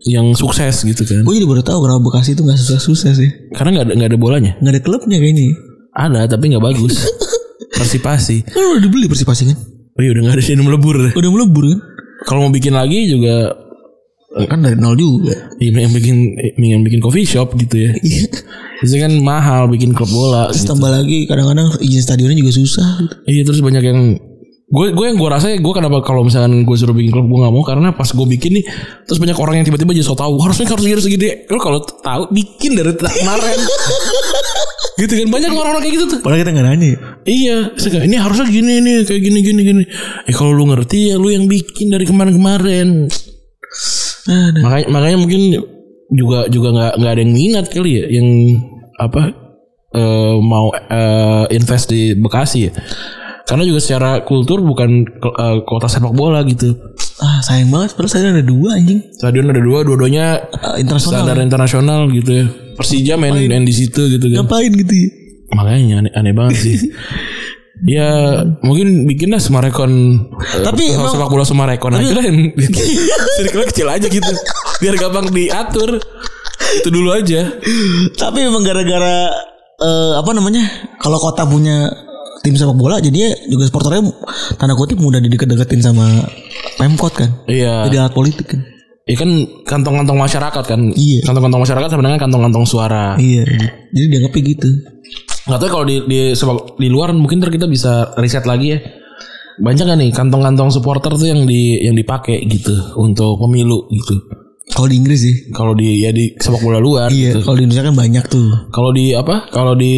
[0.00, 1.20] yang sukses gitu kan.
[1.28, 4.18] Gue jadi baru tahu kenapa Bekasi itu gak susah-susah sih Karena nggak ada nggak ada
[4.18, 4.52] bolanya.
[4.60, 5.52] Gak ada klubnya kayaknya
[5.92, 7.04] Ada tapi nggak bagus.
[7.80, 8.48] Persipasi.
[8.48, 9.58] Kan udah dibeli Persipasi kan
[9.96, 10.96] Oh iya udah nggak ada sini melebur.
[11.12, 11.80] Udah melebur kan
[12.24, 13.52] Kalau mau bikin lagi juga
[14.30, 17.90] Kan dari nol juga ya, yang bikin yang bikin coffee shop gitu ya.
[17.98, 18.30] Iya
[18.78, 20.48] Biasanya kan mahal bikin klub bola.
[20.54, 20.70] Terus gitu.
[20.70, 23.14] tambah lagi kadang-kadang izin stadionnya juga susah gitu.
[23.26, 24.00] Iya terus banyak yang
[24.70, 27.50] gue gue yang gue rasa gue kenapa kalau misalkan gue suruh bikin klub gue nggak
[27.50, 28.64] mau karena pas gue bikin nih
[29.02, 32.30] terus banyak orang yang tiba-tiba jadi so tahu harusnya harus segini segini lo kalau tahu
[32.30, 33.58] bikin dari kemarin.
[35.00, 36.18] Gitu kan banyak orang-orang kayak gitu tuh.
[36.20, 36.88] Padahal kita gak nanya.
[36.92, 36.96] Ya.
[37.24, 37.56] iya
[38.04, 39.82] ini harusnya gini nih kayak gini gini gini.
[40.28, 43.08] Eh kalau lu ngerti ya lu yang bikin dari kemarin-kemarin.
[44.60, 45.56] Makanya makanya mungkin
[46.12, 48.28] juga juga nggak nggak ada yang minat kali ya yang
[49.00, 49.22] apa
[49.96, 52.72] eh, mau eh, invest di Bekasi ya
[53.50, 56.70] karena juga secara kultur bukan eh, kota sepak bola gitu.
[57.18, 59.00] Ah sayang banget Padahal stadion ada dua anjing.
[59.10, 61.26] Stadion ada dua dua-duanya Ah, Internasional.
[61.26, 62.44] standar internasional gitu ya.
[62.72, 64.46] Persija main, main di situ gitu kan.
[64.46, 65.08] Ngapain gitu ya?
[65.50, 66.76] Makanya aneh, aneh banget sih.
[67.80, 69.88] Ya mungkin bikinlah Semarekon
[70.36, 72.24] eh, Tapi emang- sepak bola Semarekon aja lah
[73.40, 74.32] sirkulnya kecil aja gitu.
[74.78, 75.96] Biar gampang diatur.
[76.76, 77.48] Itu dulu aja.
[78.12, 79.32] Tapi memang gara-gara
[79.80, 80.60] eh, Apa namanya
[81.00, 81.88] Kalau kota punya
[82.40, 84.08] Tim sepak bola Jadinya juga supporternya
[84.56, 86.24] Tanda kutip mudah dideket-deketin sama
[86.80, 88.60] Pemkot kan iya Jadi alat politik kan
[89.10, 89.30] Ya kan
[89.66, 90.80] kantong-kantong masyarakat kan.
[90.94, 91.26] Iya.
[91.26, 93.18] Kantong-kantong masyarakat sebenarnya kantong-kantong suara.
[93.18, 93.42] Iya
[93.90, 94.70] Jadi dianggapnya gitu
[95.50, 98.78] Gak tahu kalau di di sepak- di luar mungkin ntar kita bisa riset lagi ya.
[99.58, 102.70] Banyak kan nih kantong-kantong supporter tuh yang di yang dipakai gitu
[103.02, 104.14] untuk pemilu gitu.
[104.70, 107.42] Kalau di Inggris sih Kalau di ya di sepak bola luar Iya gitu.
[107.42, 109.50] Kalau di Indonesia kan banyak tuh Kalau di apa?
[109.50, 109.94] Kalau di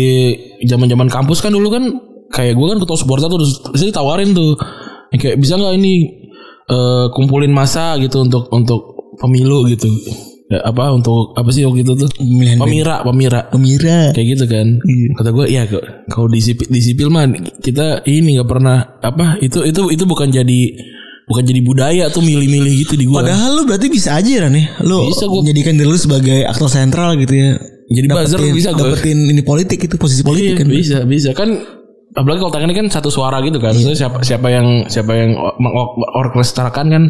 [0.65, 1.85] zaman-zaman kampus kan dulu kan
[2.33, 3.39] kayak gue kan ketua supporter tuh
[3.69, 4.57] terus ditawarin tuh
[5.09, 5.95] Ya kayak bisa nggak ini
[6.65, 8.81] eh, kumpulin masa gitu untuk untuk
[9.15, 9.93] pemilu gitu.
[10.49, 12.09] Ya, apa untuk apa sih waktu itu tuh?
[12.15, 13.41] Pemilihan Pemira, pemira.
[13.47, 14.67] Pemira Kayak gitu kan.
[14.79, 15.09] Iya.
[15.15, 17.29] Kata gue ya kok kalau di sipil, di sipil mah
[17.59, 20.61] kita ini nggak pernah apa itu itu itu bukan jadi
[21.23, 23.13] bukan jadi budaya tuh milih-milih gitu di gue.
[23.15, 26.69] Padahal lu berarti bisa aja kan ya Lu Bisa gua- menjadikan diri lu sebagai aktor
[26.69, 27.57] sentral gitu ya
[27.91, 28.81] Jadi buzzer Dapetin- bisa gua.
[28.91, 31.49] dapetin ini politik itu posisi politik Iya, kan bisa bisa kan
[32.13, 33.73] apalagi kalau tangannya kan satu suara gitu kan.
[33.73, 37.03] Maksudnya siapa siapa yang siapa yang mengorkestrakan kan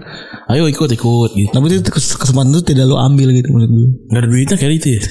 [0.49, 1.51] ayo ikut ikut gitu.
[1.51, 4.75] Tapi itu kes- kesempatan itu tidak lu ambil gitu maksud gue nggak ada duitnya kayak
[4.79, 5.03] itu ya?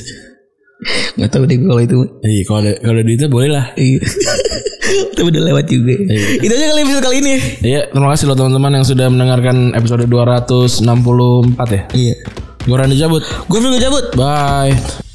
[1.14, 1.94] Gak tau deh kalau itu.
[2.26, 3.66] Iya kalau ada kalau ada duitnya boleh lah.
[3.78, 4.02] Iya.
[5.16, 5.94] Tapi udah lewat juga.
[6.42, 7.40] Itu aja kali episode kali ini ya.
[7.62, 10.82] Iya, terima kasih loh teman-teman yang sudah mendengarkan episode 264
[11.70, 11.82] ya.
[11.94, 12.16] Iya.
[12.66, 13.22] Gue Randy cabut.
[13.46, 14.06] Gue juga cabut.
[14.18, 15.11] Bye.